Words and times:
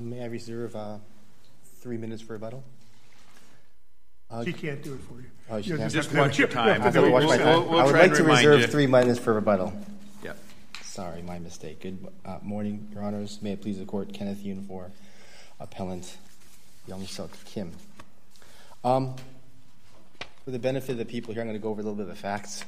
may 0.00 0.22
I 0.22 0.26
reserve 0.26 0.74
uh, 0.76 0.96
three 1.80 1.96
minutes 1.96 2.22
for 2.22 2.34
rebuttal? 2.34 2.64
Uh, 4.30 4.44
she 4.44 4.52
can't 4.52 4.82
do 4.82 4.94
it 4.94 5.00
for 5.00 5.20
you. 5.20 5.26
Oh, 5.50 5.60
she 5.60 5.70
You 5.70 5.76
can't. 5.78 5.92
Just 5.92 6.12
watch 6.12 6.38
your 6.38 6.48
time. 6.48 6.82
I, 6.82 6.90
We'll- 6.90 7.10
watch 7.10 7.24
my 7.24 7.36
we'll- 7.38 7.68
we'll 7.68 7.80
I 7.80 7.84
would 7.84 7.90
try 7.90 8.00
like 8.00 8.08
and 8.08 8.16
to 8.16 8.22
remind 8.22 8.46
reserve 8.46 8.60
you. 8.60 8.66
three 8.66 8.86
minutes 8.86 9.18
for 9.18 9.32
rebuttal. 9.32 9.72
Yeah. 10.22 10.34
Sorry, 10.82 11.22
my 11.22 11.38
mistake. 11.38 11.80
Good 11.80 12.06
uh, 12.26 12.38
morning, 12.42 12.88
Your 12.92 13.02
Honors. 13.02 13.40
May 13.40 13.52
it 13.52 13.62
please 13.62 13.78
the 13.78 13.86
Court, 13.86 14.12
Kenneth 14.12 14.38
Yoon 14.44 14.66
for 14.66 14.90
Appellant 15.60 16.18
Young 16.86 17.06
Suk 17.06 17.30
Kim. 17.46 17.72
Um, 18.84 19.16
for 20.44 20.50
the 20.50 20.58
benefit 20.58 20.90
of 20.92 20.98
the 20.98 21.04
people 21.04 21.32
here, 21.32 21.42
I'm 21.42 21.48
going 21.48 21.58
to 21.58 21.62
go 21.62 21.70
over 21.70 21.80
a 21.80 21.84
little 21.84 21.96
bit 21.96 22.02
of 22.02 22.08
the 22.08 22.14
facts. 22.14 22.64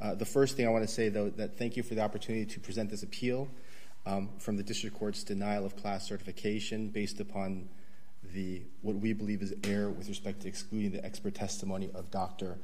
Uh, 0.00 0.14
the 0.14 0.24
first 0.24 0.56
thing 0.56 0.66
I 0.66 0.70
want 0.70 0.86
to 0.86 0.92
say, 0.92 1.08
though, 1.08 1.30
that 1.30 1.58
thank 1.58 1.76
you 1.76 1.82
for 1.82 1.94
the 1.94 2.00
opportunity 2.02 2.44
to 2.46 2.60
present 2.60 2.90
this 2.90 3.02
appeal 3.02 3.42
um, 3.42 3.48
from 4.38 4.56
the 4.56 4.62
District 4.62 4.96
Court's 4.96 5.22
denial 5.22 5.66
of 5.66 5.76
class 5.76 6.06
certification 6.08 6.88
based 6.88 7.20
upon 7.20 7.68
the 8.34 8.62
what 8.82 8.96
we 8.96 9.12
believe 9.12 9.42
is 9.42 9.54
error 9.64 9.90
with 9.90 10.08
respect 10.08 10.40
to 10.42 10.48
excluding 10.48 10.90
the 10.92 11.04
expert 11.04 11.34
testimony 11.34 11.90
of 11.94 12.10
Dr. 12.10 12.58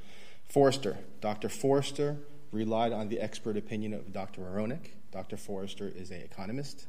Forrester. 0.48 0.98
Dr. 1.20 1.48
Forrester 1.48 2.16
relied 2.52 2.92
on 2.92 3.08
the 3.08 3.20
expert 3.20 3.56
opinion 3.56 3.94
of 3.94 4.12
Dr. 4.12 4.40
Maronick. 4.42 4.90
Dr. 5.12 5.36
Forrester 5.36 5.92
is 5.94 6.10
an 6.10 6.20
economist, 6.20 6.86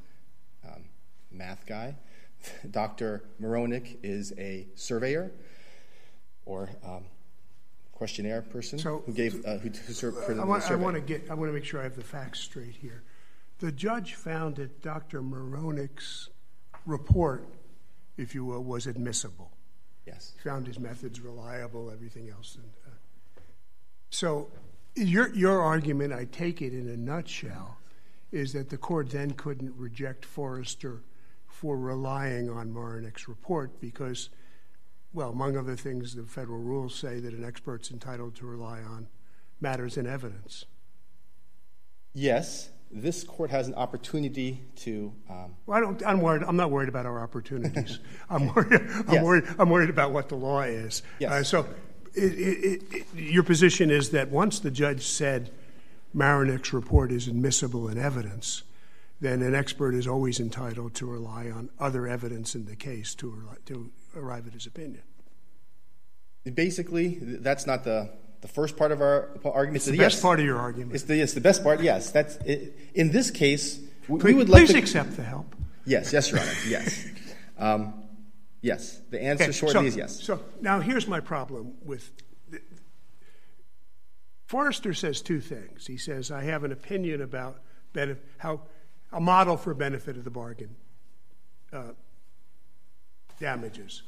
um, 0.66 0.84
math 1.32 1.66
guy. 1.66 1.96
Dr. 2.72 3.24
Maronick 3.41 3.98
is 4.04 4.34
a 4.38 4.68
surveyor 4.76 5.32
or 6.46 6.70
um, 6.84 7.05
questionnaire 7.91 8.41
person 8.41 8.77
So- 8.80 9.04
who 9.05 9.13
gave 9.13 9.46
uh, 9.46 9.58
who, 9.58 9.70
who 9.70 9.94
served 9.94 10.18
for 10.24 10.34
the, 10.34 10.41
I 10.41 10.46
want, 10.46 10.70
I 10.70 10.76
want 10.76 10.96
to 10.96 11.02
get, 11.02 11.30
I 11.30 11.34
want 11.34 11.49
to 11.49 11.54
make 11.54 11.66
sure 11.66 11.80
I 11.80 11.84
have 11.84 11.96
the 11.96 12.04
facts 12.04 12.40
straight 12.41 12.76
here. 12.76 13.04
The 13.59 13.72
judge 13.72 14.16
found 14.16 14.58
that 14.58 14.82
Dr. 14.82 15.22
Maronick's 15.22 16.30
report, 16.86 17.48
if 18.18 18.35
you 18.35 18.46
will, 18.46 18.63
was 18.63 18.85
admissible. 18.88 19.52
Yes. 20.05 20.34
Found 20.43 20.68
his 20.68 20.79
methods 20.79 21.20
reliable, 21.20 21.90
everything 21.90 22.29
else. 22.29 22.55
And, 22.55 22.71
uh, 22.85 23.41
so 24.10 24.49
your, 24.96 25.34
your 25.34 25.62
argument, 25.62 26.13
I 26.13 26.26
take 26.26 26.62
it 26.62 26.74
in 26.74 26.90
a 26.90 26.98
nutshell, 26.98 27.77
is 28.32 28.54
that 28.54 28.70
the 28.70 28.77
court 28.77 29.10
then 29.12 29.32
couldn't 29.32 29.74
reject 29.77 30.26
Forrester 30.26 31.01
for 31.48 31.77
relying 31.77 32.49
on 32.49 32.74
Maronick's 32.74 33.27
report 33.27 33.79
because, 33.79 34.29
well, 35.13 35.29
among 35.29 35.57
other 35.57 35.76
things, 35.76 36.13
the 36.13 36.24
federal 36.24 36.60
rules 36.60 36.94
say 36.94 37.20
that 37.22 37.34
an 37.34 37.46
expert's 37.46 37.91
entitled 37.91 38.35
to 38.35 38.46
rely 38.46 38.82
on 38.82 39.07
matters 39.62 39.98
in 39.98 40.05
evidence. 40.05 40.66
Yes, 42.13 42.70
this 42.91 43.24
court 43.24 43.50
has 43.50 43.68
an 43.68 43.76
opportunity 43.76 44.62
to. 44.78 45.14
Um, 45.30 45.55
Well, 45.66 45.78
I 45.78 45.82
don't, 45.82 46.05
I'm 46.05 46.22
worried. 46.22 46.44
I'm 46.44 46.55
not 46.55 46.72
worried 46.72 46.90
about 46.90 47.05
our 47.05 47.22
opportunities. 47.22 48.00
I'm 48.30 48.54
worried. 48.54 48.82
I'm 49.08 49.22
worried. 49.24 49.44
I'm 49.60 49.70
worried 49.70 49.90
about 49.90 50.12
what 50.12 50.30
the 50.30 50.36
law 50.36 50.62
is. 50.62 51.04
Uh, 51.26 51.44
so, 51.44 51.68
it, 52.13 52.34
it, 52.34 52.84
it, 52.91 53.06
your 53.16 53.44
position 53.44 53.91
is 53.91 54.12
that 54.12 54.30
once 54.30 54.60
the 54.60 54.72
judge 54.72 55.06
said 55.06 55.52
Maronick's 56.16 56.72
report 56.72 57.12
is 57.12 57.28
admissible 57.28 57.90
in 57.90 57.98
evidence, 57.98 58.63
then 59.20 59.41
an 59.41 59.54
expert 59.54 59.94
is 59.94 60.08
always 60.08 60.40
entitled 60.40 60.94
to 60.96 61.06
rely 61.06 61.50
on 61.50 61.70
other 61.80 62.08
evidence 62.08 62.56
in 62.56 62.66
the 62.66 62.76
case 62.76 63.16
to 63.16 63.50
to 63.66 63.91
arrive 64.16 64.47
at 64.47 64.53
his 64.53 64.66
opinion. 64.66 65.03
basically, 66.53 67.18
that's 67.22 67.66
not 67.66 67.84
the, 67.84 68.09
the 68.46 68.53
first 68.53 68.78
part 68.78 68.91
of 68.91 69.01
our 69.01 69.31
argument. 69.44 69.78
It's 69.78 69.85
the 69.85 69.97
yes, 69.97 70.13
best 70.13 70.22
part 70.22 70.40
of 70.40 70.46
your 70.46 70.59
argument. 70.59 70.94
It's 70.94 71.06
the, 71.06 71.19
it's 71.19 71.34
the 71.34 71.41
best 71.41 71.63
part. 71.63 71.81
Yes, 71.81 72.12
that's 72.12 72.35
it, 72.46 72.78
in 72.94 73.09
this 73.09 73.31
case. 73.31 73.79
We, 74.07 74.19
please 74.19 74.34
we 74.34 74.34
would 74.35 74.50
like 74.50 74.68
please 74.68 74.74
to, 74.74 74.78
accept 74.78 75.16
the 75.16 75.24
help. 75.24 75.56
Yes, 75.84 76.13
yes, 76.13 76.29
Your 76.29 76.41
Honor. 76.41 76.51
Yes, 76.68 77.07
um, 77.57 78.03
yes. 78.62 79.01
The 79.09 79.19
answer 79.19 79.46
Okay, 79.46 79.51
shortly 79.51 79.81
so, 79.81 79.88
is 79.88 79.96
yes. 79.96 80.23
So 80.23 80.44
now 80.62 80.79
here's 80.79 81.07
my 81.07 81.19
problem 81.19 81.73
with. 81.84 82.11
Forrester 84.45 84.94
says 84.94 85.23
two 85.23 85.41
things. 85.41 85.88
He 85.88 85.97
says, 85.97 86.29
I 86.29 86.44
have 86.44 86.63
an 86.63 86.72
opinion 86.72 87.22
about 87.22 87.62
benef- 87.95 88.19
how 88.38 88.62
a 89.12 89.19
model 89.19 89.57
for 89.57 89.73
benefit 89.73 90.17
of 90.17 90.23
the 90.23 90.29
bargain 90.29 90.75
uh, 91.73 91.94
damages. 93.39 94.03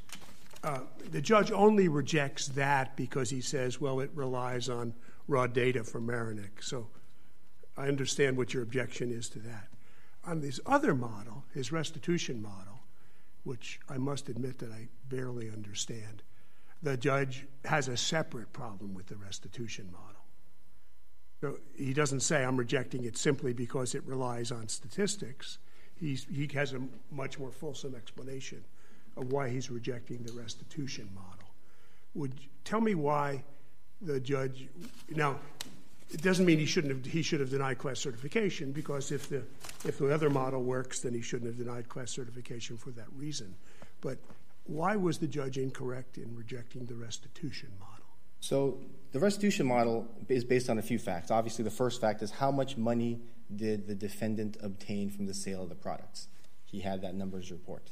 Uh, 0.63 0.79
the 1.11 1.21
judge 1.21 1.51
only 1.51 1.87
rejects 1.87 2.47
that 2.49 2.95
because 2.95 3.29
he 3.29 3.41
says, 3.41 3.79
well, 3.79 3.99
it 3.99 4.09
relies 4.13 4.69
on 4.69 4.93
raw 5.27 5.47
data 5.47 5.83
from 5.83 6.07
Maronick. 6.07 6.61
So 6.61 6.87
I 7.77 7.87
understand 7.87 8.37
what 8.37 8.53
your 8.53 8.63
objection 8.63 9.11
is 9.11 9.29
to 9.29 9.39
that. 9.39 9.67
On 10.25 10.41
this 10.41 10.59
other 10.65 10.95
model, 10.95 11.45
his 11.53 11.71
restitution 11.71 12.41
model, 12.41 12.79
which 13.43 13.79
I 13.87 13.97
must 13.97 14.29
admit 14.29 14.57
that 14.59 14.71
I 14.71 14.87
barely 15.09 15.49
understand, 15.49 16.23
the 16.81 16.97
judge 16.97 17.45
has 17.65 17.87
a 17.87 17.97
separate 17.97 18.51
problem 18.51 18.93
with 18.93 19.07
the 19.07 19.15
restitution 19.15 19.89
model. 19.91 20.21
So 21.39 21.59
he 21.75 21.93
doesn't 21.93 22.21
say 22.21 22.43
I'm 22.43 22.57
rejecting 22.57 23.03
it 23.03 23.15
simply 23.15 23.53
because 23.53 23.93
it 23.93 24.03
relies 24.05 24.51
on 24.51 24.67
statistics. 24.67 25.59
He 25.95 26.49
has 26.53 26.73
a 26.73 26.81
much 27.11 27.39
more 27.39 27.51
fulsome 27.51 27.95
explanation 27.95 28.63
of 29.17 29.31
why 29.31 29.49
he's 29.49 29.69
rejecting 29.69 30.23
the 30.23 30.33
restitution 30.33 31.09
model. 31.13 31.49
Would 32.13 32.33
tell 32.63 32.81
me 32.81 32.95
why 32.95 33.43
the 34.01 34.19
judge 34.19 34.67
now 35.09 35.37
it 36.09 36.21
doesn't 36.21 36.45
mean 36.45 36.59
he 36.59 36.65
shouldn't 36.65 36.93
have 36.93 37.11
he 37.11 37.21
should 37.21 37.39
have 37.39 37.49
denied 37.49 37.79
class 37.79 37.99
certification 37.99 38.71
because 38.71 39.11
if 39.11 39.27
the 39.29 39.43
if 39.85 39.97
the 39.97 40.13
other 40.13 40.29
model 40.29 40.63
works 40.63 41.01
then 41.01 41.13
he 41.13 41.21
shouldn't 41.21 41.47
have 41.47 41.57
denied 41.57 41.89
class 41.89 42.11
certification 42.11 42.77
for 42.77 42.91
that 42.91 43.07
reason. 43.15 43.55
But 44.01 44.17
why 44.65 44.95
was 44.95 45.17
the 45.17 45.27
judge 45.27 45.57
incorrect 45.57 46.17
in 46.17 46.35
rejecting 46.35 46.85
the 46.85 46.95
restitution 46.95 47.69
model? 47.79 48.05
So 48.39 48.79
the 49.11 49.19
restitution 49.19 49.65
model 49.65 50.07
is 50.27 50.43
based 50.43 50.69
on 50.69 50.77
a 50.77 50.81
few 50.81 50.99
facts. 50.99 51.31
Obviously, 51.31 51.63
the 51.63 51.71
first 51.71 51.99
fact 51.99 52.21
is 52.21 52.31
how 52.31 52.51
much 52.51 52.77
money 52.77 53.19
did 53.55 53.87
the 53.87 53.95
defendant 53.95 54.57
obtain 54.61 55.09
from 55.09 55.25
the 55.25 55.33
sale 55.33 55.63
of 55.63 55.69
the 55.69 55.75
products? 55.75 56.27
He 56.65 56.81
had 56.81 57.01
that 57.01 57.15
numbers 57.15 57.51
report. 57.51 57.91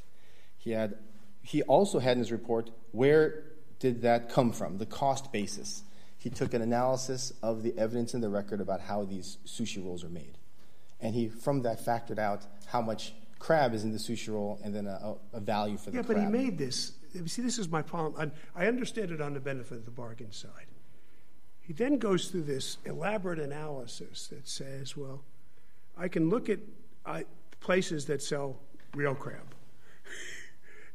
He 0.58 0.70
had 0.70 0.98
he 1.46 1.62
also 1.62 2.00
had 2.00 2.12
in 2.12 2.18
his 2.18 2.32
report 2.32 2.70
where 2.90 3.44
did 3.78 4.02
that 4.02 4.28
come 4.30 4.52
from? 4.52 4.78
The 4.78 4.86
cost 4.86 5.30
basis. 5.32 5.84
He 6.18 6.28
took 6.28 6.54
an 6.54 6.62
analysis 6.62 7.32
of 7.42 7.62
the 7.62 7.76
evidence 7.78 8.14
in 8.14 8.20
the 8.20 8.28
record 8.28 8.60
about 8.60 8.80
how 8.80 9.04
these 9.04 9.38
sushi 9.46 9.84
rolls 9.84 10.02
are 10.02 10.08
made. 10.08 10.38
And 11.00 11.14
he 11.14 11.28
from 11.28 11.62
that 11.62 11.84
factored 11.84 12.18
out 12.18 12.44
how 12.66 12.80
much 12.80 13.14
crab 13.38 13.74
is 13.74 13.84
in 13.84 13.92
the 13.92 13.98
sushi 13.98 14.32
roll 14.32 14.58
and 14.64 14.74
then 14.74 14.86
a, 14.86 15.14
a 15.32 15.40
value 15.40 15.76
for 15.76 15.90
the 15.90 15.98
Yeah, 15.98 16.02
crab. 16.02 16.16
but 16.16 16.24
he 16.24 16.26
made 16.28 16.58
this. 16.58 16.92
See, 17.26 17.42
this 17.42 17.58
is 17.58 17.68
my 17.68 17.82
problem. 17.82 18.32
I, 18.56 18.64
I 18.64 18.66
understand 18.66 19.12
it 19.12 19.20
on 19.20 19.32
the 19.34 19.40
benefit 19.40 19.78
of 19.78 19.84
the 19.84 19.90
bargain 19.90 20.32
side. 20.32 20.66
He 21.60 21.72
then 21.72 21.98
goes 21.98 22.28
through 22.28 22.42
this 22.44 22.78
elaborate 22.84 23.38
analysis 23.38 24.26
that 24.28 24.48
says, 24.48 24.96
well, 24.96 25.22
I 25.96 26.08
can 26.08 26.28
look 26.28 26.48
at 26.48 26.58
I, 27.04 27.24
places 27.60 28.06
that 28.06 28.22
sell 28.22 28.56
real 28.94 29.14
crab. 29.14 29.54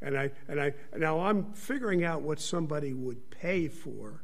and 0.02 0.18
I 0.18 0.32
and 0.48 0.60
I 0.60 0.74
now 0.98 1.20
I'm 1.22 1.54
figuring 1.54 2.04
out 2.04 2.22
what 2.22 2.40
somebody 2.40 2.94
would 2.94 3.30
pay 3.30 3.68
for 3.68 4.24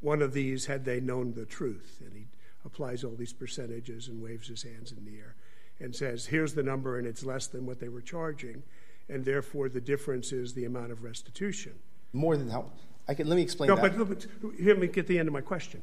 one 0.00 0.22
of 0.22 0.32
these 0.32 0.66
had 0.66 0.84
they 0.84 1.00
known 1.00 1.34
the 1.34 1.44
truth. 1.44 1.98
And 2.00 2.14
he 2.14 2.26
applies 2.64 3.04
all 3.04 3.14
these 3.14 3.32
percentages 3.32 4.08
and 4.08 4.22
waves 4.22 4.48
his 4.48 4.62
hands 4.62 4.92
in 4.92 5.04
the 5.04 5.18
air 5.18 5.34
and 5.78 5.94
says, 5.94 6.26
here's 6.26 6.54
the 6.54 6.62
number 6.62 6.98
and 6.98 7.06
it's 7.06 7.24
less 7.24 7.46
than 7.46 7.66
what 7.66 7.80
they 7.80 7.88
were 7.88 8.02
charging, 8.02 8.62
and 9.08 9.24
therefore 9.24 9.68
the 9.68 9.80
difference 9.80 10.32
is 10.32 10.52
the 10.52 10.64
amount 10.64 10.92
of 10.92 11.02
restitution. 11.02 11.72
More 12.12 12.36
than 12.36 12.50
how 12.50 12.70
I 13.08 13.14
can 13.14 13.28
let 13.28 13.36
me 13.36 13.42
explain 13.42 13.68
No, 13.68 13.76
that. 13.76 13.96
but, 13.96 14.26
but 14.42 14.54
hear 14.58 14.76
me 14.76 14.86
get 14.86 15.06
the 15.06 15.18
end 15.18 15.28
of 15.28 15.32
my 15.32 15.40
question. 15.40 15.82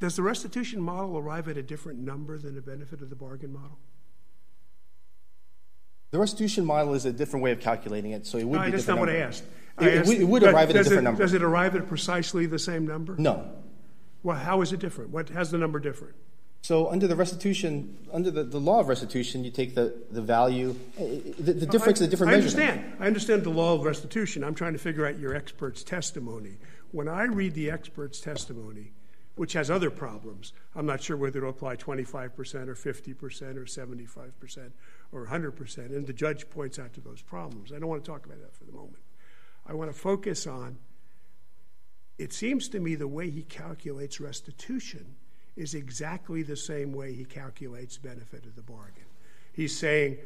Does 0.00 0.16
the 0.16 0.22
restitution 0.22 0.80
model 0.80 1.18
arrive 1.18 1.48
at 1.48 1.56
a 1.56 1.62
different 1.62 1.98
number 1.98 2.38
than 2.38 2.54
the 2.54 2.62
benefit 2.62 3.02
of 3.02 3.10
the 3.10 3.16
bargain 3.16 3.52
model? 3.52 3.78
The 6.10 6.18
restitution 6.18 6.64
model 6.64 6.94
is 6.94 7.04
a 7.04 7.12
different 7.12 7.44
way 7.44 7.52
of 7.52 7.60
calculating 7.60 8.12
it, 8.12 8.26
so 8.26 8.38
it 8.38 8.44
would 8.44 8.56
No, 8.58 8.62
be 8.62 8.68
a 8.68 8.70
that's 8.72 8.86
not 8.86 8.94
different 8.94 9.12
what 9.12 9.22
I 9.22 9.26
asked. 9.26 9.44
It, 9.80 9.84
I 9.84 9.88
it 9.88 9.98
asked- 9.98 10.10
it 10.12 10.24
would 10.24 10.40
does- 10.42 10.54
arrive 10.54 10.70
at 10.70 10.76
a 10.76 10.78
different 10.78 10.98
it, 11.00 11.02
number. 11.02 11.22
Does 11.22 11.34
it 11.34 11.42
arrive 11.42 11.76
at 11.76 11.86
precisely 11.86 12.46
the 12.46 12.58
same 12.58 12.86
number? 12.86 13.14
No. 13.18 13.50
Well, 14.22 14.36
how 14.38 14.62
is 14.62 14.72
it 14.72 14.80
different? 14.80 15.10
What 15.10 15.28
has 15.30 15.50
the 15.50 15.58
number 15.58 15.78
different? 15.78 16.14
So 16.62 16.90
under 16.90 17.06
the 17.06 17.14
restitution, 17.14 17.96
under 18.12 18.30
the, 18.32 18.42
the 18.42 18.58
law 18.58 18.80
of 18.80 18.88
restitution, 18.88 19.44
you 19.44 19.50
take 19.50 19.74
the, 19.76 19.94
the 20.10 20.20
value, 20.20 20.74
uh, 20.98 21.04
the, 21.38 21.52
the 21.52 21.66
difference 21.66 22.00
I, 22.00 22.04
is 22.04 22.08
a 22.08 22.10
different 22.10 22.32
I 22.32 22.36
measurement. 22.36 22.68
understand. 22.70 22.96
I 23.00 23.06
understand 23.06 23.44
the 23.44 23.50
law 23.50 23.74
of 23.74 23.84
restitution. 23.84 24.42
I'm 24.42 24.54
trying 24.56 24.72
to 24.72 24.78
figure 24.78 25.06
out 25.06 25.18
your 25.18 25.34
expert's 25.36 25.84
testimony. 25.84 26.56
When 26.90 27.06
I 27.06 27.24
read 27.24 27.54
the 27.54 27.70
expert's 27.70 28.18
testimony, 28.20 28.90
which 29.38 29.52
has 29.52 29.70
other 29.70 29.90
problems, 29.90 30.52
I'm 30.74 30.86
not 30.86 31.02
sure 31.02 31.16
whether 31.16 31.38
it'll 31.38 31.50
apply 31.50 31.76
25% 31.76 32.14
or 32.68 32.74
50% 32.74 33.56
or 33.56 33.64
75% 33.64 34.70
or 35.12 35.26
100%, 35.26 35.78
and 35.78 36.06
the 36.06 36.12
judge 36.12 36.50
points 36.50 36.78
out 36.78 36.92
to 36.94 37.00
those 37.00 37.22
problems. 37.22 37.72
I 37.72 37.78
don't 37.78 37.88
want 37.88 38.04
to 38.04 38.10
talk 38.10 38.26
about 38.26 38.40
that 38.40 38.54
for 38.54 38.64
the 38.64 38.72
moment. 38.72 39.02
I 39.66 39.74
want 39.74 39.92
to 39.92 39.98
focus 39.98 40.46
on 40.46 40.78
it 42.18 42.32
seems 42.32 42.68
to 42.70 42.80
me 42.80 42.96
the 42.96 43.06
way 43.06 43.30
he 43.30 43.42
calculates 43.44 44.20
restitution 44.20 45.14
is 45.54 45.74
exactly 45.74 46.42
the 46.42 46.56
same 46.56 46.92
way 46.92 47.14
he 47.14 47.24
calculates 47.24 47.96
benefit 47.96 48.44
of 48.44 48.56
the 48.56 48.62
bargain. 48.62 49.04
He's 49.52 49.78
saying 49.78 50.18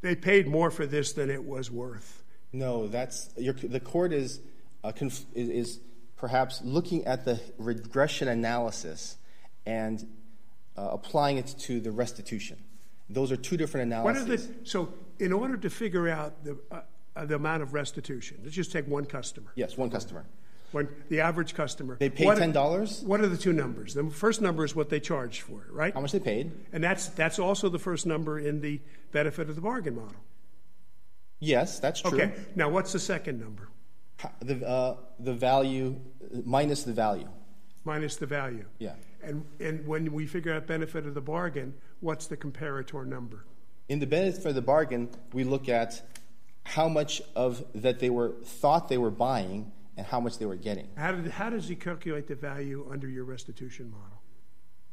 They 0.00 0.14
paid 0.14 0.46
more 0.46 0.70
for 0.70 0.86
this 0.86 1.12
than 1.12 1.30
it 1.30 1.42
was 1.42 1.70
worth. 1.70 2.22
No, 2.52 2.86
that's 2.86 3.28
the 3.36 3.80
court 3.82 4.12
is, 4.12 4.40
uh, 4.84 4.92
conf, 4.92 5.24
is 5.34 5.80
perhaps 6.16 6.60
looking 6.64 7.04
at 7.04 7.24
the 7.24 7.40
regression 7.58 8.28
analysis 8.28 9.16
and 9.64 10.06
uh, 10.76 10.88
applying 10.92 11.38
it 11.38 11.54
to 11.58 11.80
the 11.80 11.90
restitution. 11.90 12.58
Those 13.08 13.30
are 13.30 13.36
two 13.36 13.56
different 13.56 13.92
analyses. 13.92 14.48
The, 14.48 14.54
so, 14.64 14.92
in 15.18 15.32
order 15.32 15.56
to 15.56 15.70
figure 15.70 16.08
out 16.08 16.44
the, 16.44 16.58
uh, 16.70 17.24
the 17.24 17.36
amount 17.36 17.62
of 17.62 17.72
restitution, 17.72 18.40
let's 18.42 18.54
just 18.54 18.72
take 18.72 18.86
one 18.86 19.04
customer. 19.04 19.52
Yes, 19.54 19.76
one 19.76 19.90
customer. 19.90 20.26
When 20.72 20.88
the 21.08 21.20
average 21.20 21.54
customer. 21.54 21.96
They 21.98 22.10
paid 22.10 22.26
what- 22.26 22.38
$10? 22.38 23.04
What 23.04 23.20
are 23.20 23.28
the 23.28 23.36
two 23.36 23.52
numbers? 23.52 23.94
The 23.94 24.10
first 24.10 24.42
number 24.42 24.64
is 24.64 24.74
what 24.74 24.90
they 24.90 24.98
charged 24.98 25.42
for 25.42 25.62
it, 25.62 25.70
right? 25.70 25.94
How 25.94 26.00
much 26.00 26.12
they 26.12 26.18
paid? 26.18 26.50
And 26.72 26.82
that's, 26.82 27.06
that's 27.08 27.38
also 27.38 27.68
the 27.68 27.78
first 27.78 28.04
number 28.04 28.38
in 28.38 28.60
the 28.60 28.80
benefit 29.12 29.48
of 29.48 29.54
the 29.54 29.62
bargain 29.62 29.94
model. 29.94 30.16
Yes, 31.38 31.78
that's 31.78 32.00
true. 32.00 32.20
Okay, 32.20 32.32
now 32.56 32.68
what's 32.68 32.92
the 32.92 32.98
second 32.98 33.38
number? 33.38 33.68
The, 34.40 34.66
uh, 34.66 34.96
the 35.18 35.34
value 35.34 36.00
minus 36.44 36.84
the 36.84 36.92
value. 36.92 37.28
Minus 37.84 38.16
the 38.16 38.26
value. 38.26 38.64
Yeah. 38.78 38.94
And, 39.22 39.44
and 39.60 39.86
when 39.86 40.12
we 40.12 40.26
figure 40.26 40.52
out 40.54 40.66
benefit 40.66 41.06
of 41.06 41.14
the 41.14 41.20
bargain, 41.20 41.74
what's 42.00 42.26
the 42.26 42.36
comparator 42.36 43.06
number? 43.06 43.44
In 43.88 43.98
the 43.98 44.06
benefit 44.06 44.42
for 44.42 44.52
the 44.52 44.62
bargain, 44.62 45.08
we 45.32 45.44
look 45.44 45.68
at 45.68 46.02
how 46.64 46.88
much 46.88 47.22
of 47.34 47.64
that 47.74 48.00
they 48.00 48.10
were 48.10 48.32
thought 48.42 48.88
they 48.88 48.98
were 48.98 49.10
buying 49.10 49.70
and 49.96 50.06
how 50.06 50.20
much 50.20 50.38
they 50.38 50.46
were 50.46 50.56
getting. 50.56 50.88
How, 50.96 51.12
did, 51.12 51.30
how 51.30 51.50
does 51.50 51.68
he 51.68 51.76
calculate 51.76 52.26
the 52.26 52.34
value 52.34 52.88
under 52.90 53.08
your 53.08 53.24
restitution 53.24 53.90
model? 53.90 54.22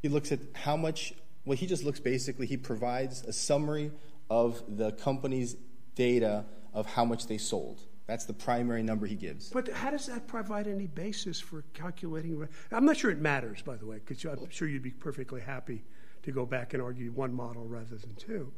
He 0.01 0.09
looks 0.09 0.31
at 0.31 0.39
how 0.53 0.77
much. 0.77 1.13
Well, 1.45 1.57
he 1.57 1.65
just 1.65 1.83
looks 1.83 1.99
basically. 1.99 2.45
He 2.45 2.57
provides 2.57 3.23
a 3.23 3.33
summary 3.33 3.91
of 4.29 4.61
the 4.67 4.91
company's 4.91 5.55
data 5.95 6.45
of 6.73 6.85
how 6.85 7.05
much 7.05 7.27
they 7.27 7.37
sold. 7.37 7.81
That's 8.05 8.25
the 8.25 8.33
primary 8.33 8.83
number 8.83 9.05
he 9.05 9.15
gives. 9.15 9.49
But 9.49 9.69
how 9.69 9.91
does 9.91 10.07
that 10.07 10.27
provide 10.27 10.67
any 10.67 10.87
basis 10.87 11.39
for 11.39 11.63
calculating? 11.73 12.47
I'm 12.71 12.85
not 12.85 12.97
sure 12.97 13.11
it 13.11 13.19
matters, 13.19 13.61
by 13.61 13.77
the 13.77 13.85
way, 13.85 13.99
because 14.05 14.23
I'm 14.25 14.49
sure 14.49 14.67
you'd 14.67 14.83
be 14.83 14.91
perfectly 14.91 15.39
happy 15.41 15.83
to 16.23 16.31
go 16.31 16.45
back 16.45 16.73
and 16.73 16.83
argue 16.83 17.11
one 17.11 17.33
model 17.33 17.65
rather 17.65 17.95
than 17.95 18.15
two. 18.15 18.51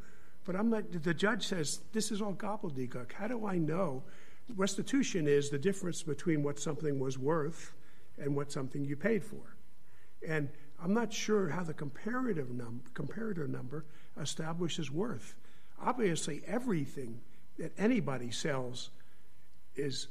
But 0.46 0.56
I'm 0.56 0.70
not. 0.70 1.04
The 1.04 1.14
judge 1.14 1.48
says 1.48 1.82
this 1.92 2.12
is 2.12 2.22
all 2.22 2.34
gobbledygook. 2.34 3.12
How 3.14 3.28
do 3.28 3.46
I 3.46 3.58
know? 3.58 4.04
Restitution 4.56 5.28
is 5.28 5.50
the 5.50 5.58
difference 5.58 6.04
between 6.04 6.44
what 6.44 6.60
something 6.60 7.00
was 7.00 7.18
worth 7.18 7.74
and 8.20 8.36
what 8.36 8.52
something 8.52 8.86
you 8.86 8.96
paid 8.96 9.24
for. 9.24 9.56
And 10.28 10.50
I'm 10.82 10.94
not 10.94 11.12
sure 11.12 11.50
how 11.50 11.64
the 11.64 11.74
comparative 11.74 12.52
num- 12.52 12.82
comparator 12.94 13.48
number 13.48 13.86
establishes 14.20 14.92
worth. 14.92 15.36
Obviously, 15.82 16.42
everything 16.46 17.22
that 17.58 17.72
anybody 17.78 18.32
sells 18.32 18.92
is 19.76 20.08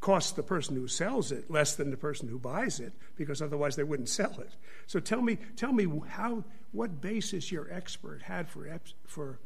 costs 0.00 0.32
the 0.32 0.42
person 0.42 0.76
who 0.76 0.86
sells 0.86 1.32
it 1.32 1.50
less 1.50 1.74
than 1.74 1.90
the 1.90 1.96
person 1.96 2.28
who 2.28 2.38
buys 2.38 2.78
it 2.78 2.92
because 3.16 3.42
otherwise 3.42 3.74
they 3.74 3.82
wouldn't 3.82 4.08
sell 4.08 4.38
it. 4.38 4.54
So 4.86 5.00
tell 5.00 5.20
me, 5.20 5.38
tell 5.56 5.72
me 5.72 5.86
how 6.08 6.44
what 6.70 7.00
basis 7.00 7.50
your 7.50 7.68
expert 7.72 8.22
had 8.22 8.48
for 8.48 8.68
for 9.04 9.40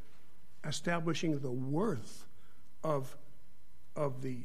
establishing 0.64 1.40
the 1.40 1.50
worth 1.50 2.26
of 2.84 3.16
of 3.96 4.22
the 4.22 4.38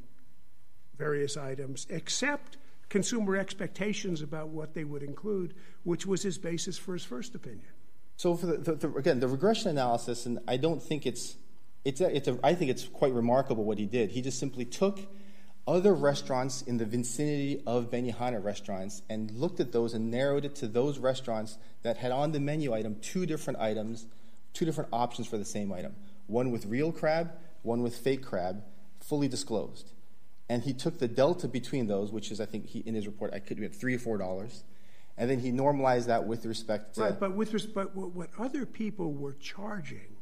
various 0.97 1.37
items, 1.37 1.87
except 1.89 2.57
consumer 2.89 3.35
expectations 3.35 4.21
about 4.21 4.49
what 4.49 4.73
they 4.73 4.83
would 4.83 5.03
include, 5.03 5.53
which 5.83 6.05
was 6.05 6.23
his 6.23 6.37
basis 6.37 6.77
for 6.77 6.93
his 6.93 7.03
first 7.03 7.35
opinion. 7.35 7.67
So 8.15 8.35
for 8.35 8.47
the, 8.47 8.57
the, 8.57 8.75
the, 8.75 8.93
again, 8.95 9.19
the 9.19 9.27
regression 9.27 9.69
analysis, 9.69 10.25
and 10.25 10.39
I 10.47 10.57
don't 10.57 10.81
think 10.81 11.05
it's, 11.05 11.37
it's, 11.87 12.01
a, 12.01 12.13
it's 12.13 12.27
a, 12.27 12.37
I 12.43 12.53
think 12.53 12.69
it's 12.69 12.83
quite 12.83 13.13
remarkable 13.13 13.63
what 13.63 13.77
he 13.77 13.85
did. 13.85 14.11
He 14.11 14.21
just 14.21 14.39
simply 14.39 14.65
took 14.65 14.99
other 15.65 15.93
restaurants 15.93 16.61
in 16.61 16.77
the 16.77 16.85
vicinity 16.85 17.63
of 17.65 17.89
Benihana 17.89 18.43
restaurants 18.43 19.03
and 19.09 19.31
looked 19.31 19.61
at 19.61 19.71
those 19.71 19.93
and 19.93 20.11
narrowed 20.11 20.43
it 20.43 20.53
to 20.55 20.67
those 20.67 20.99
restaurants 20.99 21.57
that 21.83 21.95
had 21.95 22.11
on 22.11 22.33
the 22.33 22.41
menu 22.41 22.73
item 22.73 22.97
two 23.01 23.25
different 23.25 23.59
items, 23.59 24.05
two 24.53 24.65
different 24.65 24.89
options 24.91 25.27
for 25.27 25.37
the 25.37 25.45
same 25.45 25.71
item. 25.71 25.95
One 26.27 26.51
with 26.51 26.65
real 26.65 26.91
crab, 26.91 27.31
one 27.63 27.81
with 27.83 27.95
fake 27.95 28.23
crab, 28.23 28.63
fully 28.99 29.29
disclosed. 29.29 29.91
And 30.49 30.63
he 30.63 30.73
took 30.73 30.99
the 30.99 31.07
delta 31.07 31.47
between 31.47 31.87
those, 31.87 32.11
which 32.11 32.31
is, 32.31 32.41
I 32.41 32.45
think, 32.45 32.65
he, 32.65 32.79
in 32.79 32.95
his 32.95 33.07
report, 33.07 33.33
I 33.33 33.39
could 33.39 33.57
be 33.57 33.65
at 33.65 33.73
three 33.73 33.95
or 33.95 33.99
four 33.99 34.17
dollars, 34.17 34.65
and 35.17 35.29
then 35.29 35.39
he 35.39 35.51
normalized 35.51 36.09
that 36.09 36.27
with 36.27 36.45
respect 36.45 36.95
to. 36.95 37.01
Right, 37.01 37.19
but 37.19 37.33
with 37.33 37.53
respect, 37.53 37.95
what, 37.95 38.13
what 38.13 38.29
other 38.37 38.65
people 38.65 39.13
were 39.13 39.33
charging 39.33 40.16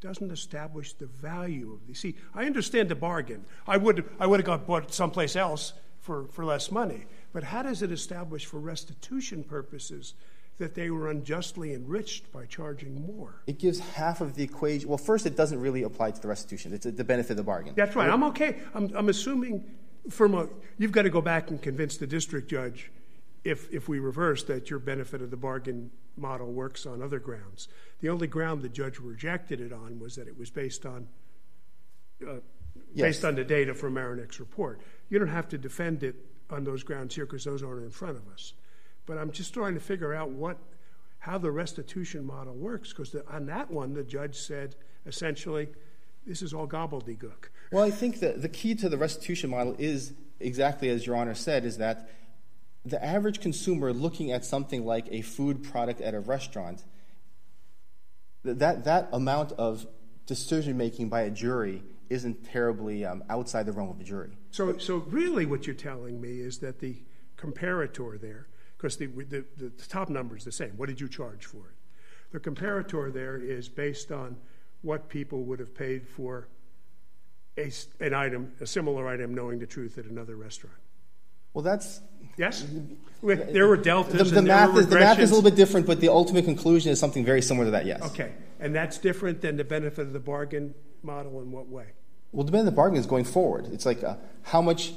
doesn't 0.00 0.30
establish 0.30 0.92
the 0.92 1.06
value 1.06 1.72
of 1.72 1.86
the 1.86 1.94
See, 1.94 2.16
I 2.34 2.44
understand 2.44 2.88
the 2.88 2.94
bargain. 2.94 3.44
I 3.66 3.76
would, 3.76 4.08
I 4.20 4.26
would 4.26 4.40
have 4.40 4.46
got 4.46 4.66
bought 4.66 4.92
someplace 4.92 5.36
else 5.36 5.72
for, 6.00 6.26
for 6.28 6.44
less 6.44 6.70
money. 6.70 7.06
But 7.32 7.44
how 7.44 7.62
does 7.62 7.82
it 7.82 7.90
establish 7.90 8.46
for 8.46 8.60
restitution 8.60 9.42
purposes 9.42 10.14
that 10.58 10.74
they 10.74 10.90
were 10.90 11.10
unjustly 11.10 11.74
enriched 11.74 12.32
by 12.32 12.46
charging 12.46 13.06
more? 13.06 13.42
It 13.46 13.58
gives 13.58 13.78
half 13.78 14.20
of 14.20 14.34
the 14.34 14.42
equation. 14.42 14.88
Well, 14.88 14.98
first, 14.98 15.26
it 15.26 15.36
doesn't 15.36 15.60
really 15.60 15.82
apply 15.82 16.12
to 16.12 16.20
the 16.20 16.28
restitution. 16.28 16.72
It's 16.72 16.84
the 16.84 17.04
benefit 17.04 17.32
of 17.32 17.36
the 17.38 17.42
bargain. 17.42 17.74
That's 17.76 17.96
right. 17.96 18.08
I'm 18.08 18.22
okay. 18.24 18.58
I'm, 18.74 18.94
I'm 18.94 19.08
assuming 19.08 19.64
from 20.08 20.34
a, 20.34 20.48
you've 20.78 20.92
got 20.92 21.02
to 21.02 21.10
go 21.10 21.20
back 21.20 21.50
and 21.50 21.60
convince 21.60 21.96
the 21.96 22.06
district 22.06 22.48
judge 22.48 22.90
if, 23.46 23.72
if 23.72 23.88
we 23.88 24.00
reverse 24.00 24.42
that 24.44 24.70
your 24.70 24.80
benefit 24.80 25.22
of 25.22 25.30
the 25.30 25.36
bargain 25.36 25.90
model 26.16 26.52
works 26.52 26.84
on 26.84 27.00
other 27.00 27.20
grounds. 27.20 27.68
The 28.00 28.08
only 28.08 28.26
ground 28.26 28.62
the 28.62 28.68
judge 28.68 28.98
rejected 28.98 29.60
it 29.60 29.72
on 29.72 30.00
was 30.00 30.16
that 30.16 30.26
it 30.26 30.36
was 30.36 30.50
based 30.50 30.84
on 30.84 31.08
uh, 32.26 32.36
Yes. 32.92 33.06
based 33.06 33.24
on 33.24 33.34
the 33.34 33.44
data 33.44 33.74
from 33.74 33.94
Maronick's 33.94 34.38
report. 34.40 34.80
You 35.10 35.18
don't 35.18 35.28
have 35.28 35.48
to 35.48 35.58
defend 35.58 36.02
it 36.02 36.14
on 36.50 36.64
those 36.64 36.82
grounds 36.82 37.14
here 37.14 37.26
because 37.26 37.44
those 37.44 37.62
aren't 37.62 37.84
in 37.84 37.90
front 37.90 38.16
of 38.16 38.26
us. 38.32 38.54
But 39.06 39.18
I'm 39.18 39.32
just 39.32 39.52
trying 39.52 39.74
to 39.74 39.80
figure 39.80 40.14
out 40.14 40.30
what 40.30 40.56
how 41.18 41.38
the 41.38 41.50
restitution 41.50 42.24
model 42.24 42.54
works 42.54 42.90
because 42.92 43.14
on 43.30 43.46
that 43.46 43.70
one 43.70 43.94
the 43.94 44.04
judge 44.04 44.36
said 44.36 44.76
essentially 45.06 45.68
this 46.26 46.42
is 46.42 46.54
all 46.54 46.66
gobbledygook. 46.66 47.48
Well, 47.72 47.84
I 47.84 47.90
think 47.90 48.20
that 48.20 48.42
the 48.42 48.48
key 48.48 48.74
to 48.76 48.88
the 48.88 48.96
restitution 48.98 49.50
model 49.50 49.74
is 49.78 50.12
exactly 50.40 50.88
as 50.88 51.06
Your 51.06 51.16
Honor 51.16 51.34
said, 51.34 51.64
is 51.64 51.78
that 51.78 52.10
the 52.86 53.04
average 53.04 53.40
consumer 53.40 53.92
looking 53.92 54.30
at 54.30 54.44
something 54.44 54.84
like 54.84 55.06
a 55.10 55.22
food 55.22 55.64
product 55.64 56.00
at 56.00 56.14
a 56.14 56.20
restaurant, 56.20 56.84
that, 58.44 58.84
that 58.84 59.08
amount 59.12 59.52
of 59.52 59.86
decision 60.26 60.76
making 60.76 61.08
by 61.08 61.22
a 61.22 61.30
jury 61.30 61.82
isn't 62.08 62.44
terribly 62.44 63.04
um, 63.04 63.24
outside 63.28 63.66
the 63.66 63.72
realm 63.72 63.90
of 63.90 64.00
a 64.00 64.04
jury. 64.04 64.30
So, 64.52 64.78
so 64.78 64.98
really, 65.08 65.46
what 65.46 65.66
you're 65.66 65.74
telling 65.74 66.20
me 66.20 66.38
is 66.38 66.58
that 66.58 66.78
the 66.78 66.96
comparator 67.36 68.20
there, 68.20 68.46
because 68.76 68.96
the, 68.96 69.06
the, 69.06 69.44
the 69.56 69.70
top 69.88 70.08
number 70.08 70.36
is 70.36 70.44
the 70.44 70.52
same. 70.52 70.70
What 70.76 70.88
did 70.88 71.00
you 71.00 71.08
charge 71.08 71.44
for 71.44 71.58
it? 71.68 71.74
The 72.30 72.38
comparator 72.38 73.12
there 73.12 73.36
is 73.36 73.68
based 73.68 74.12
on 74.12 74.36
what 74.82 75.08
people 75.08 75.42
would 75.44 75.58
have 75.58 75.74
paid 75.74 76.06
for 76.06 76.48
a, 77.58 77.72
an 77.98 78.14
item, 78.14 78.52
a 78.60 78.66
similar 78.66 79.08
item, 79.08 79.34
knowing 79.34 79.58
the 79.58 79.66
truth 79.66 79.98
at 79.98 80.04
another 80.04 80.36
restaurant. 80.36 80.76
Well, 81.56 81.62
that's 81.62 82.02
Yes, 82.36 82.66
there 83.22 83.66
were 83.66 83.78
deltas. 83.78 84.30
and 84.30 84.46
there 84.46 84.56
math. 84.56 84.74
were 84.74 84.80
Is, 84.80 84.88
the 84.88 84.98
math 84.98 85.18
is 85.18 85.30
a 85.30 85.34
little 85.34 85.50
bit 85.50 85.56
different, 85.56 85.86
but 85.86 86.02
the 86.02 86.10
ultimate 86.10 86.44
conclusion 86.44 86.92
is 86.92 87.00
something 87.00 87.24
very 87.24 87.40
similar 87.40 87.64
to 87.64 87.70
that. 87.70 87.86
Yes. 87.86 88.02
Okay, 88.02 88.32
and 88.60 88.74
that's 88.74 88.98
different 88.98 89.40
than 89.40 89.56
the 89.56 89.64
benefit 89.64 90.02
of 90.02 90.12
the 90.12 90.20
bargain 90.20 90.74
model 91.02 91.40
in 91.40 91.50
what 91.50 91.66
way? 91.66 91.86
Well, 92.30 92.44
the 92.44 92.52
benefit 92.52 92.68
of 92.68 92.74
the 92.74 92.76
bargain 92.76 92.98
is 92.98 93.06
going 93.06 93.24
forward. 93.24 93.68
It's 93.72 93.86
like 93.86 94.04
uh, 94.04 94.16
how 94.42 94.60
much. 94.60 94.92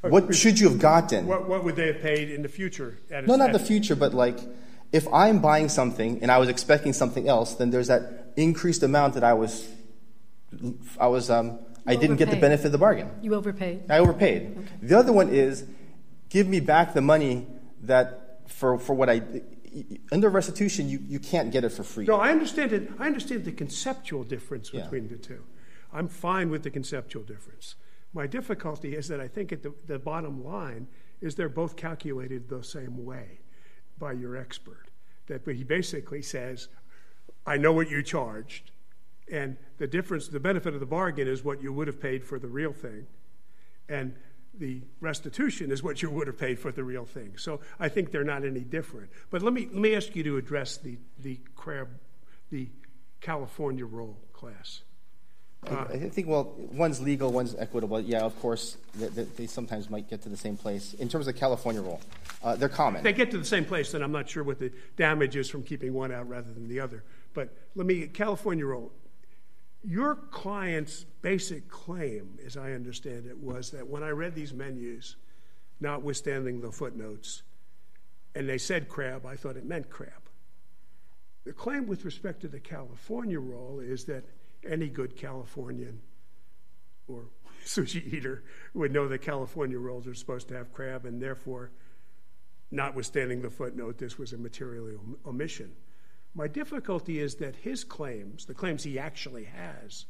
What 0.00 0.34
should 0.34 0.58
you 0.58 0.70
have 0.70 0.78
gotten? 0.78 1.26
What, 1.26 1.46
what 1.46 1.62
would 1.62 1.76
they 1.76 1.88
have 1.88 2.00
paid 2.00 2.30
in 2.30 2.40
the 2.40 2.48
future? 2.48 2.96
At 3.10 3.26
No, 3.26 3.36
not 3.36 3.52
the 3.52 3.58
future, 3.58 3.96
but 3.96 4.14
like 4.14 4.38
if 4.92 5.06
I'm 5.12 5.40
buying 5.40 5.68
something 5.68 6.22
and 6.22 6.30
I 6.30 6.38
was 6.38 6.48
expecting 6.48 6.94
something 6.94 7.28
else, 7.28 7.54
then 7.56 7.68
there's 7.68 7.88
that 7.88 8.32
increased 8.36 8.82
amount 8.82 9.12
that 9.12 9.24
I 9.24 9.34
was, 9.34 9.68
I 10.98 11.08
was, 11.08 11.28
I 11.86 11.92
I 11.92 11.96
didn't 11.96 12.16
get 12.16 12.30
the 12.30 12.36
benefit 12.36 12.66
of 12.66 12.72
the 12.72 12.78
bargain. 12.78 13.10
You 13.22 13.34
overpaid. 13.34 13.90
I 13.90 13.98
overpaid. 13.98 14.68
The 14.82 14.98
other 14.98 15.12
one 15.12 15.28
is, 15.28 15.64
give 16.28 16.48
me 16.48 16.60
back 16.60 16.94
the 16.94 17.00
money 17.00 17.46
that 17.82 18.40
for 18.48 18.78
for 18.78 18.94
what 18.94 19.08
I 19.08 19.22
under 20.10 20.28
restitution 20.30 20.88
you, 20.88 21.00
you 21.06 21.18
can't 21.18 21.50
get 21.50 21.64
it 21.64 21.70
for 21.70 21.82
free. 21.82 22.06
No, 22.06 22.16
I 22.16 22.30
understand 22.30 22.72
it. 22.72 22.90
I 22.98 23.06
understand 23.06 23.44
the 23.44 23.52
conceptual 23.52 24.24
difference 24.24 24.70
Yeah. 24.72 24.82
between 24.82 25.08
the 25.08 25.16
two. 25.16 25.44
I'm 25.92 26.08
fine 26.08 26.50
with 26.50 26.62
the 26.62 26.70
conceptual 26.70 27.22
difference. 27.22 27.76
My 28.12 28.26
difficulty 28.26 28.94
is 28.96 29.08
that 29.08 29.20
I 29.20 29.28
think 29.28 29.52
at 29.52 29.62
the, 29.62 29.74
the 29.86 29.98
bottom 29.98 30.42
line 30.44 30.88
is 31.20 31.34
they're 31.34 31.48
both 31.48 31.76
calculated 31.76 32.48
the 32.48 32.62
same 32.62 33.04
way 33.04 33.40
by 33.98 34.12
your 34.12 34.36
expert. 34.36 34.88
That 35.26 35.44
but 35.44 35.56
he 35.56 35.64
basically 35.64 36.22
says, 36.22 36.68
I 37.46 37.56
know 37.56 37.72
what 37.72 37.90
you 37.90 38.02
charged, 38.02 38.70
and 39.30 39.56
the 39.78 39.86
difference, 39.86 40.28
the 40.28 40.40
benefit 40.40 40.74
of 40.74 40.80
the 40.80 40.86
bargain 40.86 41.28
is 41.28 41.44
what 41.44 41.62
you 41.62 41.72
would 41.72 41.86
have 41.86 42.00
paid 42.00 42.24
for 42.24 42.38
the 42.38 42.48
real 42.48 42.72
thing, 42.72 43.06
and 43.88 44.14
the 44.58 44.80
restitution 45.00 45.70
is 45.70 45.82
what 45.82 46.00
you 46.00 46.10
would 46.10 46.26
have 46.26 46.38
paid 46.38 46.58
for 46.58 46.72
the 46.72 46.82
real 46.82 47.04
thing. 47.04 47.34
So 47.36 47.60
I 47.78 47.88
think 47.88 48.10
they're 48.10 48.24
not 48.24 48.44
any 48.44 48.60
different. 48.60 49.10
But 49.30 49.42
let 49.42 49.52
me 49.52 49.66
let 49.66 49.80
me 49.80 49.94
ask 49.94 50.16
you 50.16 50.22
to 50.24 50.36
address 50.36 50.78
the 50.78 50.98
the 51.18 51.38
crab, 51.54 51.88
the 52.50 52.68
California 53.20 53.84
roll 53.84 54.16
class? 54.32 54.82
I 55.68 55.96
think, 55.96 56.28
well, 56.28 56.54
one's 56.56 57.00
legal, 57.00 57.32
one's 57.32 57.56
equitable. 57.56 58.00
Yeah, 58.00 58.20
of 58.20 58.38
course, 58.40 58.76
they, 58.94 59.48
sometimes 59.48 59.90
might 59.90 60.08
get 60.08 60.22
to 60.22 60.28
the 60.28 60.36
same 60.36 60.56
place. 60.56 60.94
In 60.94 61.08
terms 61.08 61.26
of 61.26 61.34
California 61.34 61.82
rule, 61.82 62.00
uh, 62.44 62.54
they're 62.54 62.68
common. 62.68 63.02
They 63.02 63.12
get 63.12 63.32
to 63.32 63.38
the 63.38 63.44
same 63.44 63.64
place, 63.64 63.90
then 63.90 64.02
I'm 64.02 64.12
not 64.12 64.28
sure 64.28 64.44
what 64.44 64.60
the 64.60 64.70
damage 64.96 65.34
is 65.34 65.50
from 65.50 65.64
keeping 65.64 65.92
one 65.92 66.12
out 66.12 66.28
rather 66.28 66.52
than 66.52 66.68
the 66.68 66.78
other. 66.78 67.02
But 67.34 67.52
let 67.74 67.84
me, 67.84 68.06
California 68.06 68.64
roll. 68.64 68.92
Your 69.88 70.16
client's 70.16 71.04
basic 71.22 71.68
claim, 71.68 72.40
as 72.44 72.56
I 72.56 72.72
understand 72.72 73.26
it, 73.26 73.38
was 73.38 73.70
that 73.70 73.86
when 73.86 74.02
I 74.02 74.08
read 74.08 74.34
these 74.34 74.52
menus, 74.52 75.14
notwithstanding 75.80 76.60
the 76.60 76.72
footnotes, 76.72 77.44
and 78.34 78.48
they 78.48 78.58
said 78.58 78.88
crab, 78.88 79.24
I 79.24 79.36
thought 79.36 79.56
it 79.56 79.64
meant 79.64 79.88
crab. 79.88 80.10
The 81.44 81.52
claim 81.52 81.86
with 81.86 82.04
respect 82.04 82.40
to 82.40 82.48
the 82.48 82.58
California 82.58 83.38
roll 83.38 83.78
is 83.78 84.04
that 84.06 84.24
any 84.68 84.88
good 84.88 85.16
Californian 85.16 86.00
or 87.06 87.26
sushi 87.64 88.12
eater 88.12 88.42
would 88.74 88.90
know 88.90 89.06
that 89.06 89.18
California 89.18 89.78
rolls 89.78 90.08
are 90.08 90.14
supposed 90.14 90.48
to 90.48 90.54
have 90.54 90.72
crab, 90.72 91.06
and 91.06 91.22
therefore, 91.22 91.70
notwithstanding 92.72 93.40
the 93.40 93.50
footnote, 93.50 93.98
this 93.98 94.18
was 94.18 94.32
a 94.32 94.38
material 94.38 94.88
om- 94.98 95.16
omission. 95.24 95.70
My 96.36 96.48
difficulty 96.48 97.18
is 97.18 97.36
that 97.36 97.56
his 97.56 97.82
claims, 97.82 98.44
the 98.44 98.52
claims 98.52 98.84
he 98.84 98.98
actually 98.98 99.44
has, 99.44 100.04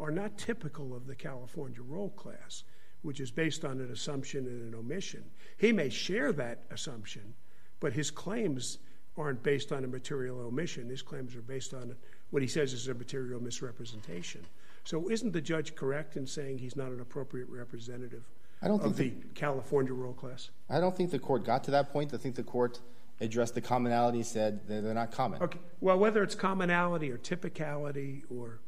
are 0.00 0.10
not 0.10 0.36
typical 0.36 0.96
of 0.96 1.06
the 1.06 1.14
California 1.14 1.78
roll 1.80 2.10
class, 2.10 2.64
which 3.02 3.20
is 3.20 3.30
based 3.30 3.64
on 3.64 3.78
an 3.78 3.92
assumption 3.92 4.46
and 4.46 4.74
an 4.74 4.78
omission. 4.78 5.22
He 5.56 5.72
may 5.72 5.90
share 5.90 6.32
that 6.32 6.64
assumption, 6.72 7.34
but 7.78 7.92
his 7.92 8.10
claims 8.10 8.78
aren't 9.16 9.44
based 9.44 9.70
on 9.70 9.84
a 9.84 9.86
material 9.86 10.40
omission. 10.40 10.88
His 10.88 11.02
claims 11.02 11.36
are 11.36 11.42
based 11.42 11.72
on 11.72 11.94
what 12.30 12.42
he 12.42 12.48
says 12.48 12.72
is 12.72 12.88
a 12.88 12.94
material 12.94 13.40
misrepresentation. 13.40 14.40
So, 14.82 15.08
isn't 15.08 15.32
the 15.32 15.40
judge 15.40 15.76
correct 15.76 16.16
in 16.16 16.26
saying 16.26 16.58
he's 16.58 16.74
not 16.74 16.88
an 16.88 17.00
appropriate 17.00 17.48
representative 17.48 18.24
I 18.60 18.66
don't 18.66 18.82
of 18.82 18.96
the 18.96 19.12
California 19.36 19.92
roll 19.92 20.14
class? 20.14 20.50
I 20.68 20.80
don't 20.80 20.96
think 20.96 21.12
the 21.12 21.20
court 21.20 21.44
got 21.44 21.62
to 21.64 21.70
that 21.70 21.92
point. 21.92 22.12
I 22.12 22.16
think 22.16 22.34
the 22.34 22.42
court 22.42 22.80
addressed 23.20 23.54
the 23.54 23.60
commonality, 23.60 24.22
said 24.22 24.66
that 24.68 24.82
they're 24.82 24.94
not 24.94 25.12
common. 25.12 25.42
Okay. 25.42 25.58
Well, 25.80 25.98
whether 25.98 26.22
it's 26.22 26.34
commonality 26.34 27.10
or 27.10 27.18
typicality 27.18 28.22
or 28.30 28.60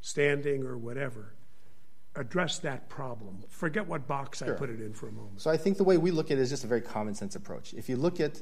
standing 0.00 0.64
or 0.64 0.78
whatever, 0.78 1.34
address 2.14 2.58
that 2.60 2.88
problem. 2.88 3.44
Forget 3.48 3.86
what 3.86 4.06
box 4.06 4.42
I 4.42 4.50
put 4.50 4.70
it 4.70 4.80
in 4.80 4.92
for 4.92 5.08
a 5.08 5.12
moment. 5.12 5.40
So 5.40 5.50
I 5.50 5.56
think 5.56 5.76
the 5.76 5.84
way 5.84 5.98
we 5.98 6.10
look 6.10 6.30
at 6.30 6.38
it 6.38 6.40
is 6.40 6.50
just 6.50 6.64
a 6.64 6.66
very 6.66 6.80
common 6.80 7.14
sense 7.14 7.36
approach. 7.36 7.74
If 7.74 7.88
you 7.88 7.96
look 7.96 8.20
at 8.20 8.40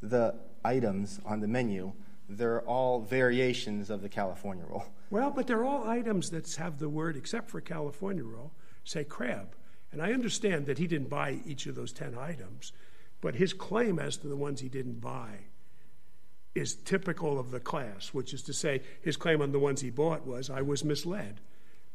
the 0.00 0.34
items 0.64 1.20
on 1.24 1.40
the 1.40 1.48
menu, 1.48 1.92
they're 2.28 2.62
all 2.62 3.00
variations 3.00 3.90
of 3.90 4.00
the 4.00 4.08
California 4.08 4.64
roll. 4.66 4.84
Well, 5.10 5.30
but 5.30 5.46
they're 5.46 5.64
all 5.64 5.86
items 5.88 6.30
that 6.30 6.50
have 6.56 6.78
the 6.78 6.88
word, 6.88 7.16
except 7.16 7.50
for 7.50 7.60
California 7.60 8.24
roll, 8.24 8.52
say 8.84 9.04
crab. 9.04 9.54
And 9.92 10.02
I 10.02 10.12
understand 10.12 10.66
that 10.66 10.78
he 10.78 10.86
didn't 10.86 11.08
buy 11.08 11.40
each 11.46 11.66
of 11.66 11.74
those 11.74 11.92
10 11.92 12.16
items, 12.18 12.72
but 13.24 13.34
his 13.36 13.54
claim 13.54 13.98
as 13.98 14.18
to 14.18 14.28
the 14.28 14.36
ones 14.36 14.60
he 14.60 14.68
didn't 14.68 15.00
buy 15.00 15.30
is 16.54 16.74
typical 16.74 17.38
of 17.38 17.50
the 17.50 17.58
class, 17.58 18.08
which 18.12 18.34
is 18.34 18.42
to 18.42 18.52
say, 18.52 18.82
his 19.00 19.16
claim 19.16 19.40
on 19.40 19.50
the 19.50 19.58
ones 19.58 19.80
he 19.80 19.88
bought 19.88 20.26
was, 20.26 20.50
I 20.50 20.60
was 20.60 20.84
misled. 20.84 21.40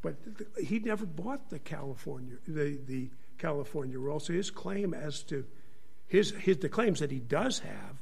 But 0.01 0.15
he 0.59 0.79
never 0.79 1.05
bought 1.05 1.51
the 1.51 1.59
California, 1.59 2.37
the, 2.47 2.79
the 2.83 3.09
California 3.37 3.99
roll. 3.99 4.19
So 4.19 4.33
his 4.33 4.49
claim 4.49 4.95
as 4.95 5.21
to 5.25 5.45
his, 6.07 6.31
his, 6.31 6.57
the 6.57 6.67
claims 6.67 6.99
that 6.99 7.11
he 7.11 7.19
does 7.19 7.59
have 7.59 8.01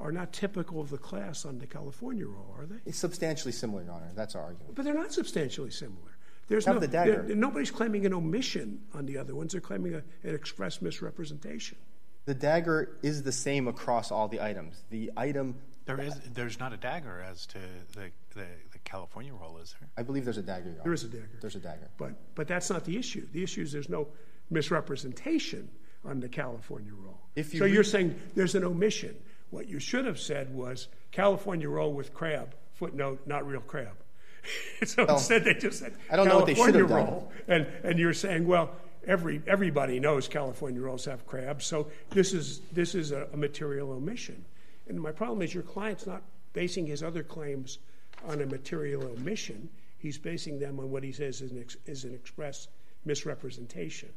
are 0.00 0.10
not 0.10 0.32
typical 0.32 0.80
of 0.80 0.90
the 0.90 0.98
class 0.98 1.44
on 1.44 1.60
the 1.60 1.68
California 1.68 2.26
roll, 2.26 2.56
are 2.58 2.66
they? 2.66 2.80
It's 2.86 2.98
substantially 2.98 3.52
similar, 3.52 3.84
Your 3.84 3.92
Honor. 3.92 4.10
That's 4.16 4.34
our 4.34 4.42
argument. 4.42 4.74
But 4.74 4.84
they're 4.84 4.94
not 4.94 5.12
substantially 5.12 5.70
similar. 5.70 6.18
There's 6.48 6.66
Have 6.66 6.74
no, 6.74 6.80
the 6.80 6.88
dagger. 6.88 7.36
nobody's 7.36 7.70
claiming 7.70 8.04
an 8.04 8.12
omission 8.12 8.82
on 8.92 9.06
the 9.06 9.16
other 9.16 9.36
ones. 9.36 9.52
They're 9.52 9.60
claiming 9.60 9.94
a, 9.94 10.02
an 10.28 10.34
express 10.34 10.82
misrepresentation. 10.82 11.78
The 12.26 12.34
dagger 12.34 12.96
is 13.02 13.22
the 13.22 13.32
same 13.32 13.68
across 13.68 14.10
all 14.10 14.28
the 14.28 14.40
items. 14.40 14.82
The 14.90 15.10
item, 15.16 15.56
There 15.84 16.00
is, 16.00 16.18
there's 16.32 16.58
not 16.58 16.72
a 16.72 16.76
dagger 16.76 17.24
as 17.28 17.44
to 17.46 17.58
the, 17.94 18.10
the, 18.34 18.46
the 18.72 18.78
California 18.84 19.32
roll, 19.34 19.58
is 19.58 19.74
there? 19.78 19.88
I 19.96 20.02
believe 20.02 20.24
there's 20.24 20.38
a 20.38 20.42
dagger, 20.42 20.70
Your 20.70 20.74
Honor. 20.74 20.84
There 20.84 20.92
is 20.94 21.04
a 21.04 21.08
dagger. 21.08 21.38
There's 21.40 21.56
a 21.56 21.60
dagger. 21.60 21.88
But, 21.98 22.12
but 22.34 22.48
that's 22.48 22.70
not 22.70 22.84
the 22.84 22.96
issue. 22.96 23.26
The 23.32 23.42
issue 23.42 23.62
is 23.62 23.72
there's 23.72 23.90
no 23.90 24.08
misrepresentation 24.50 25.68
on 26.04 26.20
the 26.20 26.28
California 26.28 26.92
roll. 26.94 27.20
If 27.36 27.52
you 27.52 27.58
so 27.60 27.64
read- 27.66 27.74
you're 27.74 27.84
saying 27.84 28.18
there's 28.34 28.54
an 28.54 28.64
omission. 28.64 29.14
What 29.50 29.68
you 29.68 29.78
should 29.78 30.04
have 30.06 30.18
said 30.18 30.54
was 30.54 30.88
California 31.12 31.68
roll 31.68 31.92
with 31.92 32.12
crab, 32.14 32.54
footnote, 32.72 33.20
not 33.26 33.46
real 33.46 33.60
crab. 33.60 33.96
so 34.84 35.04
instead 35.06 35.44
they 35.44 35.54
just 35.54 35.78
said 35.78 35.94
I 36.10 36.16
don't 36.16 36.28
know 36.28 36.36
what 36.36 36.46
they 36.46 36.54
should 36.54 36.74
California 36.74 36.96
have 36.96 37.06
done. 37.06 37.14
roll. 37.14 37.32
And, 37.48 37.66
and 37.82 37.98
you're 37.98 38.12
saying, 38.12 38.46
well, 38.46 38.72
every, 39.06 39.42
everybody 39.46 40.00
knows 40.00 40.28
California 40.28 40.80
rolls 40.80 41.04
have 41.04 41.26
crabs, 41.26 41.64
so 41.64 41.88
this 42.10 42.32
is, 42.32 42.60
this 42.72 42.94
is 42.94 43.12
a, 43.12 43.26
a 43.32 43.36
material 43.36 43.92
omission. 43.92 44.44
And 44.88 45.00
my 45.00 45.12
problem 45.12 45.42
is 45.42 45.54
your 45.54 45.62
client's 45.62 46.06
not 46.06 46.22
basing 46.52 46.86
his 46.86 47.02
other 47.02 47.22
claims 47.22 47.78
on 48.26 48.40
a 48.40 48.46
material 48.46 49.02
omission. 49.04 49.68
He's 49.98 50.18
basing 50.18 50.58
them 50.58 50.78
on 50.78 50.90
what 50.90 51.02
he 51.02 51.12
says 51.12 51.40
is 51.40 51.50
an, 51.50 51.60
ex, 51.60 51.76
is 51.86 52.04
an 52.04 52.14
express 52.14 52.68
misrepresentation. 53.04 54.10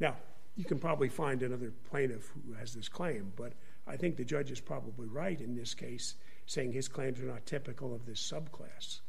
Now, 0.00 0.16
you 0.56 0.64
can 0.64 0.78
probably 0.78 1.08
find 1.08 1.42
another 1.42 1.72
plaintiff 1.90 2.30
who 2.46 2.54
has 2.54 2.72
this 2.72 2.88
claim, 2.88 3.32
but 3.36 3.52
I 3.86 3.96
think 3.96 4.16
the 4.16 4.24
judge 4.24 4.50
is 4.50 4.60
probably 4.60 5.06
right 5.08 5.40
in 5.40 5.54
this 5.54 5.74
case, 5.74 6.14
saying 6.46 6.72
his 6.72 6.88
claims 6.88 7.20
are 7.20 7.26
not 7.26 7.44
typical 7.46 7.94
of 7.94 8.06
this 8.06 8.20
subclass. 8.20 9.00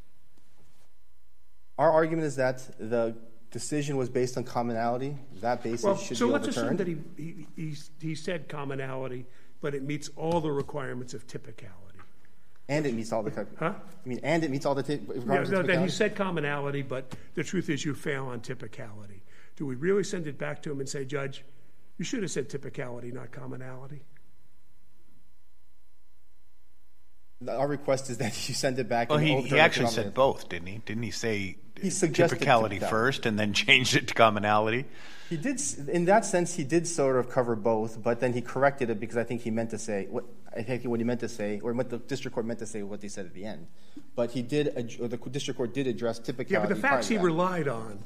Our 1.77 1.91
argument 1.91 2.25
is 2.27 2.35
that 2.35 2.67
the 2.79 3.15
decision 3.51 3.97
was 3.97 4.09
based 4.09 4.37
on 4.37 4.43
commonality. 4.43 5.17
That 5.41 5.63
basis 5.63 6.01
should 6.01 6.17
so 6.17 6.27
be 6.27 6.33
let's 6.33 6.47
assume 6.47 6.65
overturned. 6.65 6.79
that 6.79 6.87
he, 7.17 7.23
he, 7.23 7.47
he, 7.55 7.75
he 8.01 8.15
said 8.15 8.49
commonality, 8.49 9.25
but 9.61 9.73
it 9.73 9.83
meets 9.83 10.09
all 10.15 10.41
the 10.41 10.51
requirements 10.51 11.13
of 11.13 11.25
typicality. 11.27 12.01
and 12.69 12.85
it 12.85 12.93
meets 12.93 13.11
all 13.13 13.23
the. 13.23 13.47
Huh? 13.57 13.73
I 14.05 14.07
mean, 14.09 14.19
and 14.23 14.43
it 14.43 14.51
meets 14.51 14.65
all 14.65 14.75
the. 14.75 14.83
T- 14.83 14.93
Yeah, 14.95 15.13
requirements 15.13 15.51
no, 15.51 15.59
of 15.61 15.67
that 15.67 15.81
he 15.81 15.89
said 15.89 16.15
commonality, 16.15 16.81
but 16.81 17.15
the 17.35 17.43
truth 17.43 17.69
is 17.69 17.85
you 17.85 17.93
fail 17.93 18.25
on 18.27 18.41
typicality. 18.41 19.21
Do 19.55 19.65
we 19.65 19.75
really 19.75 20.03
send 20.03 20.27
it 20.27 20.37
back 20.37 20.61
to 20.63 20.71
him 20.71 20.79
and 20.79 20.87
say, 20.89 21.03
Judge, 21.05 21.43
you 21.97 22.05
should 22.05 22.21
have 22.21 22.31
said 22.31 22.49
typicality, 22.49 23.11
not 23.13 23.31
commonality? 23.31 24.01
Our 27.47 27.67
request 27.67 28.09
is 28.09 28.17
that 28.17 28.33
you 28.49 28.55
send 28.55 28.79
it 28.79 28.87
back. 28.89 29.09
Well, 29.09 29.19
and 29.19 29.27
he, 29.27 29.33
overturn 29.33 29.49
he 29.55 29.59
actually 29.59 29.87
said 29.87 30.13
both, 30.13 30.49
didn't 30.49 30.67
he? 30.67 30.77
Didn't 30.85 31.03
he 31.03 31.11
say 31.11 31.57
He 31.79 31.89
suggested 31.89 32.39
typicality 32.39 32.79
typicality. 32.79 32.89
first 32.89 33.25
and 33.25 33.37
then 33.37 33.53
changed 33.65 33.95
it 33.95 34.07
to 34.07 34.13
commonality? 34.13 34.85
He 35.29 35.37
did, 35.37 35.55
s- 35.55 35.77
in 35.77 36.05
that 36.05 36.25
sense, 36.25 36.55
he 36.55 36.63
did 36.63 36.87
sort 36.87 37.17
of 37.17 37.29
cover 37.29 37.55
both, 37.55 38.01
but 38.01 38.19
then 38.21 38.33
he 38.33 38.41
corrected 38.41 38.89
it 38.89 38.99
because 38.99 39.17
I 39.17 39.23
think 39.23 39.41
he 39.41 39.51
meant 39.51 39.71
to 39.71 39.77
say 39.77 40.07
what 40.09 40.23
I 40.55 40.63
think 40.63 40.85
what 40.85 40.99
he 40.99 41.03
meant 41.03 41.19
to 41.19 41.29
say, 41.29 41.59
or 41.61 41.73
what 41.73 41.89
the 41.89 41.97
district 41.99 42.33
court 42.33 42.47
meant 42.47 42.59
to 42.59 42.65
say, 42.65 42.81
what 42.81 43.01
they 43.01 43.09
said 43.09 43.25
at 43.27 43.33
the 43.33 43.45
end. 43.45 43.67
But 44.15 44.31
he 44.31 44.41
did, 44.41 44.97
or 44.99 45.07
the 45.07 45.17
district 45.17 45.57
court 45.57 45.73
did 45.73 45.85
address 45.85 46.19
typicality. 46.19 46.49
Yeah, 46.51 46.59
but 46.61 46.69
the 46.69 46.75
facts 46.75 47.07
he 47.07 47.17
that. 47.17 47.23
relied 47.23 47.67
on, 47.67 47.99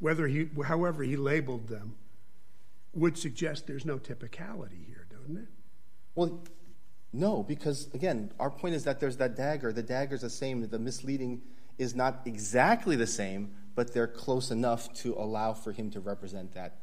whether 0.00 0.26
he, 0.26 0.48
however 0.66 1.02
he 1.04 1.16
labeled 1.16 1.68
them, 1.68 1.94
would 2.92 3.16
suggest 3.16 3.66
there's 3.66 3.86
no 3.86 3.96
typicality 3.98 4.84
here, 4.86 5.06
doesn't 5.10 5.36
it? 5.38 5.48
Well, 6.14 6.42
no, 7.14 7.44
because 7.44 7.88
again, 7.94 8.32
our 8.40 8.50
point 8.50 8.74
is 8.74 8.84
that 8.84 8.98
there's 8.98 9.16
that 9.18 9.36
dagger. 9.36 9.72
The 9.72 9.82
dagger's 9.84 10.22
the 10.22 10.30
same. 10.30 10.68
The 10.68 10.78
misleading 10.78 11.42
is 11.78 11.94
not 11.94 12.22
exactly 12.24 12.96
the 12.96 13.06
same, 13.06 13.54
but 13.76 13.94
they're 13.94 14.08
close 14.08 14.50
enough 14.50 14.92
to 14.94 15.14
allow 15.14 15.52
for 15.52 15.70
him 15.70 15.90
to 15.92 16.00
represent 16.00 16.52
that 16.54 16.78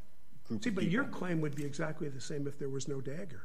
group. 0.47 0.63
See, 0.63 0.69
but 0.69 0.81
people. 0.81 0.93
your 0.93 1.03
claim 1.03 1.41
would 1.41 1.55
be 1.55 1.65
exactly 1.65 2.07
the 2.07 2.21
same 2.21 2.47
if 2.47 2.57
there 2.57 2.69
was 2.69 2.87
no 2.87 3.01
dagger. 3.01 3.43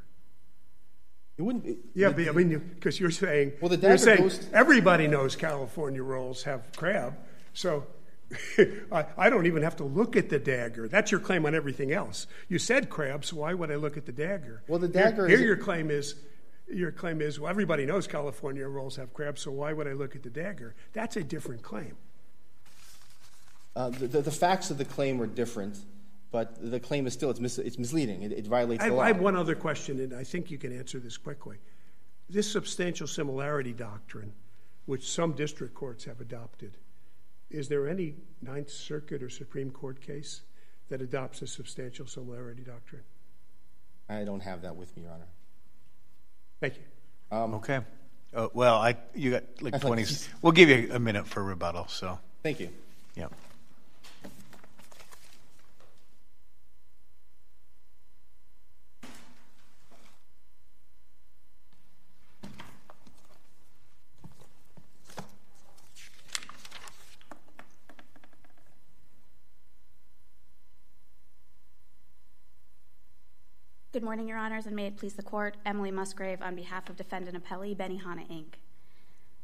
it 1.37 1.41
wouldn't. 1.41 1.65
Be, 1.65 1.77
Yeah, 1.93 2.11
but 2.11 2.27
I 2.27 2.31
mean, 2.31 2.57
because 2.75 2.99
you're 2.99 3.11
saying, 3.11 3.53
Well, 3.61 3.69
the 3.69 3.77
dagger 3.77 3.97
saying 3.97 4.21
goes- 4.21 4.47
everybody 4.53 5.07
knows 5.07 5.35
California 5.35 6.01
rolls 6.01 6.43
have 6.43 6.71
crab, 6.75 7.15
so 7.53 7.85
I, 8.91 9.05
I 9.17 9.29
don't 9.29 9.45
even 9.45 9.63
have 9.63 9.75
to 9.77 9.83
look 9.83 10.15
at 10.15 10.29
the 10.29 10.39
dagger. 10.39 10.87
That's 10.87 11.11
your 11.11 11.19
claim 11.19 11.45
on 11.45 11.53
everything 11.55 11.91
else. 11.91 12.27
You 12.49 12.59
said 12.59 12.89
crab, 12.89 13.23
so 13.25 13.37
why 13.37 13.53
would 13.53 13.71
I 13.71 13.75
look 13.75 13.97
at 13.97 14.05
the 14.05 14.11
dagger? 14.11 14.63
Well, 14.67 14.79
the 14.79 14.87
dagger 14.87 15.27
Here, 15.27 15.39
your 15.39 15.57
claim 15.57 15.91
is, 15.91 16.15
your 16.69 16.91
claim 16.91 17.21
is, 17.21 17.39
well, 17.39 17.49
everybody 17.49 17.85
knows 17.85 18.07
California 18.07 18.67
rolls 18.67 18.95
have 18.97 19.13
crab, 19.13 19.39
so 19.39 19.51
why 19.51 19.73
would 19.73 19.87
I 19.87 19.93
look 19.93 20.15
at 20.15 20.23
the 20.23 20.29
dagger? 20.29 20.75
That's 20.93 21.15
a 21.15 21.23
different 21.23 21.61
claim. 21.61 21.95
Uh, 23.75 23.89
the, 23.89 24.31
facts 24.31 24.71
of 24.71 24.79
the 24.79 24.85
claim 24.85 25.21
are 25.21 25.27
different, 25.27 25.77
but 26.31 26.71
the 26.71 26.79
claim 26.79 27.05
is 27.05 27.13
still 27.13 27.29
it's, 27.29 27.39
mis- 27.39 27.59
it's 27.59 27.77
misleading. 27.77 28.23
It, 28.23 28.47
violates 28.47 28.83
I, 28.83 28.89
the 28.89 28.95
law. 28.95 29.03
I 29.03 29.07
have 29.07 29.19
one 29.19 29.35
other 29.35 29.55
question, 29.55 29.99
and 29.99 30.15
I 30.15 30.23
think 30.23 30.49
you 30.49 30.57
can 30.57 30.75
answer 30.77 30.99
this 30.99 31.15
quickly. 31.15 31.57
This 32.27 32.51
substantial 32.51 33.05
similarity 33.05 33.73
doctrine, 33.73 34.33
which 34.87 35.07
some 35.07 35.33
district 35.33 35.75
courts 35.75 36.05
have 36.05 36.19
adopted, 36.21 36.77
is 37.51 37.69
there 37.69 37.87
any 37.87 38.15
Ninth 38.41 38.71
Circuit 38.71 39.21
or 39.21 39.29
Supreme 39.29 39.69
Court 39.69 40.01
case 40.01 40.41
that 40.89 41.01
adopts 41.01 41.43
a 41.43 41.47
substantial 41.47 42.07
similarity 42.07 42.63
doctrine? 42.63 43.03
I 44.09 44.23
don't 44.23 44.41
have 44.41 44.63
that 44.63 44.75
with 44.75 44.95
me, 44.97 45.03
Your 45.03 45.11
Honor. 45.11 45.27
Thank 46.59 46.75
you. 46.75 47.37
Um, 47.37 47.53
okay. 47.55 47.81
Oh, 48.35 48.51
well, 48.53 48.75
I 48.75 48.95
you 49.15 49.31
got 49.31 49.43
like 49.61 49.79
20. 49.79 50.01
he's- 50.01 50.29
We'll 50.41 50.51
give 50.53 50.69
you 50.69 50.89
a 50.91 50.99
minute 50.99 51.27
for 51.27 51.43
rebuttal. 51.43 51.87
So, 51.87 52.19
Thank 52.43 52.59
you. 52.59 52.69
yep. 53.15 53.31
Good 73.97 74.03
morning, 74.03 74.27
Your 74.27 74.37
Honors, 74.37 74.67
and 74.67 74.75
may 74.75 74.85
it 74.85 74.95
please 74.95 75.15
the 75.15 75.23
Court. 75.23 75.57
Emily 75.65 75.89
Musgrave 75.89 76.43
on 76.43 76.53
behalf 76.53 76.87
of 76.87 76.95
Defendant 76.95 77.35
Appellee 77.35 77.75
Benihana 77.75 78.29
Inc. 78.29 78.59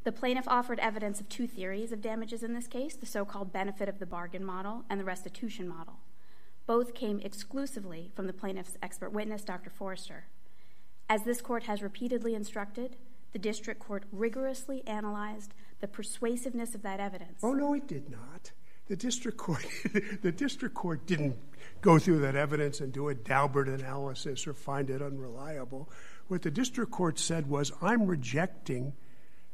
The 0.04 0.12
plaintiff 0.12 0.48
offered 0.48 0.78
evidence 0.78 1.20
of 1.20 1.28
two 1.28 1.48
theories 1.48 1.92
of 1.92 2.04
damages 2.04 2.44
in 2.44 2.54
this 2.54 2.68
case 2.68 2.96
the 2.96 3.08
so 3.08 3.26
called 3.26 3.52
benefit 3.52 3.90
of 3.90 3.98
the 3.98 4.06
bargain 4.06 4.46
model 4.46 4.86
and 4.92 5.00
the 5.00 5.06
restitution 5.06 5.68
model. 5.68 5.96
Both 6.68 6.94
came 6.94 7.20
exclusively 7.22 8.12
from 8.16 8.28
the 8.28 8.32
plaintiff's 8.32 8.78
expert 8.84 9.12
witness, 9.12 9.44
Dr. 9.44 9.72
Forrester. 9.72 10.26
As 11.10 11.24
this 11.24 11.42
court 11.42 11.64
has 11.64 11.82
repeatedly 11.82 12.36
instructed, 12.36 12.96
the 13.32 13.40
district 13.40 13.80
court 13.80 14.04
rigorously 14.12 14.84
analyzed 14.86 15.56
the 15.80 15.88
persuasiveness 15.88 16.76
of 16.76 16.84
that 16.84 17.00
evidence. 17.00 17.40
Oh 17.42 17.54
no, 17.54 17.74
it 17.74 17.88
did 17.88 18.08
not. 18.08 18.52
The 18.88 18.96
district 18.96 19.38
court, 19.38 19.66
the 20.22 20.32
district 20.32 20.76
court 20.76 21.06
didn't 21.06 21.38
go 21.82 22.00
through 22.00 22.20
that 22.20 22.36
evidence 22.36 22.80
and 22.82 22.92
do 22.92 23.10
a 23.10 23.16
Daubert 23.16 23.68
analysis 23.68 24.46
or 24.46 24.54
find 24.54 24.90
it 24.90 25.02
unreliable. 25.02 25.90
What 26.28 26.42
the 26.42 26.52
district 26.52 26.92
court 26.92 27.20
said 27.20 27.48
was, 27.48 27.72
"I'm 27.82 28.06
rejecting 28.06 28.94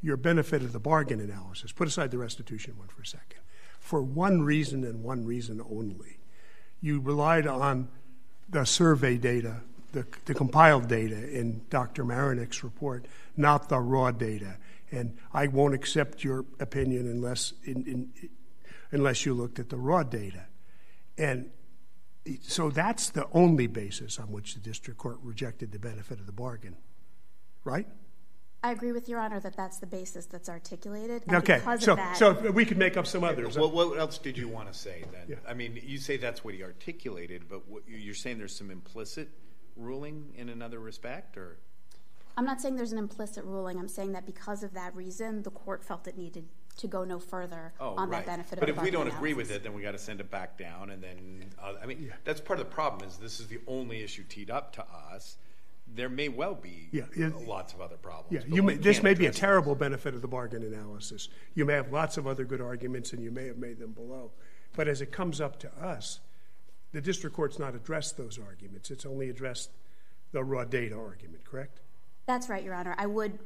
your 0.02 0.18
benefit 0.18 0.62
of 0.62 0.74
the 0.74 0.80
bargain 0.80 1.20
analysis. 1.20 1.72
Put 1.72 1.88
aside 1.88 2.12
the 2.12 2.18
restitution 2.18 2.78
one 2.78 2.88
for 2.88 3.02
a 3.02 3.06
second. 3.06 3.40
For 3.80 4.02
one 4.02 4.42
reason 4.42 4.84
and 4.84 5.04
one 5.04 5.26
reason 5.26 5.62
only, 5.70 6.20
you 6.82 7.00
relied 7.00 7.48
on 7.48 7.90
the 8.50 8.66
survey 8.66 9.18
data, 9.18 9.62
the, 9.92 10.04
compiled 10.34 10.88
data 10.88 11.30
in 11.38 11.62
Dr. 11.70 12.06
Maronick's 12.06 12.64
report, 12.64 13.06
not 13.36 13.70
the 13.70 13.80
raw 13.80 14.12
data. 14.12 14.58
And 14.92 15.18
I 15.34 15.48
won't 15.48 15.74
accept 15.74 16.24
your 16.24 16.46
opinion 16.60 17.08
unless 17.08 17.54
in, 17.64 18.12
unless 18.92 19.26
you 19.26 19.34
looked 19.34 19.60
at 19.60 19.70
the 19.70 19.78
raw 19.78 20.04
data. 20.04 20.46
And 21.18 21.52
so 22.42 22.70
that's 22.70 23.10
the 23.10 23.28
only 23.34 23.68
basis 23.68 24.20
on 24.20 24.32
which 24.32 24.54
the 24.54 24.60
district 24.60 25.00
court 25.00 25.20
rejected 25.22 25.72
the 25.72 25.80
benefit 25.80 26.20
of 26.20 26.26
the 26.26 26.32
bargain, 26.32 26.78
right? 27.64 27.88
I 28.62 28.72
agree 28.72 28.92
with 28.92 29.08
Your 29.08 29.20
Honor 29.20 29.40
that 29.40 29.56
that's 29.56 29.78
the 29.80 29.88
basis 29.88 30.26
that's 30.26 30.50
articulated. 30.50 31.24
And 31.28 31.38
Okay, 31.38 31.62
so 31.80 31.94
of 31.94 31.98
that, 31.98 32.18
so 32.18 32.52
we 32.52 32.66
could 32.66 32.78
make 32.78 32.98
up 32.98 33.08
some 33.08 33.24
others. 33.24 33.58
What, 33.58 33.72
what 33.72 33.98
else 33.98 34.18
did 34.18 34.38
you 34.38 34.50
want 34.50 34.72
to 34.72 34.78
say 34.78 35.06
then? 35.14 35.24
Yeah. 35.30 35.36
I 35.48 35.54
mean, 35.54 35.80
you 35.82 35.98
say 35.98 36.18
that's 36.18 36.44
what 36.44 36.54
he 36.54 36.62
articulated, 36.62 37.44
but 37.50 37.68
what, 37.70 37.84
you're 37.88 38.14
saying 38.14 38.38
there's 38.38 38.56
some 38.56 38.70
implicit 38.70 39.30
ruling 39.78 40.34
in 40.36 40.50
another 40.50 40.80
respect, 40.80 41.38
or 41.38 41.58
I'm 42.36 42.46
not 42.46 42.60
saying 42.60 42.76
there's 42.76 42.92
an 42.92 42.98
implicit 42.98 43.46
ruling. 43.46 43.80
I'm 43.80 43.88
saying 43.88 44.12
that 44.12 44.26
because 44.26 44.62
of 44.62 44.74
that 44.74 44.94
reason, 44.94 45.44
the 45.44 45.52
court 45.52 45.84
felt 45.84 46.06
it 46.08 46.18
needed 46.18 46.46
to 46.80 46.88
go 46.88 47.04
no 47.04 47.20
further 47.20 47.74
oh, 47.80 47.96
on 47.96 48.10
right. 48.10 48.26
that 48.26 48.32
benefit 48.32 48.60
but 48.60 48.70
of 48.70 48.70
if 48.70 48.76
the 48.78 48.82
we 48.82 48.92
don't 48.92 49.04
bargain 49.04 49.18
agree 49.18 49.34
with 49.34 49.52
it, 49.52 49.64
then 49.64 49.74
we 49.74 49.82
got 49.82 49.92
to 49.92 49.98
send 49.98 50.20
it 50.20 50.32
back 50.32 50.58
down, 50.58 50.90
and 50.90 51.04
then 51.04 51.46
uh, 51.62 51.74
I 51.82 51.86
mean, 51.86 52.12
that's 52.24 52.42
part 52.42 52.60
of 52.60 52.66
the 52.66 52.74
problem 52.74 53.08
is 53.08 53.18
this 53.18 53.40
is 53.40 53.48
the 53.48 53.60
only 53.68 54.02
issue 54.02 54.24
teed 54.24 54.50
up 54.50 54.74
to 54.74 54.86
us. 55.14 55.38
There 55.94 56.10
may 56.10 56.30
well 56.30 56.56
be 56.56 56.88
Yeah, 56.92 57.04
yeah. 57.18 57.32
lots 57.48 57.74
of 57.74 57.82
other 57.82 57.98
problems. 57.98 58.46
Yeah, 58.48 58.56
you 58.56 58.62
may, 58.62 58.76
this 58.76 59.02
may 59.02 59.16
be 59.16 59.26
a 59.26 59.30
address 59.30 59.40
terrible 59.40 59.76
benefit 59.76 60.14
of 60.14 60.22
the 60.22 60.28
bargain 60.28 60.64
analysis. 60.64 61.30
You 61.56 61.66
may 61.66 61.74
have 61.74 61.92
lots 61.92 62.18
of 62.18 62.28
other 62.28 62.46
good 62.46 62.62
arguments, 62.62 63.12
and 63.12 63.24
you 63.24 63.32
may 63.32 63.48
have 63.48 63.58
made 63.58 63.80
them 63.80 63.92
below. 63.92 64.32
But 64.76 64.88
as 64.88 65.02
it 65.02 65.12
comes 65.12 65.42
up 65.42 65.60
to 65.60 65.72
us, 65.84 66.20
the 66.92 67.02
district 67.02 67.36
court's 67.36 67.60
not 67.60 67.76
addressed 67.76 68.18
those 68.18 68.40
arguments. 68.40 68.92
It's 68.92 69.06
only 69.06 69.30
addressed 69.30 69.72
the 70.32 70.44
raw 70.44 70.64
data 70.64 70.96
argument, 70.96 71.44
correct? 71.44 71.82
That's 72.28 72.50
right, 72.50 72.64
Your 72.64 72.76
Honor. 72.76 72.94
I 72.98 73.08
would 73.08 73.40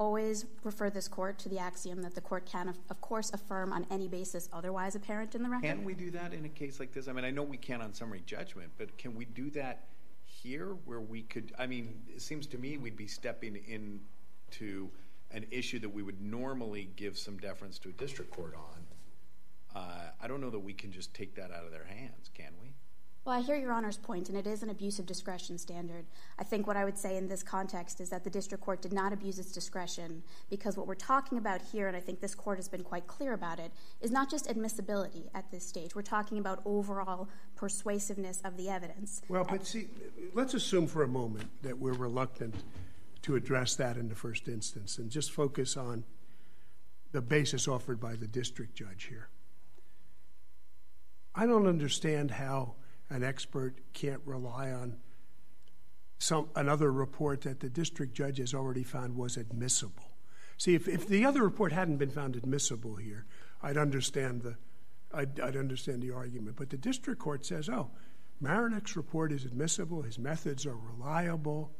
always 0.00 0.46
refer 0.64 0.88
this 0.88 1.06
court 1.06 1.38
to 1.38 1.48
the 1.50 1.58
axiom 1.58 2.00
that 2.00 2.14
the 2.14 2.20
court 2.22 2.46
can, 2.46 2.68
of, 2.68 2.78
of 2.88 3.00
course, 3.02 3.30
affirm 3.34 3.70
on 3.70 3.86
any 3.90 4.08
basis 4.08 4.48
otherwise 4.50 4.94
apparent 4.94 5.34
in 5.34 5.42
the 5.42 5.48
record. 5.48 5.66
Can 5.66 5.84
we 5.84 5.92
do 5.92 6.10
that 6.12 6.32
in 6.32 6.46
a 6.46 6.48
case 6.48 6.80
like 6.80 6.92
this? 6.92 7.06
I 7.06 7.12
mean, 7.12 7.24
I 7.24 7.30
know 7.30 7.42
we 7.42 7.58
can't 7.58 7.82
on 7.82 7.92
summary 7.92 8.22
judgment, 8.24 8.70
but 8.78 8.96
can 8.96 9.14
we 9.14 9.26
do 9.26 9.50
that 9.50 9.84
here 10.24 10.74
where 10.86 11.02
we 11.02 11.22
could? 11.22 11.52
I 11.58 11.66
mean, 11.66 12.00
it 12.08 12.22
seems 12.22 12.46
to 12.48 12.58
me 12.58 12.78
we'd 12.78 12.96
be 12.96 13.06
stepping 13.06 13.56
into 13.68 14.88
an 15.32 15.44
issue 15.50 15.78
that 15.80 15.90
we 15.90 16.02
would 16.02 16.22
normally 16.22 16.88
give 16.96 17.18
some 17.18 17.36
deference 17.36 17.78
to 17.80 17.90
a 17.90 17.92
district 17.92 18.32
court 18.32 18.54
on. 18.56 19.80
Uh, 19.82 20.10
I 20.20 20.26
don't 20.26 20.40
know 20.40 20.50
that 20.50 20.58
we 20.58 20.72
can 20.72 20.90
just 20.90 21.12
take 21.12 21.34
that 21.36 21.52
out 21.52 21.64
of 21.64 21.70
their 21.70 21.84
hands, 21.84 22.30
can 22.34 22.52
we? 22.60 22.72
Well, 23.24 23.38
I 23.38 23.42
hear 23.42 23.56
Your 23.56 23.72
Honor's 23.72 23.98
point, 23.98 24.30
and 24.30 24.38
it 24.38 24.46
is 24.46 24.62
an 24.62 24.70
abuse 24.70 24.98
of 24.98 25.04
discretion 25.04 25.58
standard. 25.58 26.06
I 26.38 26.44
think 26.44 26.66
what 26.66 26.78
I 26.78 26.86
would 26.86 26.96
say 26.96 27.18
in 27.18 27.28
this 27.28 27.42
context 27.42 28.00
is 28.00 28.08
that 28.08 28.24
the 28.24 28.30
district 28.30 28.64
court 28.64 28.80
did 28.80 28.94
not 28.94 29.12
abuse 29.12 29.38
its 29.38 29.52
discretion 29.52 30.22
because 30.48 30.78
what 30.78 30.86
we're 30.86 30.94
talking 30.94 31.36
about 31.36 31.60
here, 31.70 31.86
and 31.86 31.94
I 31.94 32.00
think 32.00 32.20
this 32.20 32.34
court 32.34 32.56
has 32.56 32.66
been 32.66 32.82
quite 32.82 33.06
clear 33.06 33.34
about 33.34 33.58
it, 33.58 33.72
is 34.00 34.10
not 34.10 34.30
just 34.30 34.48
admissibility 34.48 35.28
at 35.34 35.50
this 35.50 35.66
stage. 35.66 35.94
We're 35.94 36.00
talking 36.00 36.38
about 36.38 36.62
overall 36.64 37.28
persuasiveness 37.56 38.40
of 38.42 38.56
the 38.56 38.70
evidence. 38.70 39.20
Well, 39.28 39.44
but 39.44 39.66
see, 39.66 39.88
let's 40.32 40.54
assume 40.54 40.86
for 40.86 41.02
a 41.02 41.08
moment 41.08 41.50
that 41.60 41.78
we're 41.78 41.92
reluctant 41.92 42.54
to 43.22 43.36
address 43.36 43.74
that 43.74 43.98
in 43.98 44.08
the 44.08 44.14
first 44.14 44.48
instance 44.48 44.96
and 44.96 45.10
just 45.10 45.30
focus 45.30 45.76
on 45.76 46.04
the 47.12 47.20
basis 47.20 47.68
offered 47.68 48.00
by 48.00 48.16
the 48.16 48.26
district 48.26 48.74
judge 48.74 49.08
here. 49.10 49.28
I 51.34 51.44
don't 51.44 51.66
understand 51.66 52.30
how 52.30 52.76
an 53.10 53.24
expert 53.24 53.74
can't 53.92 54.20
rely 54.24 54.70
on 54.70 54.96
some 56.18 56.48
another 56.54 56.92
report 56.92 57.40
that 57.42 57.60
the 57.60 57.68
district 57.68 58.14
judge 58.14 58.38
has 58.38 58.54
already 58.54 58.84
found 58.84 59.16
was 59.16 59.36
admissible. 59.36 60.12
See, 60.58 60.74
if, 60.74 61.08
the 61.08 61.24
other 61.24 61.42
report 61.42 61.72
hadn't 61.72 61.96
been 61.96 62.10
found 62.10 62.36
admissible 62.36 62.96
here, 62.96 63.24
I'd 63.62 63.78
understand 63.78 64.42
the 64.42 64.56
I'd, 65.12 65.40
understand 65.40 66.02
the 66.02 66.12
argument. 66.12 66.54
But 66.56 66.70
the 66.70 66.76
district 66.76 67.20
court 67.20 67.44
says, 67.44 67.68
"Oh, 67.68 67.90
Maronick's 68.40 68.96
report 68.96 69.32
is 69.32 69.44
admissible. 69.44 70.02
His 70.02 70.18
methods 70.18 70.66
are 70.66 70.76
reliable. 70.76 71.72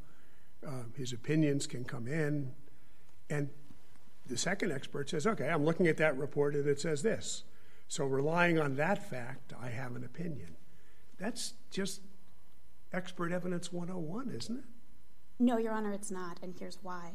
Uh, 0.66 0.84
his 0.96 1.12
opinions 1.12 1.66
can 1.66 1.84
come 1.84 2.08
in." 2.08 2.52
And 3.28 3.50
the 4.26 4.36
second 4.36 4.72
expert 4.72 5.10
says, 5.10 5.26
"Okay, 5.26 5.48
I'm 5.48 5.64
looking 5.64 5.86
at 5.86 5.98
that 5.98 6.16
report 6.16 6.56
and 6.56 6.66
it 6.66 6.80
says 6.80 7.02
this. 7.02 7.44
So 7.86 8.04
relying 8.04 8.58
on 8.58 8.76
that 8.76 9.08
fact, 9.08 9.52
I 9.60 9.68
have 9.68 9.94
an 9.94 10.02
opinion." 10.02 10.56
That's 11.20 11.52
just 11.70 12.00
expert 12.92 13.30
evidence 13.30 13.72
101, 13.72 14.30
isn't 14.30 14.56
it? 14.58 14.64
No, 15.38 15.58
Your 15.58 15.72
Honor, 15.72 15.92
it's 15.92 16.10
not, 16.10 16.38
and 16.42 16.54
here's 16.58 16.78
why. 16.82 17.12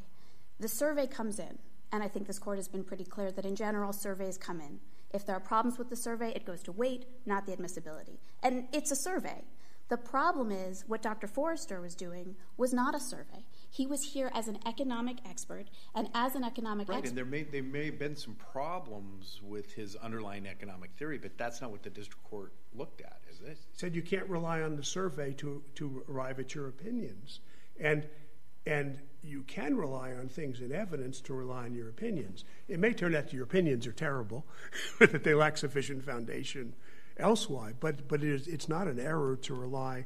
The 0.60 0.68
survey 0.68 1.08
comes 1.08 1.40
in, 1.40 1.58
and 1.92 2.04
I 2.04 2.08
think 2.08 2.28
this 2.28 2.40
court 2.40 2.58
has 2.58 2.68
been 2.68 2.84
pretty 2.84 3.04
clear 3.04 3.32
that 3.32 3.46
in 3.46 3.56
general, 3.56 3.92
surveys 3.92 4.38
come 4.38 4.62
in. 4.62 4.80
If 5.12 5.26
there 5.26 5.36
are 5.36 5.42
problems 5.42 5.78
with 5.78 5.90
the 5.90 5.96
survey, 5.96 6.32
it 6.36 6.46
goes 6.46 6.62
to 6.64 6.72
weight, 6.72 7.06
not 7.26 7.46
the 7.46 7.54
admissibility. 7.54 8.20
And 8.44 8.68
it's 8.72 8.92
a 8.92 8.96
survey. 8.96 9.44
The 9.90 9.98
problem 9.98 10.52
is 10.52 10.84
what 10.88 11.02
Dr. 11.02 11.28
Forrester 11.28 11.82
was 11.82 11.96
doing 11.96 12.36
was 12.58 12.74
not 12.74 12.96
a 12.96 13.00
survey. 13.00 13.46
He 13.76 13.86
was 13.86 14.04
here 14.04 14.32
as 14.34 14.48
an 14.48 14.58
economic 14.66 15.18
expert, 15.30 15.66
and 15.94 16.08
as 16.14 16.34
an 16.36 16.46
economic 16.46 16.88
Right, 16.88 17.00
expert. 17.00 17.10
and 17.10 17.18
there 17.18 17.26
may 17.26 17.44
there 17.44 17.62
may 17.62 17.88
have 17.88 18.00
been 18.00 18.16
some 18.16 18.36
problems 18.36 19.42
with 19.44 19.74
his 19.74 19.98
underlying 19.98 20.48
economic 20.48 20.92
theory, 20.98 21.18
but 21.18 21.38
that's 21.38 21.60
not 21.60 21.72
what 21.72 21.84
the 21.84 21.90
district 21.90 22.24
court 22.24 22.54
looked 22.74 23.02
at, 23.02 23.20
is 23.30 23.42
it? 23.42 23.58
said 23.74 23.94
you 23.94 24.02
can't 24.02 24.30
rely 24.30 24.62
on 24.62 24.78
the 24.78 24.84
survey 24.84 25.34
to, 25.34 25.62
to 25.76 26.06
arrive 26.10 26.40
at 26.40 26.56
your 26.56 26.70
opinions. 26.70 27.42
And, 27.78 28.08
and 28.66 28.98
you 29.22 29.42
can 29.44 29.76
rely 29.76 30.14
on 30.14 30.30
things 30.30 30.62
in 30.62 30.72
evidence 30.72 31.20
to 31.22 31.34
rely 31.34 31.66
on 31.66 31.76
your 31.76 31.90
opinions. 31.90 32.46
It 32.70 32.80
may 32.80 32.94
turn 32.94 33.14
out 33.14 33.26
that 33.26 33.34
your 33.34 33.44
opinions 33.44 33.86
are 33.88 33.92
terrible, 33.92 34.46
that 35.00 35.26
they 35.26 35.34
lack 35.34 35.58
sufficient 35.58 36.06
foundation 36.06 36.76
elsewhere, 37.18 37.74
but, 37.78 38.08
but 38.08 38.24
it 38.24 38.30
is, 38.30 38.48
it's 38.48 38.70
not 38.70 38.88
an 38.88 39.00
error 39.02 39.36
to 39.36 39.54
rely 39.54 40.06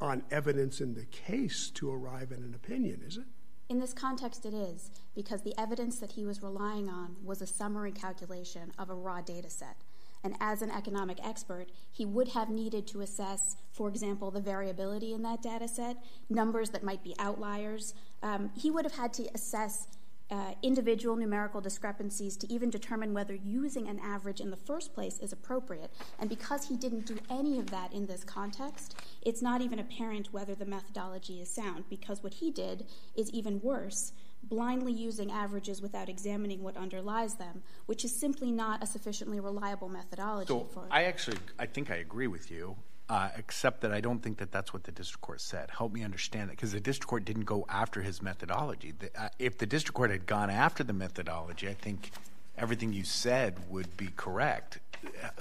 on 0.00 0.22
evidence 0.30 0.80
in 0.80 0.94
the 0.94 1.04
case 1.06 1.70
to 1.74 1.90
arrive 1.90 2.32
at 2.32 2.38
an 2.38 2.54
opinion, 2.54 3.02
is 3.06 3.16
it? 3.16 3.24
In 3.68 3.80
this 3.80 3.92
context, 3.92 4.46
it 4.46 4.54
is, 4.54 4.90
because 5.14 5.42
the 5.42 5.58
evidence 5.58 5.98
that 5.98 6.12
he 6.12 6.24
was 6.24 6.42
relying 6.42 6.88
on 6.88 7.16
was 7.22 7.42
a 7.42 7.46
summary 7.46 7.92
calculation 7.92 8.72
of 8.78 8.88
a 8.88 8.94
raw 8.94 9.20
data 9.20 9.50
set. 9.50 9.76
And 10.24 10.34
as 10.40 10.62
an 10.62 10.70
economic 10.70 11.18
expert, 11.24 11.66
he 11.92 12.04
would 12.04 12.28
have 12.28 12.48
needed 12.48 12.86
to 12.88 13.02
assess, 13.02 13.56
for 13.72 13.88
example, 13.88 14.30
the 14.30 14.40
variability 14.40 15.12
in 15.12 15.22
that 15.22 15.42
data 15.42 15.68
set, 15.68 15.96
numbers 16.28 16.70
that 16.70 16.82
might 16.82 17.04
be 17.04 17.14
outliers. 17.18 17.94
Um, 18.22 18.50
he 18.56 18.70
would 18.70 18.84
have 18.84 18.94
had 18.94 19.12
to 19.14 19.28
assess 19.34 19.86
uh, 20.30 20.52
individual 20.62 21.16
numerical 21.16 21.60
discrepancies 21.60 22.36
to 22.36 22.52
even 22.52 22.68
determine 22.68 23.14
whether 23.14 23.34
using 23.34 23.88
an 23.88 23.98
average 24.00 24.40
in 24.40 24.50
the 24.50 24.56
first 24.56 24.92
place 24.92 25.18
is 25.20 25.32
appropriate. 25.32 25.90
And 26.18 26.28
because 26.28 26.68
he 26.68 26.76
didn't 26.76 27.06
do 27.06 27.16
any 27.30 27.58
of 27.58 27.70
that 27.70 27.92
in 27.92 28.06
this 28.06 28.24
context, 28.24 29.00
it's 29.22 29.42
not 29.42 29.60
even 29.60 29.78
apparent 29.78 30.32
whether 30.32 30.54
the 30.54 30.64
methodology 30.64 31.40
is 31.40 31.50
sound, 31.50 31.84
because 31.88 32.22
what 32.22 32.34
he 32.34 32.50
did 32.50 32.86
is 33.14 33.30
even 33.30 33.60
worse 33.60 34.12
blindly 34.42 34.92
using 34.92 35.32
averages 35.32 35.82
without 35.82 36.08
examining 36.08 36.62
what 36.62 36.76
underlies 36.76 37.34
them, 37.34 37.62
which 37.86 38.04
is 38.04 38.14
simply 38.14 38.52
not 38.52 38.82
a 38.82 38.86
sufficiently 38.86 39.40
reliable 39.40 39.88
methodology 39.88 40.46
So. 40.46 40.88
I 40.90 41.04
actually, 41.04 41.38
I 41.58 41.66
think 41.66 41.90
I 41.90 41.96
agree 41.96 42.28
with 42.28 42.48
you, 42.50 42.76
uh, 43.08 43.30
except 43.36 43.80
that 43.80 43.92
I 43.92 44.00
don't 44.00 44.20
think 44.20 44.38
that 44.38 44.52
that's 44.52 44.72
what 44.72 44.84
the 44.84 44.92
district 44.92 45.22
court 45.22 45.40
said. 45.40 45.70
Help 45.70 45.92
me 45.92 46.04
understand 46.04 46.48
that, 46.48 46.56
because 46.56 46.72
the 46.72 46.80
district 46.80 47.08
court 47.08 47.24
didn't 47.24 47.46
go 47.46 47.66
after 47.68 48.02
his 48.02 48.22
methodology. 48.22 48.92
The, 48.96 49.10
uh, 49.20 49.28
if 49.38 49.58
the 49.58 49.66
district 49.66 49.96
court 49.96 50.10
had 50.10 50.26
gone 50.26 50.50
after 50.50 50.84
the 50.84 50.92
methodology, 50.92 51.68
I 51.68 51.74
think 51.74 52.12
everything 52.56 52.92
you 52.92 53.04
said 53.04 53.58
would 53.68 53.96
be 53.96 54.10
correct. 54.16 54.78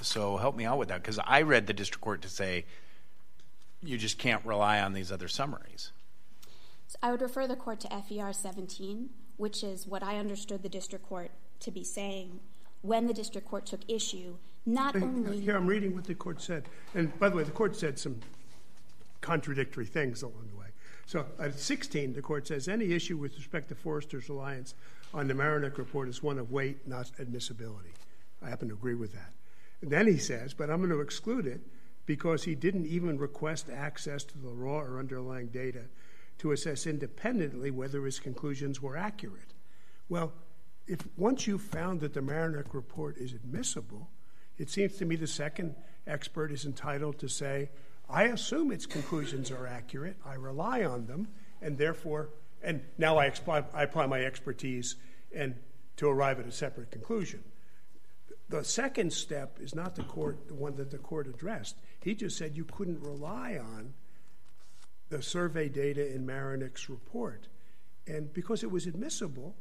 So 0.01 0.37
help 0.37 0.55
me 0.55 0.65
out 0.65 0.79
with 0.79 0.87
that, 0.87 1.01
because 1.03 1.19
I 1.23 1.43
read 1.43 1.67
the 1.67 1.73
district 1.73 2.01
court 2.01 2.21
to 2.23 2.29
say 2.29 2.65
you 3.83 3.97
just 3.97 4.17
can't 4.17 4.45
rely 4.45 4.79
on 4.81 4.93
these 4.93 5.11
other 5.11 5.27
summaries. 5.27 5.91
So 6.87 6.97
I 7.01 7.11
would 7.11 7.21
refer 7.21 7.47
the 7.47 7.55
court 7.55 7.79
to 7.81 7.89
FER 7.89 8.33
17, 8.33 9.09
which 9.37 9.63
is 9.63 9.87
what 9.87 10.03
I 10.03 10.17
understood 10.17 10.63
the 10.63 10.69
district 10.69 11.07
court 11.07 11.31
to 11.59 11.71
be 11.71 11.83
saying 11.83 12.39
when 12.81 13.07
the 13.07 13.13
district 13.13 13.47
court 13.47 13.65
took 13.65 13.81
issue, 13.87 14.37
not 14.65 14.95
only. 14.95 15.41
Here, 15.41 15.55
I'm 15.55 15.67
reading 15.67 15.95
what 15.95 16.05
the 16.05 16.15
court 16.15 16.41
said. 16.41 16.69
And 16.93 17.17
by 17.19 17.29
the 17.29 17.35
way, 17.35 17.43
the 17.43 17.51
court 17.51 17.75
said 17.75 17.99
some 17.99 18.19
contradictory 19.21 19.85
things 19.85 20.21
along 20.21 20.49
the 20.51 20.59
way. 20.59 20.67
So 21.05 21.25
at 21.39 21.57
16, 21.57 22.13
the 22.13 22.21
court 22.21 22.47
says 22.47 22.67
any 22.67 22.93
issue 22.93 23.17
with 23.17 23.35
respect 23.35 23.69
to 23.69 23.75
Forrester's 23.75 24.29
reliance 24.29 24.75
on 25.13 25.27
the 25.27 25.33
Maronick 25.33 25.77
report 25.77 26.09
is 26.09 26.21
one 26.21 26.37
of 26.37 26.51
weight, 26.51 26.87
not 26.87 27.11
admissibility. 27.19 27.91
I 28.41 28.49
happen 28.49 28.67
to 28.69 28.73
agree 28.73 28.95
with 28.95 29.13
that. 29.13 29.31
And 29.81 29.91
then 29.91 30.07
he 30.07 30.17
says, 30.17 30.53
but 30.53 30.69
I'm 30.69 30.77
going 30.77 30.89
to 30.89 31.01
exclude 31.01 31.47
it 31.47 31.61
because 32.07 32.45
he 32.45 32.55
didn't 32.55 32.87
even 32.87 33.19
request 33.19 33.69
access 33.69 34.23
to 34.23 34.37
the 34.39 34.49
raw 34.49 34.79
or 34.79 34.97
underlying 34.97 35.47
data 35.47 35.83
to 36.39 36.53
assess 36.53 36.87
independently 36.87 37.69
whether 37.69 38.03
his 38.05 38.19
conclusions 38.19 38.81
were 38.81 38.97
accurate. 38.97 39.53
Well, 40.09 40.33
if 40.87 41.05
once 41.17 41.45
you've 41.45 41.61
found 41.61 41.99
that 41.99 42.13
the 42.13 42.21
Maronick 42.21 42.73
report 42.73 43.17
is 43.17 43.33
admissible, 43.33 44.09
it 44.57 44.69
seems 44.69 44.95
to 44.95 45.05
me 45.05 45.17
the 45.17 45.27
second 45.27 45.75
expert 46.07 46.51
is 46.51 46.65
entitled 46.65 47.19
to 47.19 47.27
say, 47.27 47.69
I 48.09 48.23
assume 48.23 48.71
its 48.71 48.85
conclusions 48.85 49.51
are 49.51 49.67
accurate, 49.67 50.15
I 50.25 50.35
rely 50.35 50.85
on 50.85 51.07
them, 51.07 51.27
and 51.61 51.77
therefore, 51.77 52.29
and 52.63 52.81
now 52.97 53.17
I 53.17 53.25
apply, 53.25 53.65
I 53.73 53.83
apply 53.83 54.05
my 54.05 54.23
expertise 54.23 54.95
and 55.35 55.55
to 55.97 56.07
arrive 56.07 56.39
at 56.39 56.47
a 56.47 56.51
separate 56.53 56.89
conclusion. 56.89 57.43
The 58.47 58.63
second 58.63 59.11
step 59.11 59.59
is 59.59 59.75
not 59.75 59.95
the 59.95 60.03
court, 60.03 60.47
the 60.47 60.53
one 60.53 60.77
that 60.77 60.89
the 60.89 60.97
court 60.97 61.27
addressed. 61.27 61.75
He 62.07 62.15
just 62.15 62.37
said 62.37 62.55
you 62.55 62.63
couldn't 62.63 63.01
rely 63.01 63.59
on 63.59 63.93
the 65.09 65.21
survey 65.21 65.67
data 65.67 66.15
in 66.15 66.25
Maronick's 66.25 66.89
report. 66.89 67.49
And 68.07 68.31
because 68.31 68.63
it 68.63 68.71
was 68.71 68.85
admissible, 68.85 69.57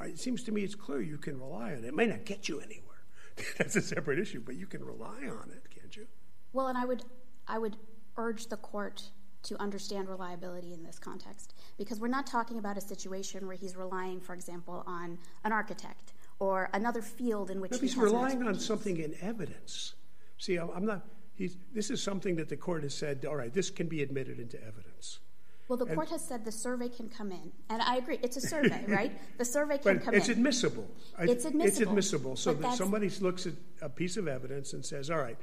uh, 0.00 0.04
it 0.04 0.18
seems 0.18 0.42
to 0.44 0.52
me 0.52 0.62
it's 0.62 0.74
clear 0.74 1.02
you 1.02 1.18
can 1.18 1.38
rely 1.38 1.72
on 1.72 1.84
it. 1.84 1.84
It 1.84 1.94
may 1.94 2.06
not 2.06 2.24
get 2.24 2.48
you 2.48 2.60
anywhere. 2.60 3.04
That's 3.58 3.76
a 3.76 3.82
separate 3.82 4.18
issue, 4.18 4.40
but 4.40 4.54
you 4.54 4.66
can 4.66 4.82
rely 4.82 5.28
on 5.28 5.50
it, 5.52 5.64
can't 5.68 5.94
you? 5.94 6.06
Well, 6.54 6.68
and 6.68 6.78
I 6.78 6.86
would, 6.86 7.04
I 7.46 7.58
would 7.58 7.76
urge 8.16 8.46
the 8.46 8.56
court 8.56 9.10
to 9.42 9.60
understand 9.60 10.08
reliability 10.08 10.72
in 10.72 10.82
this 10.82 10.98
context 10.98 11.52
because 11.76 12.00
we're 12.00 12.08
not 12.08 12.26
talking 12.26 12.58
about 12.58 12.78
a 12.78 12.80
situation 12.80 13.46
where 13.46 13.54
he's 13.54 13.76
relying, 13.76 14.18
for 14.22 14.32
example, 14.32 14.82
on 14.86 15.18
an 15.44 15.52
architect 15.52 16.14
or 16.38 16.70
another 16.72 17.02
field 17.02 17.50
in 17.50 17.60
which 17.60 17.74
he 17.74 17.80
he's 17.80 17.98
relying 17.98 18.42
on 18.44 18.58
something 18.58 18.96
in 18.96 19.14
evidence. 19.20 19.92
See, 20.38 20.56
I'm 20.56 20.86
not. 20.86 21.06
He's, 21.36 21.56
this 21.74 21.90
is 21.90 22.02
something 22.02 22.36
that 22.36 22.48
the 22.48 22.56
court 22.56 22.82
has 22.82 22.94
said. 22.94 23.24
All 23.28 23.36
right, 23.36 23.52
this 23.52 23.70
can 23.70 23.88
be 23.88 24.02
admitted 24.02 24.40
into 24.40 24.58
evidence. 24.62 25.20
Well, 25.68 25.76
the 25.76 25.86
court 25.86 26.10
has 26.10 26.24
said 26.24 26.44
the 26.44 26.52
survey 26.52 26.88
can 26.88 27.08
come 27.08 27.32
in, 27.32 27.50
and 27.68 27.82
I 27.82 27.96
agree. 27.96 28.20
It's 28.22 28.36
a 28.36 28.40
survey, 28.40 28.84
right? 28.88 29.12
The 29.36 29.44
survey 29.44 29.78
can 29.78 29.98
come 29.98 30.14
it's 30.14 30.28
in. 30.28 30.34
admissible. 30.34 30.88
It's 31.18 31.32
It's 31.32 31.44
admissible, 31.44 31.90
admissible. 31.90 32.36
So 32.36 32.54
that 32.54 32.74
somebody 32.74 33.10
looks 33.20 33.46
at 33.46 33.54
a 33.82 33.88
piece 33.88 34.16
of 34.16 34.28
evidence 34.28 34.74
and 34.74 34.84
says, 34.84 35.10
all 35.10 35.18
right, 35.18 35.36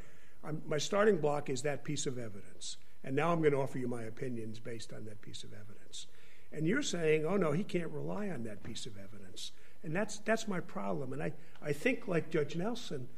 I'm, 0.43 0.61
my 0.65 0.77
starting 0.77 1.17
block 1.17 1.49
is 1.49 1.61
that 1.63 1.83
piece 1.83 2.05
of 2.05 2.17
evidence. 2.17 2.77
And 3.03 3.15
now 3.15 3.33
I'm 3.33 3.39
going 3.39 3.51
to 3.51 3.59
offer 3.59 3.77
you 3.77 3.87
my 3.89 4.03
opinions 4.03 4.59
based 4.59 4.93
on 4.93 5.03
that 5.05 5.21
piece 5.21 5.43
of 5.43 5.51
evidence. 5.51 6.07
And 6.53 6.65
you're 6.65 6.83
saying, 6.83 7.25
oh, 7.25 7.35
no, 7.35 7.51
he 7.51 7.63
can't 7.63 7.89
rely 7.89 8.29
on 8.29 8.43
that 8.43 8.63
piece 8.63 8.85
of 8.85 8.93
evidence. 8.97 9.51
And 9.83 9.93
that's, 9.93 10.19
that's 10.19 10.47
my 10.47 10.61
problem. 10.61 11.11
And 11.11 11.21
I, 11.21 11.33
I 11.61 11.73
think, 11.73 12.07
like 12.07 12.29
Judge 12.29 12.55
Nelson, 12.55 13.09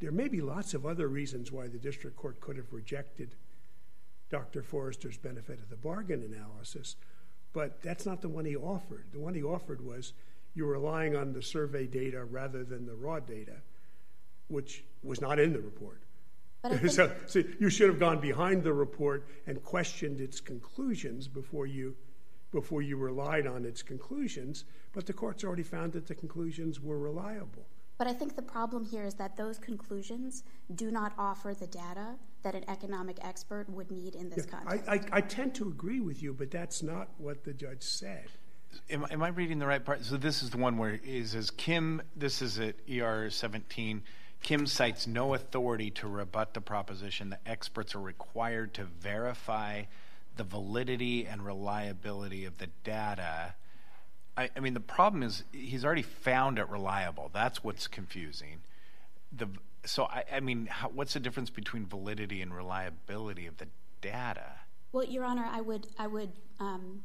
there 0.00 0.12
may 0.12 0.28
be 0.28 0.40
lots 0.40 0.74
of 0.74 0.86
other 0.86 1.08
reasons 1.08 1.52
why 1.52 1.68
the 1.68 1.78
district 1.78 2.16
court 2.16 2.40
could 2.40 2.56
have 2.56 2.72
rejected 2.72 3.34
Dr. 4.30 4.62
Forrester's 4.62 5.16
benefit 5.16 5.60
of 5.60 5.70
the 5.70 5.76
bargain 5.76 6.22
analysis, 6.22 6.96
but 7.52 7.80
that's 7.82 8.04
not 8.04 8.20
the 8.20 8.28
one 8.28 8.44
he 8.44 8.56
offered. 8.56 9.04
The 9.12 9.20
one 9.20 9.34
he 9.34 9.42
offered 9.42 9.84
was 9.84 10.12
you're 10.54 10.72
relying 10.72 11.16
on 11.16 11.32
the 11.32 11.42
survey 11.42 11.86
data 11.86 12.24
rather 12.24 12.64
than 12.64 12.86
the 12.86 12.94
raw 12.94 13.20
data, 13.20 13.56
which 14.48 14.84
was 15.02 15.20
not 15.20 15.38
in 15.38 15.52
the 15.52 15.60
report. 15.60 16.02
But 16.62 16.72
I 16.72 16.78
think- 16.78 16.92
so, 16.92 17.12
so 17.26 17.42
you 17.60 17.70
should 17.70 17.88
have 17.88 18.00
gone 18.00 18.20
behind 18.20 18.62
the 18.62 18.72
report 18.72 19.28
and 19.46 19.62
questioned 19.62 20.20
its 20.20 20.40
conclusions 20.40 21.28
before 21.28 21.66
you 21.66 21.94
before 22.50 22.82
you 22.82 22.96
relied 22.96 23.48
on 23.48 23.64
its 23.64 23.82
conclusions, 23.82 24.64
but 24.92 25.06
the 25.06 25.12
court's 25.12 25.42
already 25.42 25.64
found 25.64 25.92
that 25.92 26.06
the 26.06 26.14
conclusions 26.14 26.80
were 26.80 27.00
reliable. 27.00 27.66
But 27.96 28.08
I 28.08 28.12
think 28.12 28.34
the 28.34 28.42
problem 28.42 28.84
here 28.84 29.04
is 29.04 29.14
that 29.14 29.36
those 29.36 29.58
conclusions 29.58 30.42
do 30.74 30.90
not 30.90 31.12
offer 31.16 31.54
the 31.54 31.66
data 31.66 32.16
that 32.42 32.54
an 32.54 32.64
economic 32.68 33.18
expert 33.22 33.68
would 33.68 33.90
need 33.90 34.14
in 34.14 34.30
this 34.30 34.46
I, 34.46 34.50
context. 34.50 35.08
I, 35.12 35.18
I 35.18 35.20
tend 35.20 35.54
to 35.56 35.68
agree 35.68 36.00
with 36.00 36.22
you, 36.22 36.34
but 36.34 36.50
that's 36.50 36.82
not 36.82 37.08
what 37.18 37.44
the 37.44 37.52
judge 37.52 37.82
said. 37.82 38.24
Am, 38.90 39.06
am 39.10 39.22
I 39.22 39.28
reading 39.28 39.60
the 39.60 39.66
right 39.66 39.84
part? 39.84 40.04
So 40.04 40.16
this 40.16 40.42
is 40.42 40.50
the 40.50 40.58
one 40.58 40.76
where 40.76 41.00
it 41.04 41.28
says 41.28 41.50
Kim. 41.50 42.02
This 42.16 42.42
is 42.42 42.58
at 42.58 42.74
ER 42.90 43.30
17. 43.30 44.02
Kim 44.42 44.66
cites 44.66 45.06
no 45.06 45.34
authority 45.34 45.90
to 45.90 46.08
rebut 46.08 46.52
the 46.52 46.60
proposition 46.60 47.30
that 47.30 47.40
experts 47.46 47.94
are 47.94 48.00
required 48.00 48.74
to 48.74 48.84
verify 48.84 49.84
the 50.36 50.44
validity 50.44 51.26
and 51.26 51.46
reliability 51.46 52.44
of 52.44 52.58
the 52.58 52.66
data. 52.82 53.54
I, 54.36 54.50
mean, 54.60 54.74
the 54.74 54.80
problem 54.80 55.22
is 55.22 55.44
he's 55.52 55.84
already 55.84 56.02
found 56.02 56.58
it 56.58 56.68
reliable. 56.68 57.30
That's 57.32 57.62
what's 57.62 57.86
confusing. 57.86 58.62
The 59.32 59.48
so 59.86 60.08
I, 60.32 60.40
mean, 60.40 60.68
what's 60.92 61.12
the 61.12 61.20
difference 61.20 61.50
between 61.50 61.86
validity 61.86 62.40
and 62.40 62.54
reliability 62.54 63.46
of 63.46 63.58
the 63.58 63.68
data? 64.00 64.52
Well, 64.92 65.04
Your 65.04 65.24
Honor, 65.24 65.46
I 65.50 65.60
would, 65.60 65.88
I 65.98 66.06
would, 66.06 66.32
um, 66.58 67.04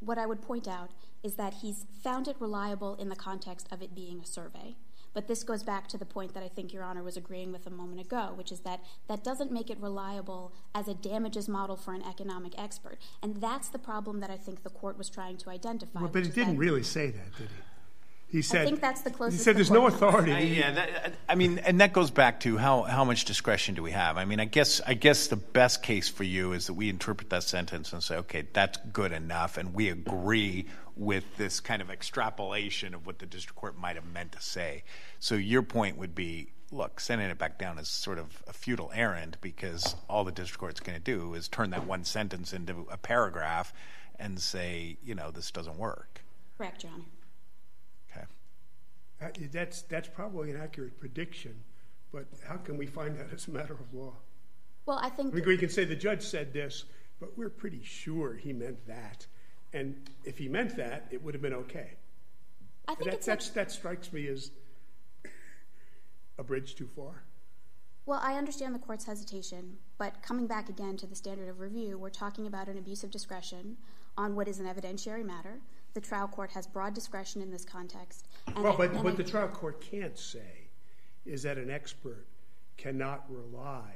what 0.00 0.18
I 0.18 0.26
would 0.26 0.42
point 0.42 0.66
out 0.66 0.90
is 1.22 1.34
that 1.34 1.54
he's 1.54 1.86
found 2.02 2.28
it 2.28 2.36
reliable 2.40 2.96
in 2.96 3.08
the 3.08 3.16
context 3.16 3.68
of 3.70 3.82
it 3.82 3.94
being 3.94 4.20
a 4.20 4.26
survey. 4.26 4.76
But 5.18 5.26
this 5.26 5.42
goes 5.42 5.64
back 5.64 5.88
to 5.88 5.98
the 5.98 6.04
point 6.04 6.34
that 6.34 6.44
I 6.44 6.48
think 6.48 6.72
Your 6.72 6.84
Honor 6.84 7.02
was 7.02 7.16
agreeing 7.16 7.50
with 7.50 7.66
a 7.66 7.70
moment 7.70 8.00
ago, 8.00 8.34
which 8.36 8.52
is 8.52 8.60
that 8.60 8.78
that 9.08 9.24
doesn't 9.24 9.50
make 9.50 9.68
it 9.68 9.76
reliable 9.80 10.52
as 10.76 10.86
a 10.86 10.94
damages 10.94 11.48
model 11.48 11.74
for 11.74 11.92
an 11.92 12.04
economic 12.08 12.52
expert. 12.56 12.98
And 13.20 13.40
that's 13.40 13.68
the 13.68 13.80
problem 13.80 14.20
that 14.20 14.30
I 14.30 14.36
think 14.36 14.62
the 14.62 14.70
court 14.70 14.96
was 14.96 15.10
trying 15.10 15.36
to 15.38 15.50
identify. 15.50 15.98
Well, 15.98 16.08
but 16.08 16.20
which 16.20 16.26
it 16.26 16.28
is 16.28 16.34
didn't 16.36 16.52
that- 16.52 16.60
really 16.60 16.84
say 16.84 17.10
that, 17.10 17.36
did 17.36 17.48
he? 17.48 18.36
He 18.38 18.42
said. 18.42 18.60
I 18.62 18.64
think 18.66 18.80
that's 18.80 19.00
the 19.00 19.10
closest. 19.10 19.40
He 19.40 19.42
said 19.42 19.56
there's 19.56 19.72
no 19.72 19.86
authority. 19.88 20.32
I, 20.32 20.38
yeah, 20.40 20.70
that, 20.72 21.14
I 21.28 21.34
mean, 21.34 21.58
and 21.58 21.80
that 21.80 21.92
goes 21.92 22.12
back 22.12 22.38
to 22.40 22.56
how, 22.56 22.82
how 22.82 23.04
much 23.04 23.24
discretion 23.24 23.74
do 23.74 23.82
we 23.82 23.90
have? 23.90 24.18
I 24.18 24.24
mean, 24.24 24.38
I 24.38 24.44
guess 24.44 24.80
I 24.86 24.94
guess 24.94 25.26
the 25.26 25.36
best 25.36 25.82
case 25.82 26.08
for 26.08 26.24
you 26.24 26.52
is 26.52 26.66
that 26.66 26.74
we 26.74 26.90
interpret 26.90 27.30
that 27.30 27.42
sentence 27.42 27.92
and 27.92 28.02
say, 28.04 28.16
okay, 28.18 28.46
that's 28.52 28.78
good 28.92 29.10
enough, 29.10 29.56
and 29.56 29.74
we 29.74 29.88
agree 29.88 30.66
with 30.98 31.36
this 31.36 31.60
kind 31.60 31.80
of 31.80 31.90
extrapolation 31.90 32.92
of 32.92 33.06
what 33.06 33.20
the 33.20 33.26
district 33.26 33.56
court 33.56 33.78
might 33.78 33.94
have 33.94 34.04
meant 34.04 34.32
to 34.32 34.42
say. 34.42 34.82
So 35.20 35.36
your 35.36 35.62
point 35.62 35.96
would 35.96 36.14
be, 36.14 36.48
look, 36.72 36.98
sending 36.98 37.30
it 37.30 37.38
back 37.38 37.56
down 37.56 37.78
is 37.78 37.88
sort 37.88 38.18
of 38.18 38.42
a 38.48 38.52
futile 38.52 38.90
errand 38.92 39.38
because 39.40 39.94
all 40.08 40.24
the 40.24 40.32
district 40.32 40.58
court's 40.58 40.80
going 40.80 40.98
to 40.98 41.02
do 41.02 41.34
is 41.34 41.46
turn 41.46 41.70
that 41.70 41.86
one 41.86 42.04
sentence 42.04 42.52
into 42.52 42.86
a 42.90 42.96
paragraph 42.96 43.72
and 44.18 44.40
say, 44.40 44.98
you 45.02 45.14
know, 45.14 45.30
this 45.30 45.52
doesn't 45.52 45.78
work. 45.78 46.20
Correct, 46.56 46.82
Your 46.82 46.92
Honor. 46.92 47.04
Okay. 48.10 48.26
Uh, 49.22 49.48
That's, 49.52 49.82
that's 49.82 50.08
probably 50.08 50.50
an 50.50 50.60
accurate 50.60 50.98
prediction, 50.98 51.54
but 52.12 52.26
how 52.44 52.56
can 52.56 52.76
we 52.76 52.86
find 52.86 53.16
that 53.16 53.32
as 53.32 53.46
a 53.46 53.52
matter 53.52 53.74
of 53.74 53.94
law? 53.94 54.14
Well, 54.84 54.98
I 55.00 55.10
think 55.10 55.32
I 55.32 55.36
mean, 55.36 55.46
we 55.46 55.56
can 55.56 55.68
say 55.68 55.84
the 55.84 55.94
judge 55.94 56.22
said 56.22 56.52
this, 56.52 56.86
but 57.20 57.38
we're 57.38 57.50
pretty 57.50 57.84
sure 57.84 58.34
he 58.34 58.52
meant 58.52 58.84
that. 58.88 59.26
And 59.72 60.10
if 60.24 60.38
he 60.38 60.48
meant 60.48 60.76
that, 60.76 61.06
it 61.10 61.22
would 61.22 61.34
have 61.34 61.42
been 61.42 61.54
okay. 61.54 61.92
I 62.86 62.94
think 62.94 63.10
That, 63.10 63.22
that's, 63.22 63.50
that 63.50 63.70
strikes 63.70 64.12
me 64.12 64.26
as 64.28 64.50
a 66.38 66.42
bridge 66.42 66.74
too 66.74 66.86
far. 66.86 67.22
Well, 68.06 68.20
I 68.22 68.36
understand 68.36 68.74
the 68.74 68.78
court's 68.78 69.04
hesitation, 69.04 69.76
but 69.98 70.22
coming 70.22 70.46
back 70.46 70.70
again 70.70 70.96
to 70.96 71.06
the 71.06 71.14
standard 71.14 71.50
of 71.50 71.60
review, 71.60 71.98
we're 71.98 72.08
talking 72.08 72.46
about 72.46 72.68
an 72.68 72.78
abuse 72.78 73.04
of 73.04 73.10
discretion 73.10 73.76
on 74.16 74.34
what 74.34 74.48
is 74.48 74.60
an 74.60 74.66
evidentiary 74.66 75.22
matter. 75.22 75.60
The 75.92 76.00
trial 76.00 76.26
court 76.26 76.50
has 76.52 76.66
broad 76.66 76.94
discretion 76.94 77.42
in 77.42 77.50
this 77.50 77.66
context. 77.66 78.28
And 78.46 78.64
Well, 78.64 78.76
but 78.78 78.94
what 79.04 79.18
the 79.18 79.24
trial 79.24 79.48
court 79.48 79.82
can't 79.82 80.18
say 80.18 80.68
is 81.26 81.42
that 81.42 81.58
an 81.58 81.70
expert 81.70 82.26
cannot 82.78 83.26
rely 83.28 83.92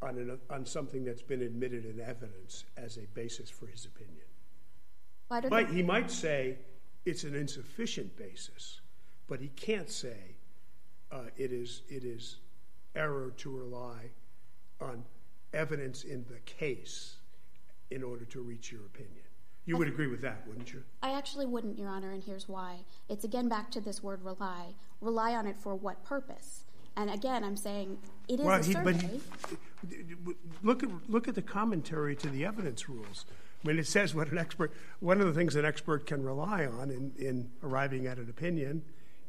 on, 0.00 0.16
an, 0.16 0.38
on 0.48 0.64
something 0.64 1.04
that's 1.04 1.22
been 1.22 1.42
admitted 1.42 1.84
in 1.84 2.00
evidence 2.00 2.64
as 2.78 2.96
a 2.96 3.06
basis 3.12 3.50
for 3.50 3.66
his 3.66 3.84
opinion. 3.84 4.23
Well, 5.34 5.38
I 5.38 5.40
don't 5.40 5.50
Might, 5.50 5.66
think- 5.66 5.76
he 5.76 5.82
might 5.82 6.10
say 6.10 6.58
it's 7.04 7.24
an 7.24 7.34
insufficient 7.34 8.16
basis, 8.16 8.80
but 9.26 9.40
he 9.40 9.48
can't 9.48 9.90
say 9.90 10.36
uh, 11.10 11.24
it 11.36 11.52
is 11.52 11.82
it 11.88 12.04
is 12.04 12.36
error 12.94 13.32
to 13.38 13.50
rely 13.50 14.10
on 14.80 15.04
evidence 15.52 16.04
in 16.04 16.24
the 16.28 16.38
case 16.40 17.16
in 17.90 18.02
order 18.02 18.24
to 18.24 18.40
reach 18.40 18.72
your 18.72 18.82
opinion. 18.82 19.24
You 19.66 19.78
would 19.78 19.88
agree 19.88 20.08
with 20.08 20.20
that, 20.20 20.46
wouldn't 20.46 20.72
you? 20.72 20.82
I 21.02 21.12
actually 21.12 21.46
wouldn't, 21.46 21.78
Your 21.78 21.88
Honor, 21.88 22.10
and 22.10 22.22
here's 22.22 22.48
why. 22.48 22.80
It's 23.08 23.24
again 23.24 23.48
back 23.48 23.70
to 23.72 23.80
this 23.80 24.02
word 24.02 24.22
rely. 24.22 24.74
Rely 25.00 25.34
on 25.34 25.46
it 25.46 25.56
for 25.58 25.74
what 25.74 26.04
purpose? 26.04 26.64
And 26.96 27.10
again, 27.10 27.42
I'm 27.42 27.56
saying 27.56 27.98
it 28.28 28.40
is 28.40 28.46
a 28.46 28.62
survey. 28.62 28.82
but 28.84 28.96
he, 28.96 29.20
look 30.62 30.82
at 30.82 30.88
look 31.08 31.28
at 31.28 31.34
the 31.34 31.42
commentary 31.42 32.14
to 32.16 32.28
the 32.28 32.44
evidence 32.44 32.88
rules. 32.88 33.24
Mean, 33.64 33.78
it 33.78 33.86
says 33.86 34.14
what 34.14 34.30
an 34.30 34.36
expert. 34.36 34.72
One 35.00 35.20
of 35.20 35.26
the 35.26 35.32
things 35.32 35.56
an 35.56 35.64
expert 35.64 36.06
can 36.06 36.22
rely 36.22 36.66
on 36.66 36.90
in, 36.90 37.12
in 37.18 37.50
arriving 37.62 38.06
at 38.06 38.18
an 38.18 38.28
opinion 38.28 38.82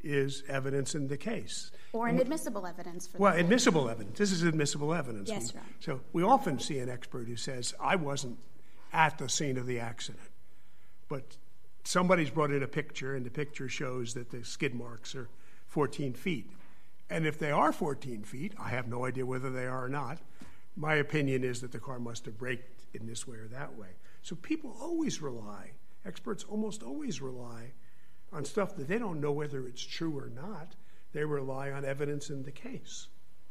is 0.03 0.43
evidence 0.47 0.93
in 0.93 1.07
the 1.07 1.17
case. 1.17 1.71
or 1.93 2.09
inadmissible 2.09 2.67
evidence 2.67 3.07
for 3.07 3.17
Well, 3.17 3.33
admissible 3.35 3.89
evidence. 3.89 4.19
This 4.19 4.31
is 4.31 4.43
admissible 4.43 4.93
evidence. 4.93 5.29
Yes. 5.29 5.53
So 5.79 6.01
we 6.13 6.21
often 6.21 6.59
see 6.59 6.79
an 6.79 6.89
expert 6.89 7.27
who 7.27 7.37
says, 7.37 7.73
"I 7.79 7.95
wasn't 7.95 8.37
at 8.93 9.17
the 9.17 9.29
scene 9.29 9.57
of 9.57 9.65
the 9.65 9.79
accident, 9.79 10.29
but 11.07 11.37
somebody's 11.85 12.29
brought 12.29 12.51
in 12.51 12.61
a 12.61 12.67
picture, 12.67 13.15
and 13.15 13.25
the 13.25 13.31
picture 13.31 13.69
shows 13.69 14.13
that 14.13 14.29
the 14.29 14.43
skid 14.43 14.75
marks 14.75 15.15
are 15.15 15.29
14 15.65 16.13
feet." 16.13 16.51
And 17.09 17.25
if 17.25 17.39
they 17.39 17.51
are 17.51 17.71
14 17.71 18.23
feet, 18.23 18.53
I 18.59 18.69
have 18.69 18.87
no 18.87 19.05
idea 19.05 19.25
whether 19.25 19.49
they 19.49 19.65
are 19.65 19.85
or 19.85 19.89
not. 19.89 20.19
My 20.75 20.95
opinion 20.95 21.43
is 21.43 21.61
that 21.61 21.71
the 21.71 21.79
car 21.79 21.99
must 21.99 22.25
have 22.25 22.37
braked 22.37 22.85
in 22.93 23.07
this 23.07 23.25
way 23.25 23.37
or 23.37 23.47
that 23.47 23.75
way. 23.75 23.89
So 24.25 24.35
people 24.35 24.75
always 24.81 25.21
rely, 25.21 25.73
experts 26.03 26.43
almost 26.45 26.81
always 26.81 27.21
rely 27.21 27.73
on 28.33 28.43
stuff 28.43 28.75
that 28.75 28.87
they 28.87 28.97
don't 28.97 29.21
know 29.21 29.31
whether 29.31 29.67
it's 29.67 29.83
true 29.85 30.17
or 30.17 30.29
not. 30.29 30.73
They 31.13 31.23
rely 31.23 31.69
on 31.69 31.85
evidence 31.85 32.31
in 32.31 32.41
the 32.41 32.51
case. 32.51 33.07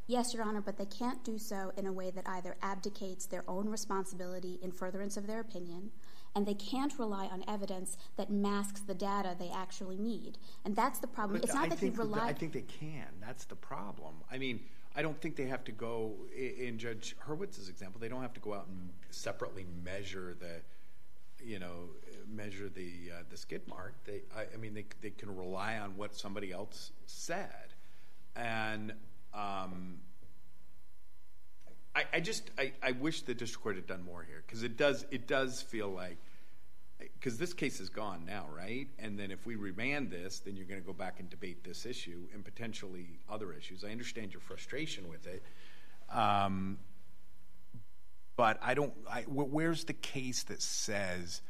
Yes, 0.08 0.34
Your 0.34 0.42
Honor, 0.42 0.60
but 0.60 0.76
they 0.76 0.86
can't 0.86 1.22
do 1.22 1.38
so 1.38 1.70
in 1.76 1.86
a 1.86 1.92
way 1.92 2.10
that 2.10 2.28
either 2.28 2.56
abdicates 2.60 3.26
their 3.26 3.44
own 3.48 3.68
responsibility 3.68 4.58
in 4.62 4.72
furtherance 4.72 5.16
of 5.16 5.28
their 5.28 5.38
opinion, 5.38 5.92
and 6.34 6.44
they 6.44 6.54
can't 6.54 6.98
rely 6.98 7.26
on 7.26 7.44
evidence 7.46 7.96
that 8.16 8.28
masks 8.28 8.80
the 8.80 8.94
data 8.94 9.36
they 9.38 9.50
actually 9.54 9.96
need. 9.96 10.38
And 10.64 10.74
that's 10.74 10.98
the 10.98 11.06
problem. 11.06 11.38
But 11.40 11.44
it's 11.44 11.54
not 11.54 11.66
I 11.66 11.68
that 11.68 11.78
he 11.78 11.82
think 11.82 11.94
that- 11.94 12.02
relied. 12.02 12.30
I 12.30 12.32
think 12.32 12.52
they 12.52 12.62
can. 12.62 13.06
That's 13.20 13.44
the 13.44 13.54
problem. 13.54 14.16
I 14.28 14.38
mean, 14.38 14.58
I 14.96 15.02
don't 15.02 15.20
think 15.20 15.36
they 15.36 15.46
have 15.46 15.64
to 15.64 15.72
go 15.72 16.14
in 16.36 16.78
Judge 16.78 17.16
Hurwitz's 17.26 17.68
example. 17.68 18.00
They 18.00 18.08
don't 18.08 18.22
have 18.22 18.34
to 18.34 18.40
go 18.40 18.54
out 18.54 18.68
and 18.68 18.90
separately 19.10 19.66
measure 19.84 20.36
the, 20.38 20.62
you 21.44 21.58
know, 21.58 21.88
measure 22.28 22.68
the 22.68 23.10
uh, 23.12 23.22
the 23.28 23.36
skid 23.36 23.66
mark. 23.66 23.94
They, 24.04 24.22
I, 24.36 24.46
I 24.54 24.56
mean, 24.56 24.74
they 24.74 24.84
they 25.00 25.10
can 25.10 25.34
rely 25.34 25.78
on 25.78 25.96
what 25.96 26.14
somebody 26.14 26.52
else 26.52 26.92
said, 27.06 27.74
and 28.36 28.92
um, 29.32 29.98
I, 31.94 32.04
I 32.12 32.20
just 32.20 32.50
I, 32.58 32.72
I 32.82 32.92
wish 32.92 33.22
the 33.22 33.34
district 33.34 33.62
court 33.62 33.76
had 33.76 33.86
done 33.86 34.04
more 34.04 34.22
here 34.22 34.42
because 34.46 34.62
it 34.62 34.76
does 34.76 35.06
it 35.10 35.26
does 35.26 35.62
feel 35.62 35.88
like 35.88 36.18
because 36.98 37.38
this 37.38 37.52
case 37.52 37.80
is 37.80 37.88
gone 37.88 38.24
now, 38.24 38.46
right? 38.54 38.88
And 38.98 39.18
then 39.18 39.30
if 39.30 39.46
we 39.46 39.56
remand 39.56 40.10
this, 40.10 40.40
then 40.40 40.56
you're 40.56 40.66
going 40.66 40.80
to 40.80 40.86
go 40.86 40.92
back 40.92 41.20
and 41.20 41.28
debate 41.28 41.64
this 41.64 41.86
issue 41.86 42.22
and 42.32 42.44
potentially 42.44 43.18
other 43.28 43.52
issues. 43.52 43.84
I 43.84 43.90
understand 43.90 44.32
your 44.32 44.40
frustration 44.40 45.08
with 45.08 45.26
it, 45.26 45.42
um, 46.10 46.78
but 48.36 48.58
I 48.62 48.74
don't. 48.74 48.92
I, 49.10 49.22
wh- 49.22 49.52
where's 49.52 49.84
the 49.84 49.92
case 49.92 50.44
that 50.44 50.62
says 50.62 51.42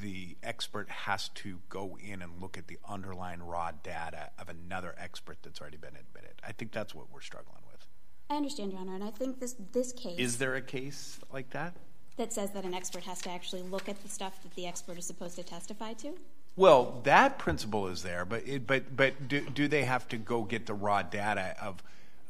the 0.00 0.36
expert 0.42 0.90
has 0.90 1.28
to 1.30 1.60
go 1.68 1.96
in 2.04 2.20
and 2.20 2.40
look 2.40 2.58
at 2.58 2.66
the 2.66 2.78
underlying 2.88 3.42
raw 3.42 3.70
data 3.82 4.30
of 4.38 4.48
another 4.48 4.94
expert 4.98 5.38
that's 5.42 5.60
already 5.60 5.76
been 5.76 5.96
admitted? 5.96 6.34
I 6.46 6.52
think 6.52 6.72
that's 6.72 6.94
what 6.94 7.06
we're 7.12 7.20
struggling 7.20 7.62
with. 7.70 7.86
I 8.30 8.36
understand, 8.36 8.72
Your 8.72 8.80
Honor, 8.80 8.94
and 8.94 9.04
I 9.04 9.10
think 9.10 9.38
this 9.38 9.54
this 9.72 9.92
case 9.92 10.18
Is 10.18 10.38
there 10.38 10.54
a 10.56 10.62
case 10.62 11.20
like 11.32 11.50
that? 11.50 11.76
That 12.16 12.32
says 12.32 12.50
that 12.52 12.64
an 12.64 12.74
expert 12.74 13.04
has 13.04 13.20
to 13.22 13.30
actually 13.30 13.62
look 13.62 13.88
at 13.88 14.00
the 14.02 14.08
stuff 14.08 14.42
that 14.42 14.54
the 14.54 14.66
expert 14.66 14.98
is 14.98 15.06
supposed 15.06 15.36
to 15.36 15.42
testify 15.42 15.92
to. 15.94 16.12
Well, 16.56 17.00
that 17.04 17.38
principle 17.38 17.88
is 17.88 18.02
there, 18.02 18.24
but 18.24 18.46
it, 18.46 18.66
but 18.66 18.96
but 18.96 19.26
do, 19.26 19.40
do 19.40 19.66
they 19.66 19.84
have 19.84 20.08
to 20.08 20.16
go 20.16 20.42
get 20.42 20.66
the 20.66 20.74
raw 20.74 21.02
data 21.02 21.56
of 21.60 21.82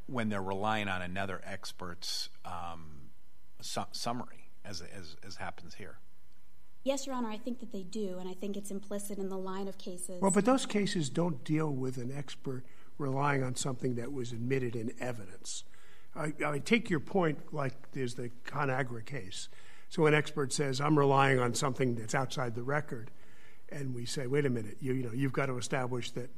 when 0.06 0.30
they're 0.30 0.42
relying 0.42 0.88
on 0.88 1.02
another 1.02 1.42
expert's 1.44 2.30
um, 2.44 3.10
su- 3.60 3.82
summary, 3.92 4.48
as, 4.64 4.80
as 4.80 5.16
as 5.26 5.36
happens 5.36 5.74
here? 5.74 5.98
Yes, 6.84 7.06
Your 7.06 7.14
Honor, 7.14 7.30
I 7.30 7.38
think 7.38 7.60
that 7.60 7.72
they 7.72 7.82
do, 7.82 8.18
and 8.18 8.28
I 8.28 8.34
think 8.34 8.56
it's 8.56 8.70
implicit 8.70 9.18
in 9.18 9.30
the 9.30 9.38
line 9.38 9.68
of 9.68 9.78
cases. 9.78 10.20
Well, 10.20 10.30
but 10.30 10.44
those 10.44 10.66
cases 10.66 11.08
don't 11.08 11.42
deal 11.42 11.70
with 11.70 11.96
an 11.96 12.12
expert 12.14 12.64
relying 12.98 13.42
on 13.42 13.56
something 13.56 13.94
that 13.96 14.12
was 14.12 14.32
admitted 14.32 14.76
in 14.76 14.92
evidence. 15.00 15.64
I, 16.14 16.32
I 16.46 16.58
take 16.58 16.90
your 16.90 17.00
point 17.00 17.52
like 17.52 17.92
there's 17.92 18.14
the 18.14 18.30
ConAgra 18.46 19.04
case. 19.04 19.48
So 19.94 20.06
an 20.06 20.14
expert 20.14 20.52
says, 20.52 20.80
I'm 20.80 20.98
relying 20.98 21.38
on 21.38 21.54
something 21.54 21.94
that's 21.94 22.16
outside 22.16 22.56
the 22.56 22.64
record. 22.64 23.12
And 23.70 23.94
we 23.94 24.06
say, 24.06 24.26
wait 24.26 24.44
a 24.44 24.50
minute, 24.50 24.78
you, 24.80 24.92
know, 24.94 25.12
you've 25.12 25.32
got 25.32 25.46
to 25.46 25.56
establish 25.56 26.10
that, 26.12 26.30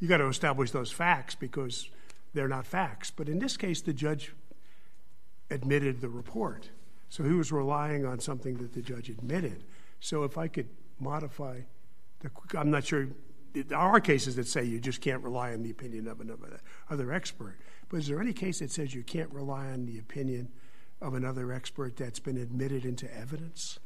you've 0.00 0.08
got 0.08 0.16
to 0.16 0.26
establish 0.26 0.72
those 0.72 0.90
facts 0.90 1.36
because 1.36 1.88
they're 2.34 2.48
not 2.48 2.66
facts. 2.66 3.12
But 3.12 3.28
in 3.28 3.38
this 3.38 3.56
case, 3.56 3.80
the 3.80 3.92
judge 3.92 4.34
admitted 5.52 6.00
the 6.00 6.08
report. 6.08 6.70
So 7.08 7.22
he 7.22 7.30
was 7.30 7.52
relying 7.52 8.04
on 8.04 8.18
something 8.18 8.56
that 8.56 8.72
the 8.72 8.82
judge 8.82 9.08
admitted. 9.08 9.62
So 10.00 10.24
if 10.24 10.36
I 10.36 10.48
could 10.48 10.68
modify 10.98 11.60
the, 12.22 12.30
I'm 12.58 12.72
not 12.72 12.84
sure, 12.86 13.06
there 13.54 13.78
are 13.78 14.00
cases 14.00 14.34
that 14.34 14.48
say 14.48 14.64
you 14.64 14.80
just 14.80 15.00
can't 15.00 15.22
rely 15.22 15.52
on 15.52 15.62
the 15.62 15.70
opinion 15.70 16.08
of 16.08 16.20
another 16.20 16.58
other 16.90 17.12
expert. 17.12 17.56
But 17.88 17.98
is 17.98 18.08
there 18.08 18.20
any 18.20 18.32
case 18.32 18.58
that 18.58 18.72
says 18.72 18.92
you 18.92 19.04
can't 19.04 19.30
rely 19.30 19.68
on 19.68 19.86
the 19.86 20.00
opinion 20.00 20.48
of 21.00 21.14
another 21.14 21.52
expert 21.52 21.96
that's 21.96 22.18
been 22.18 22.36
admitted 22.36 22.84
into 22.84 23.12
evidence? 23.14 23.78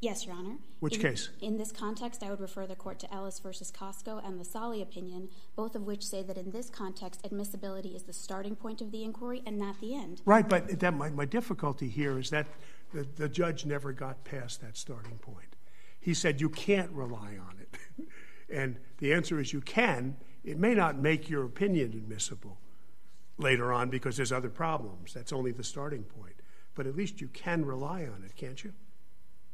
Yes, 0.00 0.24
Your 0.24 0.34
Honor. 0.34 0.56
Which 0.78 0.96
in, 0.96 1.02
case? 1.02 1.28
In 1.42 1.58
this 1.58 1.72
context, 1.72 2.22
I 2.22 2.30
would 2.30 2.40
refer 2.40 2.66
the 2.66 2.74
court 2.74 2.98
to 3.00 3.14
Ellis 3.14 3.38
versus 3.38 3.70
Costco 3.70 4.26
and 4.26 4.40
the 4.40 4.46
Sali 4.46 4.80
opinion, 4.80 5.28
both 5.56 5.74
of 5.74 5.82
which 5.82 6.06
say 6.06 6.22
that 6.22 6.38
in 6.38 6.52
this 6.52 6.70
context, 6.70 7.20
admissibility 7.22 7.90
is 7.90 8.04
the 8.04 8.14
starting 8.14 8.56
point 8.56 8.80
of 8.80 8.92
the 8.92 9.04
inquiry 9.04 9.42
and 9.44 9.58
not 9.58 9.78
the 9.80 9.94
end. 9.94 10.22
Right, 10.24 10.48
but 10.48 10.80
that, 10.80 10.94
my, 10.94 11.10
my 11.10 11.26
difficulty 11.26 11.88
here 11.88 12.18
is 12.18 12.30
that 12.30 12.46
the, 12.94 13.06
the 13.16 13.28
judge 13.28 13.66
never 13.66 13.92
got 13.92 14.24
past 14.24 14.62
that 14.62 14.78
starting 14.78 15.18
point. 15.18 15.56
He 16.00 16.14
said 16.14 16.40
you 16.40 16.48
can't 16.48 16.90
rely 16.92 17.36
on 17.38 17.56
it. 17.60 18.06
and 18.50 18.78
the 18.98 19.12
answer 19.12 19.38
is 19.38 19.52
you 19.52 19.60
can. 19.60 20.16
It 20.44 20.58
may 20.58 20.74
not 20.74 20.96
make 20.96 21.28
your 21.28 21.44
opinion 21.44 21.92
admissible 21.92 22.58
later 23.40 23.72
on 23.72 23.90
because 23.90 24.16
there's 24.16 24.32
other 24.32 24.50
problems. 24.50 25.14
That's 25.14 25.32
only 25.32 25.52
the 25.52 25.64
starting 25.64 26.04
point. 26.04 26.34
But 26.74 26.86
at 26.86 26.94
least 26.96 27.20
you 27.20 27.28
can 27.28 27.64
rely 27.64 28.02
on 28.02 28.22
it, 28.24 28.36
can't 28.36 28.62
you? 28.62 28.72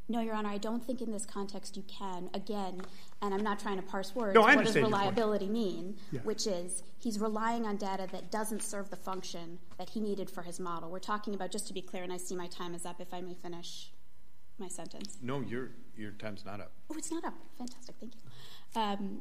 No, 0.09 0.21
Your 0.21 0.35
Honor, 0.37 0.51
I 0.51 0.59
don't 0.59 0.85
think 0.85 1.01
in 1.01 1.11
this 1.11 1.27
context 1.27 1.77
you 1.77 1.83
can. 1.89 2.31
Again, 2.33 2.81
and 3.23 3.35
I'm 3.35 3.43
not 3.43 3.59
trying 3.59 3.77
to 3.77 3.83
parse 3.83 4.15
words, 4.15 4.35
No, 4.37 4.43
I 4.43 4.55
what 4.55 4.65
does 4.65 4.77
understand 4.77 4.83
your 4.83 4.91
point. 4.91 5.01
reliability 5.17 5.49
mean? 5.49 5.97
Yeah. 6.13 6.21
Which 6.21 6.47
is 6.47 6.85
he's 6.99 7.19
relying 7.19 7.67
on 7.67 7.77
data 7.77 8.07
that 8.13 8.31
doesn't 8.31 8.63
serve 8.63 8.91
the 8.91 8.97
function 8.97 9.59
that 9.79 9.89
he 9.91 10.01
needed 10.01 10.31
for 10.31 10.43
his 10.43 10.61
model. 10.61 10.91
We're 10.91 11.01
talking 11.01 11.35
about, 11.35 11.51
just 11.51 11.67
to 11.69 11.75
be 11.75 11.83
clear, 11.83 12.05
and 12.05 12.13
I 12.13 12.19
see 12.19 12.37
my 12.37 12.47
time 12.47 12.73
is 12.73 12.87
up, 12.87 13.01
if 13.01 13.13
I 13.13 13.21
may 13.21 13.35
finish 13.35 13.91
my 14.59 14.69
sentence. 14.69 15.19
No, 15.21 15.41
your 15.41 15.71
your 15.97 16.13
time's 16.13 16.45
not 16.45 16.61
up. 16.61 16.71
Oh, 16.91 16.95
it's 16.97 17.11
not 17.11 17.25
up. 17.25 17.35
Fantastic. 17.59 17.97
Thank 17.99 18.13
you. 18.15 18.81
Um, 18.81 19.21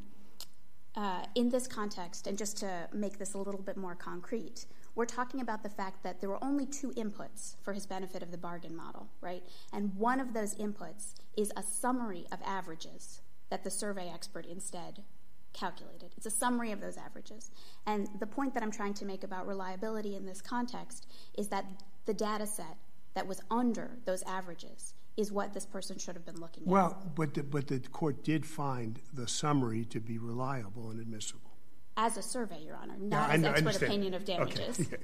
Uh, 0.96 1.26
in 1.36 1.50
this 1.50 1.68
context, 1.68 2.26
and 2.26 2.38
just 2.38 2.56
to 2.56 2.88
make 2.94 3.18
this 3.20 3.34
a 3.34 3.38
little 3.38 3.62
bit 3.62 3.76
more 3.76 3.96
concrete, 3.96 4.66
we're 4.96 5.06
talking 5.06 5.42
about 5.42 5.62
the 5.62 5.70
fact 5.70 6.02
that 6.04 6.22
there 6.22 6.30
were 6.30 6.42
only 6.42 6.66
two 6.66 6.92
inputs 6.92 7.56
for 7.62 7.74
his 7.74 7.86
benefit 7.86 8.24
of 8.24 8.32
the 8.32 8.38
bargain 8.38 8.74
model, 8.74 9.10
right? 9.20 9.44
And 9.74 9.94
one 9.96 10.22
of 10.22 10.34
those 10.34 10.56
inputs 10.56 11.14
is 11.36 11.52
a 11.58 11.64
summary 11.64 12.26
of 12.32 12.40
averages 12.46 13.22
that 13.50 13.66
the 13.66 13.70
survey 13.70 14.10
expert 14.10 14.46
instead 14.46 15.04
calculated. 15.52 16.14
It's 16.16 16.26
a 16.26 16.32
summary 16.32 16.72
of 16.72 16.80
those 16.80 16.98
averages. 16.98 17.52
And 17.86 18.08
the 18.20 18.28
point 18.28 18.54
that 18.54 18.64
I'm 18.64 18.72
trying 18.72 18.94
to 18.96 19.06
make 19.06 19.24
about 19.26 19.48
reliability 19.48 20.16
in 20.16 20.26
this 20.26 20.42
context 20.42 21.08
is 21.38 21.50
that 21.50 21.66
the 22.06 22.14
data 22.14 22.48
set 22.48 22.78
that 23.16 23.28
was 23.28 23.42
under 23.52 23.98
those 24.06 24.24
averages 24.24 24.94
is 25.17 25.32
what 25.32 25.54
this 25.54 25.65
person 25.65 25.97
should 25.97 26.15
have 26.15 26.25
been 26.25 26.39
looking 26.39 26.63
at. 26.63 26.67
Well, 26.69 26.97
but 27.15 27.34
the, 27.34 27.43
but 27.43 27.67
the 27.67 27.80
court 27.80 28.23
did 28.23 28.45
find 28.45 28.99
the 29.13 29.28
summary 29.28 29.86
to 29.86 29.99
be 29.99 30.17
reliable 30.17 30.89
and 30.91 30.99
admissible. 30.99 31.51
as 31.97 32.17
a 32.17 32.21
survey, 32.21 32.62
Your 32.65 32.75
Honor, 32.75 32.95
Yeah, 32.99 33.08
not 33.08 33.30
I 33.30 33.34
as 33.36 33.41
know- 33.41 33.49
I 33.49 33.54
expert 33.54 33.82
opinion 33.84 34.13
of 34.13 34.23
Okay. 34.23 34.38
damages. 34.38 34.88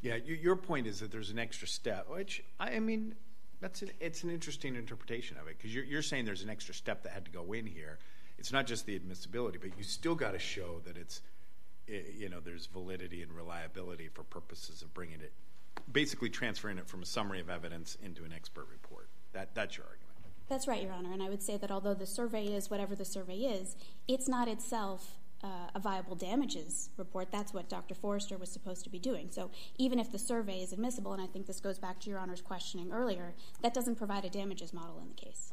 Yeah, 0.00 0.14
your, 0.14 0.36
your 0.36 0.56
point 0.56 0.86
is 0.86 1.00
that 1.00 1.10
there's 1.10 1.30
an 1.30 1.40
extra 1.40 1.66
step, 1.66 2.08
which 2.08 2.44
I, 2.60 2.76
I 2.76 2.78
mean, 2.78 3.16
that's 3.60 3.82
an, 3.82 3.90
it's 3.98 4.22
an 4.22 4.30
interesting 4.30 4.76
interpretation 4.76 5.36
of 5.38 5.48
it 5.48 5.56
because 5.58 5.74
you're, 5.74 5.82
you're 5.84 6.02
saying 6.02 6.24
there's 6.24 6.44
an 6.44 6.50
extra 6.50 6.72
step 6.72 7.02
that 7.02 7.10
had 7.12 7.24
to 7.24 7.32
go 7.32 7.52
in 7.52 7.66
here. 7.66 7.98
It's 8.38 8.52
not 8.52 8.68
just 8.68 8.86
the 8.86 8.94
admissibility, 8.94 9.58
but 9.60 9.76
you 9.76 9.82
still 9.82 10.14
got 10.14 10.34
to 10.34 10.38
show 10.38 10.80
that 10.84 10.96
it's, 10.96 11.20
eh, 11.88 12.02
you 12.16 12.28
know, 12.28 12.38
there's 12.38 12.66
validity 12.66 13.22
and 13.22 13.32
reliability 13.32 14.06
for 14.06 14.22
purposes 14.22 14.82
of 14.82 14.94
bringing 14.94 15.20
it, 15.20 15.32
basically 15.90 16.30
transferring 16.30 16.78
it 16.78 16.86
from 16.86 17.02
a 17.02 17.06
summary 17.06 17.40
of 17.40 17.50
evidence 17.50 17.96
into 18.00 18.22
an 18.24 18.32
expert 18.32 18.68
report. 18.70 18.97
That 19.38 19.54
that's 19.54 19.76
your 19.76 19.86
argument. 19.86 20.08
That's 20.48 20.66
right, 20.66 20.82
Your 20.82 20.92
Honor. 20.92 21.12
And 21.12 21.22
I 21.22 21.28
would 21.28 21.44
say 21.44 21.56
that 21.58 21.70
although 21.70 21.94
the 21.94 22.06
survey 22.06 22.46
is 22.46 22.70
whatever 22.70 22.96
the 22.96 23.04
survey 23.04 23.36
is, 23.36 23.76
it's 24.08 24.26
not 24.26 24.48
itself 24.48 25.14
uh, 25.44 25.68
a 25.76 25.78
viable 25.78 26.16
damages 26.16 26.90
report. 26.96 27.30
That's 27.30 27.54
what 27.54 27.68
Dr. 27.68 27.94
Forrester 27.94 28.36
was 28.36 28.50
supposed 28.50 28.82
to 28.82 28.90
be 28.90 28.98
doing. 28.98 29.28
So 29.30 29.52
even 29.76 30.00
if 30.00 30.10
the 30.10 30.18
survey 30.18 30.58
is 30.58 30.72
admissible, 30.72 31.12
and 31.12 31.22
I 31.22 31.26
think 31.26 31.46
this 31.46 31.60
goes 31.60 31.78
back 31.78 32.00
to 32.00 32.10
Your 32.10 32.18
Honor's 32.18 32.42
questioning 32.42 32.90
earlier, 32.90 33.34
that 33.62 33.74
doesn't 33.74 33.94
provide 33.94 34.24
a 34.24 34.28
damages 34.28 34.72
model 34.72 34.98
in 35.00 35.06
the 35.06 35.14
case. 35.14 35.52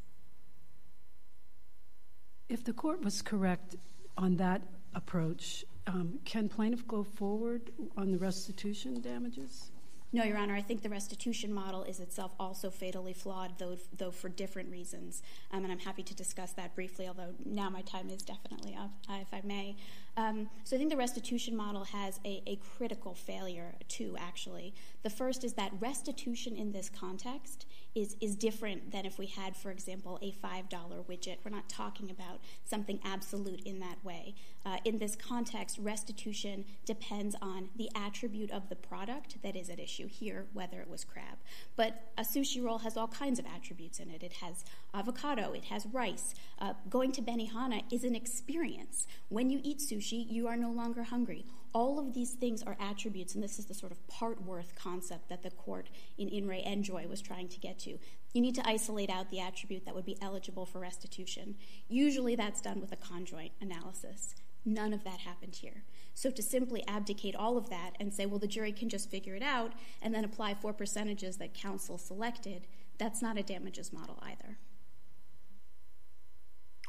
If 2.50 2.64
the 2.64 2.74
court 2.74 3.04
was 3.04 3.22
correct 3.22 3.76
on 4.18 4.38
that 4.38 4.64
approach, 4.96 5.64
um, 5.86 6.18
can 6.26 6.50
plaintiff 6.50 6.88
go 6.88 7.04
forward 7.04 7.70
on 7.96 8.12
the 8.12 8.18
restitution 8.18 9.00
damages? 9.00 9.70
No, 10.16 10.24
Your 10.24 10.38
Honor. 10.38 10.56
I 10.56 10.62
think 10.62 10.82
the 10.82 10.88
restitution 10.88 11.54
model 11.54 11.84
is 11.84 12.00
itself 12.00 12.32
also 12.40 12.70
fatally 12.70 13.12
flawed, 13.12 13.60
though, 13.60 13.76
though 13.98 14.12
for 14.12 14.30
different 14.30 14.72
reasons. 14.72 15.22
Um, 15.52 15.66
and 15.66 15.74
I'm 15.74 15.80
happy 15.80 16.04
to 16.04 16.16
discuss 16.16 16.54
that 16.54 16.74
briefly, 16.74 17.10
although 17.10 17.34
now 17.44 17.70
my 17.70 17.82
time 17.82 18.10
is 18.10 18.22
definitely 18.22 18.78
up, 18.80 18.92
uh, 19.10 19.18
if 19.22 19.34
I 19.34 19.42
may. 19.44 19.76
Um, 20.16 20.50
so 20.64 20.78
I 20.78 20.80
think 20.80 20.90
the 20.90 20.96
restitution 20.96 21.54
model 21.54 21.84
has 21.84 22.22
a, 22.24 22.42
a 22.48 22.56
critical 22.78 23.14
failure, 23.14 23.76
too, 23.90 24.16
actually. 24.18 24.74
The 25.04 25.10
first 25.10 25.44
is 25.44 25.52
that 25.56 25.74
restitution 25.82 26.56
in 26.56 26.72
this 26.72 26.90
context 26.90 27.66
is, 27.96 28.16
is 28.20 28.36
different 28.36 28.92
than 28.92 29.06
if 29.06 29.18
we 29.18 29.26
had, 29.26 29.56
for 29.56 29.72
example, 29.72 30.20
a 30.22 30.32
$5 30.46 30.70
widget. 31.06 31.38
We're 31.44 31.52
not 31.52 31.70
talking 31.70 32.12
about 32.12 32.42
something 32.66 33.00
absolute 33.04 33.62
in 33.62 33.80
that 33.80 34.04
way. 34.04 34.36
Uh, 34.66 34.78
in 34.84 35.00
this 35.00 35.16
context, 35.16 35.78
restitution 35.80 36.66
depends 36.86 37.36
on 37.42 37.70
the 37.78 37.90
attribute 37.96 38.52
of 38.52 38.68
the 38.68 38.76
product 38.76 39.38
that 39.44 39.56
is 39.56 39.70
at 39.70 39.80
issue 39.80 40.08
here, 40.08 40.46
whether 40.54 40.82
it 40.82 40.90
was 40.90 41.06
crab. 41.06 41.38
But 41.76 42.12
a 42.18 42.24
sushi 42.24 42.62
roll 42.62 42.80
has 42.80 42.98
all 42.98 43.08
kinds 43.08 43.40
of 43.40 43.46
attributes 43.46 44.00
in 44.00 44.10
it. 44.10 44.24
It 44.24 44.34
has 44.34 44.66
avocado, 44.94 45.54
it 45.54 45.66
has 45.66 45.86
rice. 45.86 46.36
Uh, 46.60 46.74
going 46.90 47.14
to 47.14 47.22
Benihana 47.22 47.84
is 47.92 48.04
an 48.04 48.16
experience. 48.16 49.08
When 49.30 49.50
you 49.50 49.62
eat 49.64 49.80
sushi, 49.80 50.30
you 50.30 50.48
are 50.48 50.58
no 50.58 50.72
longer 50.72 51.04
hungry. 51.04 51.46
All 51.76 52.00
of 52.00 52.14
these 52.14 52.32
things 52.32 52.64
are 52.64 52.78
attributes, 52.80 53.36
and 53.36 53.44
this 53.44 53.60
is 53.60 53.66
the 53.66 53.74
sort 53.74 53.92
of 53.92 54.08
part 54.08 54.42
worth 54.42 54.74
concept 54.76 55.28
that 55.28 55.44
the 55.44 55.50
court 55.50 55.90
in 56.18 56.30
In 56.30 56.48
Re 56.48 56.64
NJOY 56.66 57.10
was 57.10 57.20
trying 57.20 57.50
to 57.50 57.60
get 57.60 57.78
to. 57.80 58.00
You 58.32 58.42
need 58.42 58.56
to 58.56 58.66
isolate 58.66 59.10
out 59.10 59.30
the 59.30 59.42
attribute 59.42 59.84
that 59.84 59.94
would 59.94 60.06
be 60.06 60.18
eligible 60.22 60.66
for 60.66 60.80
restitution. 60.80 61.56
Usually 61.90 62.34
that's 62.34 62.62
done 62.62 62.80
with 62.80 62.94
a 62.94 62.96
conjoint 62.96 63.52
analysis. 63.60 64.36
None 64.64 64.94
of 64.94 65.04
that 65.04 65.20
happened 65.20 65.54
here. 65.54 65.84
So 66.14 66.32
to 66.32 66.42
simply 66.42 66.82
abdicate 66.88 67.36
all 67.36 67.58
of 67.58 67.70
that 67.70 67.92
and 68.00 68.14
say, 68.14 68.26
well, 68.26 68.40
the 68.40 68.48
jury 68.48 68.72
can 68.72 68.88
just 68.88 69.12
figure 69.12 69.36
it 69.36 69.44
out 69.44 69.74
and 70.02 70.16
then 70.16 70.24
apply 70.24 70.54
four 70.54 70.72
percentages 70.72 71.36
that 71.38 71.54
counsel 71.54 71.98
selected, 71.98 72.68
that's 72.98 73.22
not 73.22 73.38
a 73.38 73.44
damages 73.44 73.92
model 73.92 74.18
either. 74.24 74.58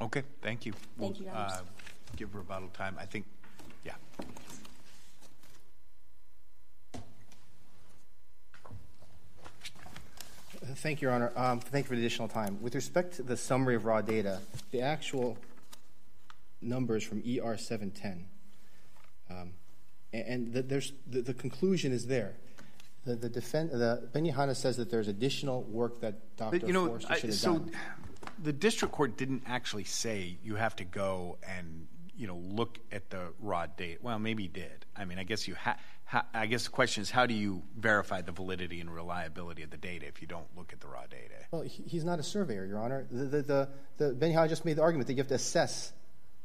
Okay, 0.00 0.22
thank 0.42 0.64
you. 0.64 0.74
Thank 0.96 1.18
we'll, 1.18 1.26
you, 1.26 1.32
uh, 1.34 1.58
Give 2.14 2.32
rebuttal 2.36 2.68
time. 2.68 2.94
I 3.00 3.04
think, 3.04 3.24
yeah. 3.84 3.94
Thank 10.56 11.00
you, 11.00 11.08
Your 11.08 11.14
Honor. 11.14 11.32
Um, 11.36 11.60
thank 11.60 11.86
you 11.86 11.88
for 11.88 11.94
the 11.94 12.00
additional 12.00 12.28
time. 12.28 12.60
With 12.60 12.74
respect 12.74 13.14
to 13.16 13.22
the 13.22 13.36
summary 13.36 13.74
of 13.74 13.84
raw 13.84 14.00
data, 14.00 14.40
the 14.70 14.80
actual 14.80 15.38
numbers 16.60 17.04
from 17.04 17.18
ER 17.18 17.56
710. 17.56 18.26
Um, 19.30 19.52
and 20.12 20.52
the, 20.52 20.62
there's, 20.62 20.92
the, 21.06 21.20
the, 21.20 21.34
conclusion 21.34 21.92
is 21.92 22.06
there. 22.06 22.34
The, 23.04 23.16
the, 23.16 23.28
defend, 23.28 23.70
the 23.70 24.08
Benihana 24.14 24.56
says 24.56 24.76
that 24.76 24.90
there's 24.90 25.08
additional 25.08 25.62
work 25.64 26.00
that 26.00 26.36
Dr. 26.36 26.58
But, 26.58 26.66
you 26.66 26.72
know, 26.72 26.86
Forrester 26.86 27.14
should 27.14 27.30
have 27.30 27.38
so 27.38 27.58
done. 27.58 27.72
The 28.42 28.52
district 28.52 28.92
court 28.92 29.16
didn't 29.16 29.42
actually 29.46 29.84
say 29.84 30.38
you 30.42 30.56
have 30.56 30.76
to 30.76 30.84
go 30.84 31.38
and 31.46 31.86
you 32.16 32.26
know 32.26 32.36
look 32.36 32.78
at 32.92 33.10
the 33.10 33.32
raw 33.40 33.66
data. 33.66 33.98
Well, 34.02 34.18
maybe 34.18 34.44
he 34.44 34.48
did. 34.48 34.86
I 34.96 35.04
mean, 35.04 35.18
I 35.18 35.24
guess 35.24 35.46
you 35.46 35.54
ha-, 35.54 35.76
ha- 36.04 36.26
I 36.32 36.46
guess 36.46 36.64
the 36.64 36.70
question 36.70 37.02
is 37.02 37.10
how 37.10 37.26
do 37.26 37.34
you 37.34 37.62
verify 37.76 38.22
the 38.22 38.32
validity 38.32 38.80
and 38.80 38.92
reliability 38.92 39.62
of 39.62 39.70
the 39.70 39.76
data 39.76 40.06
if 40.06 40.20
you 40.20 40.28
don't 40.28 40.46
look 40.56 40.72
at 40.72 40.80
the 40.80 40.88
raw 40.88 41.06
data? 41.10 41.34
Well, 41.50 41.62
he's 41.62 42.04
not 42.04 42.18
a 42.18 42.22
surveyor, 42.22 42.64
Your 42.66 42.78
Honor. 42.78 43.06
The 43.10 43.24
the 43.24 43.42
the, 43.42 43.68
the 43.98 44.14
Benihana 44.14 44.48
just 44.48 44.64
made 44.64 44.76
the 44.76 44.82
argument 44.82 45.06
that 45.08 45.14
you 45.14 45.18
have 45.18 45.28
to 45.28 45.34
assess 45.34 45.92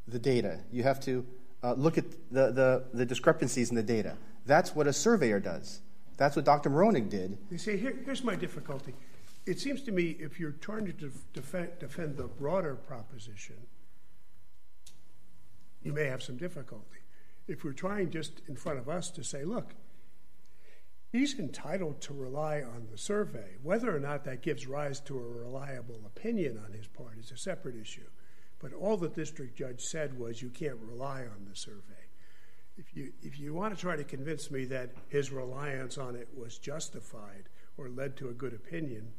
the 0.07 0.19
data. 0.19 0.59
You 0.71 0.83
have 0.83 0.99
to 1.01 1.25
uh, 1.63 1.73
look 1.73 1.97
at 1.97 2.05
the, 2.31 2.51
the, 2.51 2.83
the, 2.93 3.05
discrepancies 3.05 3.69
in 3.69 3.75
the 3.75 3.83
data. 3.83 4.17
That's 4.45 4.75
what 4.75 4.87
a 4.87 4.93
surveyor 4.93 5.39
does. 5.39 5.81
That's 6.17 6.35
what 6.35 6.45
Dr. 6.45 6.69
Maronick 6.69 7.09
did. 7.09 7.37
You 7.49 7.57
see, 7.57 7.77
here, 7.77 7.97
here's 8.03 8.23
my 8.23 8.35
difficulty. 8.35 8.93
It 9.45 9.59
seems 9.59 9.81
to 9.83 9.91
me 9.91 10.17
if 10.19 10.39
you're 10.39 10.51
trying 10.51 10.85
to 10.85 10.93
def- 10.93 11.33
defend, 11.33 11.69
defend 11.79 12.17
the 12.17 12.25
broader 12.25 12.75
proposition, 12.75 13.55
you 15.83 15.93
may 15.93 16.05
have 16.05 16.23
some 16.23 16.37
difficulty. 16.37 16.99
If 17.47 17.63
we're 17.63 17.73
trying 17.73 18.11
just 18.11 18.41
in 18.47 18.55
front 18.55 18.79
of 18.79 18.87
us 18.87 19.09
to 19.11 19.23
say, 19.23 19.43
look, 19.43 19.73
he's 21.11 21.37
entitled 21.37 22.01
to 22.01 22.13
rely 22.13 22.61
on 22.61 22.87
the 22.91 22.97
survey. 22.97 23.57
Whether 23.61 23.95
or 23.95 23.99
not 23.99 24.23
that 24.25 24.41
gives 24.41 24.67
rise 24.67 24.99
to 25.01 25.17
a 25.17 25.21
reliable 25.21 26.01
opinion 26.05 26.61
on 26.63 26.73
his 26.73 26.87
part 26.87 27.17
is 27.17 27.31
a 27.31 27.37
separate 27.37 27.75
issue. 27.75 28.09
But 28.59 28.73
all 28.73 28.95
the 28.95 29.09
district 29.09 29.57
judge 29.57 29.81
said 29.81 30.19
was 30.19 30.41
you 30.41 30.49
can't 30.49 30.77
rely 30.77 31.21
on 31.21 31.47
the 31.49 31.55
survey. 31.55 31.81
If 32.77 32.95
you, 32.95 33.11
if 33.21 33.39
you 33.39 33.53
want 33.53 33.75
to 33.75 33.79
try 33.79 33.95
to 33.95 34.03
convince 34.03 34.49
me 34.49 34.65
that 34.65 34.91
his 35.09 35.31
reliance 35.31 35.97
on 35.97 36.15
it 36.15 36.29
was 36.35 36.57
justified 36.57 37.49
or 37.77 37.89
led 37.89 38.15
to 38.17 38.29
a 38.29 38.33
good 38.33 38.53
opinion, 38.53 39.13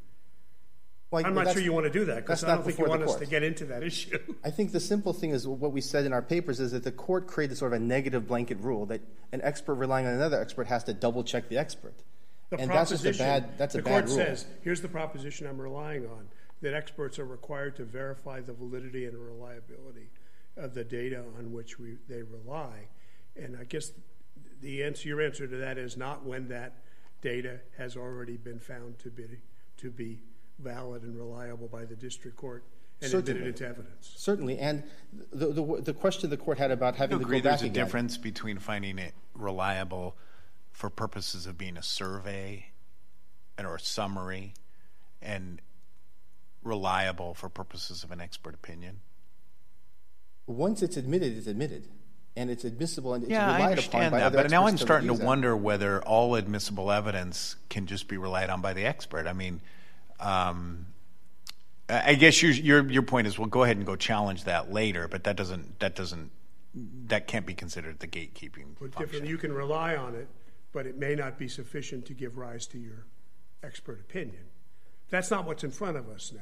well, 1.13 1.25
I'm 1.25 1.35
not 1.35 1.53
sure 1.53 1.61
you 1.61 1.73
want 1.73 1.85
to 1.85 1.91
do 1.91 2.05
that 2.05 2.17
because 2.17 2.43
I 2.43 2.55
don't 2.55 2.65
think 2.65 2.79
you 2.79 2.85
want 2.85 3.03
us 3.03 3.15
to 3.15 3.25
get 3.25 3.43
into 3.43 3.65
that 3.65 3.83
issue. 3.91 4.17
I 4.43 4.49
think 4.49 4.71
the 4.71 4.79
simple 4.79 5.13
thing 5.13 5.29
is 5.29 5.47
what 5.47 5.71
we 5.71 5.79
said 5.79 6.05
in 6.05 6.13
our 6.13 6.23
papers 6.23 6.59
is 6.59 6.71
that 6.71 6.83
the 6.83 6.91
court 6.91 7.27
created 7.27 7.57
sort 7.57 7.73
of 7.73 7.81
a 7.81 7.83
negative 7.83 8.27
blanket 8.27 8.57
rule 8.59 8.87
that 8.87 9.01
an 9.31 9.41
expert 9.43 9.75
relying 9.75 10.07
on 10.07 10.13
another 10.13 10.41
expert 10.41 10.67
has 10.67 10.83
to 10.85 10.93
double 10.93 11.23
check 11.23 11.49
the 11.49 11.57
expert. 11.57 11.93
The 12.49 12.59
and 12.59 12.71
that's 12.71 12.89
just 12.89 13.05
a 13.05 13.13
bad 13.13 13.57
that's 13.57 13.75
a 13.75 13.77
the 13.77 13.83
court 13.83 14.09
says 14.09 14.45
here's 14.61 14.81
the 14.81 14.87
proposition 14.87 15.47
I'm 15.47 15.59
relying 15.59 16.05
on 16.05 16.27
that 16.61 16.73
experts 16.73 17.19
are 17.19 17.25
required 17.25 17.75
to 17.75 17.83
verify 17.83 18.39
the 18.41 18.53
validity 18.53 19.05
and 19.05 19.17
reliability 19.17 20.09
of 20.57 20.73
the 20.73 20.83
data 20.83 21.23
on 21.37 21.51
which 21.51 21.77
we, 21.77 21.97
they 22.07 22.21
rely. 22.23 22.87
And 23.35 23.57
I 23.59 23.65
guess 23.65 23.91
the 24.61 24.83
answer, 24.83 25.09
your 25.09 25.21
answer 25.21 25.45
to 25.47 25.57
that 25.57 25.77
is 25.77 25.97
not 25.97 26.25
when 26.25 26.47
that 26.49 26.77
data 27.21 27.59
has 27.77 27.97
already 27.97 28.37
been 28.37 28.59
found 28.59 28.99
to 28.99 29.09
be, 29.09 29.25
to 29.77 29.91
be 29.91 30.19
valid 30.59 31.03
and 31.03 31.17
reliable 31.17 31.67
by 31.67 31.85
the 31.85 31.95
district 31.95 32.37
court 32.37 32.63
and 33.01 33.11
Certainly. 33.11 33.31
admitted 33.31 33.61
into 33.61 33.67
evidence. 33.67 34.13
Certainly. 34.15 34.59
And 34.59 34.83
the, 35.31 35.47
the, 35.47 35.81
the 35.81 35.93
question 35.93 36.29
the 36.29 36.37
court 36.37 36.57
had 36.57 36.71
about 36.71 36.95
having 36.95 37.19
to 37.19 37.25
go 37.25 37.31
back 37.31 37.43
there's 37.43 37.61
a 37.61 37.65
again. 37.65 37.85
difference 37.85 38.17
between 38.17 38.59
finding 38.59 38.97
it 38.99 39.13
reliable 39.33 40.15
for 40.71 40.89
purposes 40.89 41.45
of 41.45 41.57
being 41.57 41.77
a 41.77 41.83
survey 41.83 42.67
and 43.57 43.67
or 43.67 43.75
a 43.75 43.79
summary 43.79 44.53
and 45.21 45.61
reliable 46.63 47.33
for 47.33 47.49
purposes 47.49 48.03
of 48.03 48.11
an 48.11 48.21
expert 48.21 48.53
opinion? 48.53 49.01
Once 50.47 50.81
it's 50.81 50.97
admitted, 50.97 51.37
it's 51.37 51.47
admitted. 51.47 51.87
And 52.35 52.49
it's 52.49 52.63
admissible 52.63 53.13
and 53.13 53.23
it's 53.23 53.31
yeah, 53.31 53.45
relied 53.45 53.61
I 53.61 53.69
understand 53.69 54.05
upon 54.07 54.11
by 54.11 54.19
that, 54.19 54.25
other 54.25 54.41
but 54.43 54.51
now 54.51 54.65
I'm 54.65 54.77
starting 54.77 55.07
to 55.09 55.13
that. 55.13 55.23
wonder 55.23 55.55
whether 55.55 56.01
all 56.01 56.33
admissible 56.33 56.91
evidence 56.91 57.57
can 57.69 57.85
just 57.85 58.07
be 58.07 58.17
relied 58.17 58.49
on 58.49 58.59
by 58.59 58.73
the 58.73 58.85
expert. 58.85 59.27
I 59.27 59.33
mean, 59.33 59.61
um, 60.19 60.87
I 61.89 62.15
guess 62.15 62.41
your, 62.41 62.51
your 62.51 62.89
your 62.89 63.03
point 63.03 63.27
is, 63.27 63.37
well, 63.37 63.47
go 63.47 63.63
ahead 63.63 63.77
and 63.77 63.85
go 63.85 63.95
challenge 63.95 64.45
that 64.45 64.71
later, 64.71 65.07
but 65.07 65.25
that 65.25 65.35
doesn't 65.35 65.79
that 65.79 65.95
doesn't 65.95 66.31
that 67.07 67.27
can't 67.27 67.45
be 67.45 67.53
considered 67.53 67.99
the 67.99 68.07
gatekeeping. 68.07 68.75
But 68.79 68.93
function. 68.93 69.25
you 69.25 69.37
can 69.37 69.53
rely 69.53 69.95
on 69.95 70.15
it, 70.15 70.27
but 70.71 70.85
it 70.85 70.97
may 70.97 71.15
not 71.15 71.37
be 71.37 71.47
sufficient 71.47 72.05
to 72.07 72.13
give 72.13 72.37
rise 72.37 72.65
to 72.67 72.77
your 72.77 73.05
expert 73.63 73.99
opinion. 73.99 74.43
That's 75.09 75.29
not 75.29 75.45
what's 75.45 75.63
in 75.63 75.71
front 75.71 75.97
of 75.97 76.09
us 76.09 76.31
now. 76.33 76.41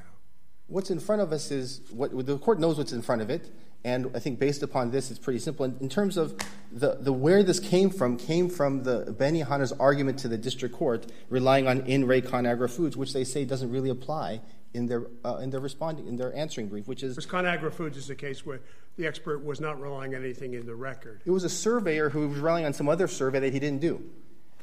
What's 0.68 0.90
in 0.90 1.00
front 1.00 1.22
of 1.22 1.34
us 1.34 1.52
is 1.52 1.82
what 1.92 2.26
the 2.26 2.38
court 2.38 2.60
knows 2.60 2.78
what's 2.78 2.94
in 2.94 3.02
front 3.02 3.22
of 3.22 3.30
it, 3.30 3.52
and 3.84 4.12
I 4.14 4.20
think 4.20 4.40
based 4.40 4.64
upon 4.64 4.92
this, 4.92 5.10
it's 5.10 5.20
pretty 5.20 5.40
simple. 5.40 5.66
In, 5.66 5.78
in 5.82 5.90
terms 5.90 6.18
of 6.18 6.36
the, 6.72 6.98
the 7.00 7.12
where 7.12 7.44
this 7.44 7.60
came 7.60 7.90
from, 7.90 8.18
came 8.18 8.50
from 8.50 8.84
the 8.84 9.16
Benihana's 9.18 9.72
argument 9.74 10.20
to 10.20 10.28
the 10.28 10.38
district 10.38 10.76
court, 10.76 11.08
relying 11.30 11.68
on 11.68 11.82
in 11.82 12.06
re 12.06 12.22
ConAgra 12.22 12.70
Foods, 12.70 12.96
which 12.96 13.14
they 13.14 13.24
say 13.24 13.46
doesn't 13.46 13.72
really 13.72 13.90
apply 13.90 14.42
in 14.74 14.88
their 14.88 15.04
uh, 15.26 15.38
in 15.38 15.50
their 15.50 15.60
responding 15.60 16.08
in 16.08 16.16
their 16.16 16.34
answering 16.36 16.68
brief, 16.68 16.88
which 16.88 17.04
is 17.04 17.16
because 17.16 17.30
ConAgra 17.30 17.74
Foods 17.74 17.98
is 17.98 18.10
a 18.10 18.16
case 18.16 18.46
where 18.46 18.62
the 18.98 19.08
expert 19.08 19.44
was 19.44 19.60
not 19.60 19.82
relying 19.82 20.16
on 20.16 20.24
anything 20.24 20.54
in 20.54 20.66
the 20.66 20.76
record. 20.76 21.22
It 21.26 21.32
was 21.32 21.44
a 21.44 21.50
surveyor 21.50 22.10
who 22.10 22.28
was 22.28 22.40
relying 22.40 22.66
on 22.66 22.74
some 22.74 22.88
other 22.88 23.08
survey 23.08 23.40
that 23.40 23.54
he 23.54 23.60
didn't 23.60 23.82
do 23.82 24.04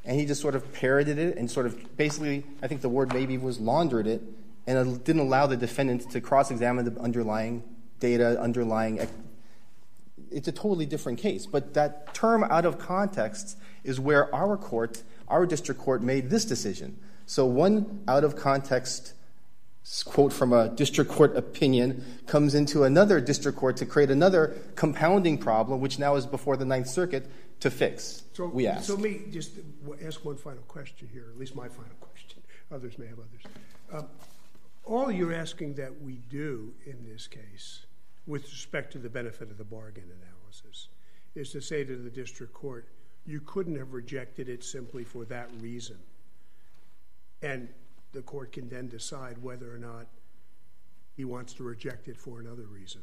and 0.08 0.18
he 0.18 0.24
just 0.24 0.40
sort 0.40 0.54
of 0.54 0.72
parroted 0.72 1.18
it 1.18 1.36
and 1.36 1.50
sort 1.50 1.66
of 1.66 1.96
basically, 1.96 2.42
I 2.62 2.66
think 2.66 2.80
the 2.80 2.88
word 2.88 3.12
maybe 3.12 3.36
was 3.36 3.60
laundered 3.60 4.06
it, 4.06 4.22
and 4.66 4.96
it 4.96 5.04
didn't 5.04 5.20
allow 5.20 5.46
the 5.46 5.56
defendant 5.56 6.10
to 6.10 6.20
cross 6.20 6.50
examine 6.50 6.86
the 6.92 6.98
underlying 7.00 7.62
data, 8.00 8.40
underlying. 8.40 9.06
It's 10.30 10.48
a 10.48 10.52
totally 10.52 10.86
different 10.86 11.18
case. 11.18 11.46
But 11.46 11.74
that 11.74 12.14
term 12.14 12.44
out 12.44 12.64
of 12.64 12.78
context 12.78 13.56
is 13.84 13.98
where 13.98 14.34
our 14.34 14.56
court, 14.56 15.02
our 15.28 15.46
district 15.46 15.80
court, 15.80 16.02
made 16.02 16.30
this 16.30 16.44
decision. 16.44 16.98
So 17.26 17.46
one 17.46 18.02
out 18.08 18.24
of 18.24 18.36
context 18.36 19.14
quote 20.04 20.32
from 20.32 20.52
a 20.52 20.68
district 20.68 21.10
court 21.10 21.36
opinion 21.36 22.04
comes 22.26 22.54
into 22.54 22.84
another 22.84 23.20
district 23.20 23.56
court 23.56 23.76
to 23.78 23.86
create 23.86 24.10
another 24.10 24.54
compounding 24.74 25.38
problem, 25.38 25.80
which 25.80 25.98
now 25.98 26.14
is 26.16 26.26
before 26.26 26.56
the 26.56 26.64
Ninth 26.64 26.88
Circuit 26.88 27.26
to 27.60 27.70
fix. 27.70 28.22
So, 28.34 28.46
we 28.46 28.66
ask. 28.66 28.86
So 28.86 28.96
me 28.96 29.22
just 29.30 29.52
ask 30.04 30.24
one 30.24 30.36
final 30.36 30.62
question 30.68 31.08
here, 31.12 31.26
at 31.32 31.38
least 31.38 31.54
my 31.54 31.68
final 31.68 31.96
question. 32.00 32.42
Others 32.70 32.98
may 32.98 33.06
have 33.06 33.18
others. 33.18 33.42
Um, 33.92 34.06
All 34.88 35.12
you're 35.12 35.34
asking 35.34 35.74
that 35.74 36.00
we 36.00 36.14
do 36.30 36.72
in 36.86 37.04
this 37.04 37.26
case, 37.26 37.84
with 38.26 38.44
respect 38.44 38.90
to 38.92 38.98
the 38.98 39.10
benefit 39.10 39.50
of 39.50 39.58
the 39.58 39.64
bargain 39.64 40.10
analysis, 40.22 40.88
is 41.34 41.50
to 41.52 41.60
say 41.60 41.84
to 41.84 41.94
the 41.94 42.08
district 42.08 42.54
court, 42.54 42.88
you 43.26 43.42
couldn't 43.42 43.76
have 43.76 43.92
rejected 43.92 44.48
it 44.48 44.64
simply 44.64 45.04
for 45.04 45.26
that 45.26 45.50
reason. 45.60 45.98
And 47.42 47.68
the 48.12 48.22
court 48.22 48.52
can 48.52 48.70
then 48.70 48.88
decide 48.88 49.36
whether 49.42 49.70
or 49.70 49.76
not 49.76 50.06
he 51.18 51.26
wants 51.26 51.52
to 51.54 51.64
reject 51.64 52.08
it 52.08 52.16
for 52.16 52.40
another 52.40 52.64
reason. 52.64 53.02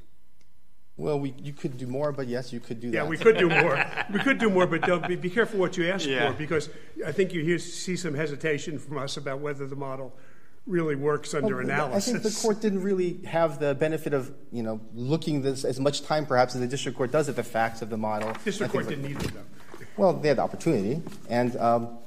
Well, 0.97 1.19
we, 1.19 1.35
you 1.43 1.53
could 1.53 1.77
do 1.77 1.85
more, 1.85 2.11
but 2.11 2.25
yes, 2.27 2.51
you 2.51 2.59
could 2.59 2.79
do 2.79 2.89
that. 2.89 2.97
Yeah, 2.97 3.03
we 3.03 3.17
could 3.17 3.37
do 3.37 3.47
more. 3.47 3.85
we 4.11 4.19
could 4.21 4.39
do 4.39 4.49
more, 4.49 4.65
but 4.65 4.81
don't 4.81 5.07
be, 5.07 5.15
be 5.17 5.29
careful 5.29 5.59
what 5.59 5.77
you 5.77 5.87
ask 5.87 6.07
Yeah. 6.07 6.31
for 6.31 6.37
because 6.37 6.67
I 7.05 7.11
think 7.11 7.31
you 7.31 7.43
hear, 7.43 7.59
see 7.59 7.95
some 7.95 8.15
hesitation 8.15 8.79
from 8.79 8.97
us 8.97 9.17
about 9.17 9.39
whether 9.39 9.67
the 9.67 9.75
model 9.75 10.15
really 10.65 10.95
works 10.95 11.33
under 11.33 11.61
analysis. 11.61 12.09
I 12.09 12.11
think 12.11 12.23
the 12.23 12.41
court 12.41 12.61
didn't 12.61 12.81
really 12.81 13.19
have 13.25 13.59
the 13.59 13.75
benefit 13.75 14.13
of, 14.13 14.33
you 14.51 14.63
know, 14.63 14.81
looking 14.93 15.41
this 15.41 15.63
as 15.63 15.79
much 15.79 16.01
time 16.03 16.25
perhaps 16.25 16.55
as 16.55 16.61
the 16.61 16.67
district 16.67 16.97
court 16.97 17.11
does 17.11 17.29
at 17.29 17.35
the 17.35 17.43
facts 17.43 17.81
of 17.81 17.89
the 17.89 17.97
model. 17.97 18.33
District 18.43 18.71
court 18.71 18.87
didn't 18.87 19.05
either, 19.05 19.27
though. 19.27 19.43
Well, 19.97 20.13
they 20.13 20.27
had 20.29 20.37
the 20.37 20.41
opportunity, 20.41 21.01
and 21.29 21.55
um, 21.57 21.99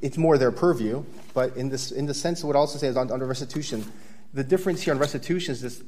it's 0.00 0.18
more 0.18 0.38
their 0.38 0.52
purview. 0.52 1.04
But 1.34 1.56
in 1.56 1.68
this, 1.68 1.90
in 1.92 2.06
the 2.06 2.14
sense, 2.14 2.44
what 2.44 2.56
I 2.56 2.58
also 2.58 2.78
say 2.78 2.88
is 2.88 2.96
on, 2.96 3.10
under 3.10 3.26
restitution, 3.26 3.84
the 4.34 4.44
difference 4.44 4.82
here 4.82 4.92
on 4.92 5.00
restitution 5.00 5.52
is 5.52 5.62
this: 5.62 5.82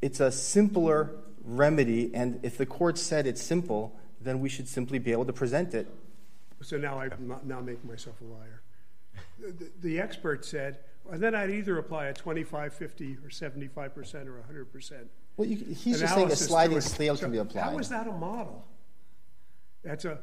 it's 0.00 0.18
a 0.20 0.32
simpler 0.32 1.10
remedy, 1.44 2.10
and 2.14 2.40
if 2.42 2.58
the 2.58 2.66
court 2.66 2.98
said 2.98 3.26
it's 3.26 3.42
simple, 3.42 3.96
then 4.20 4.40
we 4.40 4.48
should 4.48 4.68
simply 4.68 4.98
be 4.98 5.12
able 5.12 5.24
to 5.26 5.32
present 5.32 5.74
it. 5.74 5.86
So 6.62 6.76
now 6.76 6.98
I 6.98 7.10
now 7.44 7.60
make 7.60 7.84
myself 7.84 8.16
a 8.20 8.24
liar. 8.24 8.62
The 9.80 10.00
expert 10.00 10.44
said, 10.44 10.78
and 11.10 11.22
then 11.22 11.34
I'd 11.34 11.50
either 11.50 11.78
apply 11.78 12.06
a 12.06 12.14
25, 12.14 12.72
50, 12.72 13.18
or 13.24 13.30
75 13.30 13.94
percent 13.94 14.28
or 14.28 14.38
100 14.38 14.72
percent. 14.72 15.08
Well, 15.36 15.48
you, 15.48 15.56
he's 15.56 16.00
just 16.00 16.14
saying 16.14 16.30
a 16.30 16.36
sliding 16.36 16.80
scale 16.80 17.16
can 17.16 17.32
be 17.32 17.38
applied. 17.38 17.62
How 17.62 17.78
is 17.78 17.88
that 17.88 18.06
a 18.06 18.12
model? 18.12 18.66
That's 19.82 20.04
a 20.04 20.18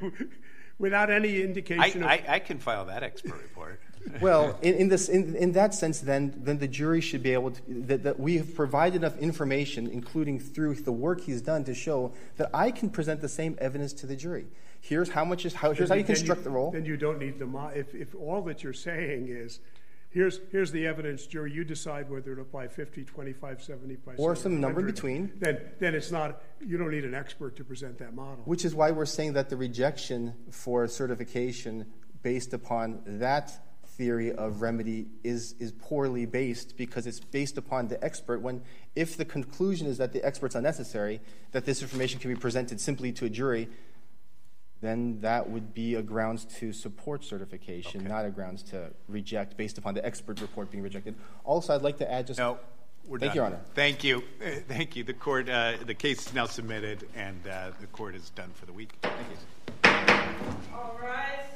without 0.78 1.10
any 1.10 1.42
indication 1.42 2.02
I, 2.02 2.16
of 2.16 2.28
I, 2.28 2.34
I 2.34 2.38
can 2.38 2.58
file 2.58 2.86
that 2.86 3.02
expert 3.02 3.40
report. 3.42 3.80
Well, 4.20 4.56
in, 4.62 4.74
in, 4.74 4.88
this, 4.88 5.08
in, 5.08 5.34
in 5.34 5.50
that 5.52 5.74
sense, 5.74 5.98
then, 5.98 6.32
then 6.36 6.58
the 6.58 6.68
jury 6.68 7.00
should 7.00 7.24
be 7.24 7.32
able 7.32 7.50
to, 7.50 7.62
that, 7.68 8.04
that 8.04 8.20
we 8.20 8.36
have 8.36 8.54
provided 8.54 9.02
enough 9.02 9.18
information, 9.18 9.88
including 9.88 10.38
through 10.38 10.76
the 10.76 10.92
work 10.92 11.22
he's 11.22 11.42
done, 11.42 11.64
to 11.64 11.74
show 11.74 12.12
that 12.36 12.48
I 12.54 12.70
can 12.70 12.88
present 12.88 13.20
the 13.20 13.28
same 13.28 13.58
evidence 13.60 13.92
to 13.94 14.06
the 14.06 14.14
jury. 14.14 14.46
Here's 14.80 15.08
how 15.08 15.24
much 15.24 15.44
is, 15.44 15.54
how, 15.54 15.72
here's 15.72 15.88
how 15.88 15.96
you 15.96 16.04
Then 16.04 16.14
construct 16.14 16.44
the 16.44 16.50
role. 16.50 16.70
Then 16.70 16.84
you 16.84 16.96
don't 16.96 17.18
need 17.18 17.40
the 17.40 17.46
mo- 17.46 17.72
if 17.74 17.92
if 17.96 18.14
all 18.14 18.42
that 18.42 18.62
you're 18.62 18.72
saying 18.72 19.26
is 19.28 19.58
here's 20.16 20.40
here's 20.50 20.72
the 20.72 20.86
evidence, 20.86 21.26
jury, 21.26 21.52
you 21.52 21.62
decide 21.62 22.08
whether 22.08 22.34
to 22.34 22.40
apply 22.40 22.68
50, 22.68 23.04
25, 23.04 23.62
75 23.62 24.14
Or 24.18 24.34
some 24.34 24.60
number 24.60 24.80
in 24.80 24.86
between. 24.86 25.32
Then 25.38 25.60
then 25.78 25.94
it's 25.94 26.10
not 26.10 26.42
you 26.60 26.78
don't 26.78 26.90
need 26.90 27.04
an 27.04 27.14
expert 27.14 27.54
to 27.56 27.64
present 27.64 27.98
that 27.98 28.14
model. 28.14 28.42
Which 28.46 28.64
is 28.64 28.74
why 28.74 28.90
we're 28.90 29.04
saying 29.06 29.34
that 29.34 29.50
the 29.50 29.56
rejection 29.56 30.34
for 30.50 30.88
certification 30.88 31.86
based 32.22 32.54
upon 32.54 33.02
that 33.06 33.52
theory 33.84 34.32
of 34.32 34.62
remedy 34.62 35.06
is, 35.22 35.54
is 35.58 35.72
poorly 35.72 36.26
based 36.26 36.76
because 36.76 37.06
it's 37.06 37.20
based 37.20 37.56
upon 37.56 37.88
the 37.88 38.02
expert 38.04 38.40
when 38.42 38.62
if 38.94 39.16
the 39.16 39.24
conclusion 39.24 39.86
is 39.86 39.98
that 39.98 40.12
the 40.12 40.22
expert's 40.24 40.54
unnecessary, 40.54 41.20
that 41.52 41.64
this 41.64 41.82
information 41.82 42.20
can 42.20 42.32
be 42.32 42.38
presented 42.38 42.80
simply 42.80 43.12
to 43.12 43.24
a 43.24 43.30
jury, 43.30 43.68
then 44.86 45.20
that 45.20 45.48
would 45.50 45.74
be 45.74 45.94
a 45.94 46.02
grounds 46.02 46.44
to 46.58 46.72
support 46.72 47.24
certification, 47.24 48.04
not 48.04 48.24
a 48.24 48.30
grounds 48.30 48.62
to 48.64 48.90
reject 49.08 49.56
based 49.56 49.78
upon 49.78 49.94
the 49.94 50.04
expert 50.04 50.40
report 50.40 50.70
being 50.70 50.82
rejected. 50.82 51.14
Also, 51.44 51.74
I'd 51.74 51.82
like 51.82 51.98
to 51.98 52.10
add 52.10 52.26
just 52.26 52.38
No, 52.38 52.58
we're 53.06 53.18
Thank 53.18 53.30
done. 53.32 53.36
you, 53.36 53.40
Your 53.40 53.46
Honor. 53.46 53.60
Thank 53.74 54.04
you. 54.04 54.22
Uh, 54.40 54.50
Thank 54.68 54.96
you. 54.96 55.04
The 55.04 55.14
court, 55.14 55.48
uh, 55.48 55.74
the 55.84 55.94
case 55.94 56.26
is 56.26 56.34
now 56.34 56.46
submitted, 56.46 57.08
and 57.14 57.46
uh, 57.46 57.70
the 57.80 57.86
court 57.88 58.14
is 58.14 58.30
done 58.30 58.50
for 58.54 58.66
the 58.66 58.72
week. 58.72 58.94
Thank 59.02 59.16
you. 59.30 59.92
All 60.74 60.98
rise. 61.02 61.55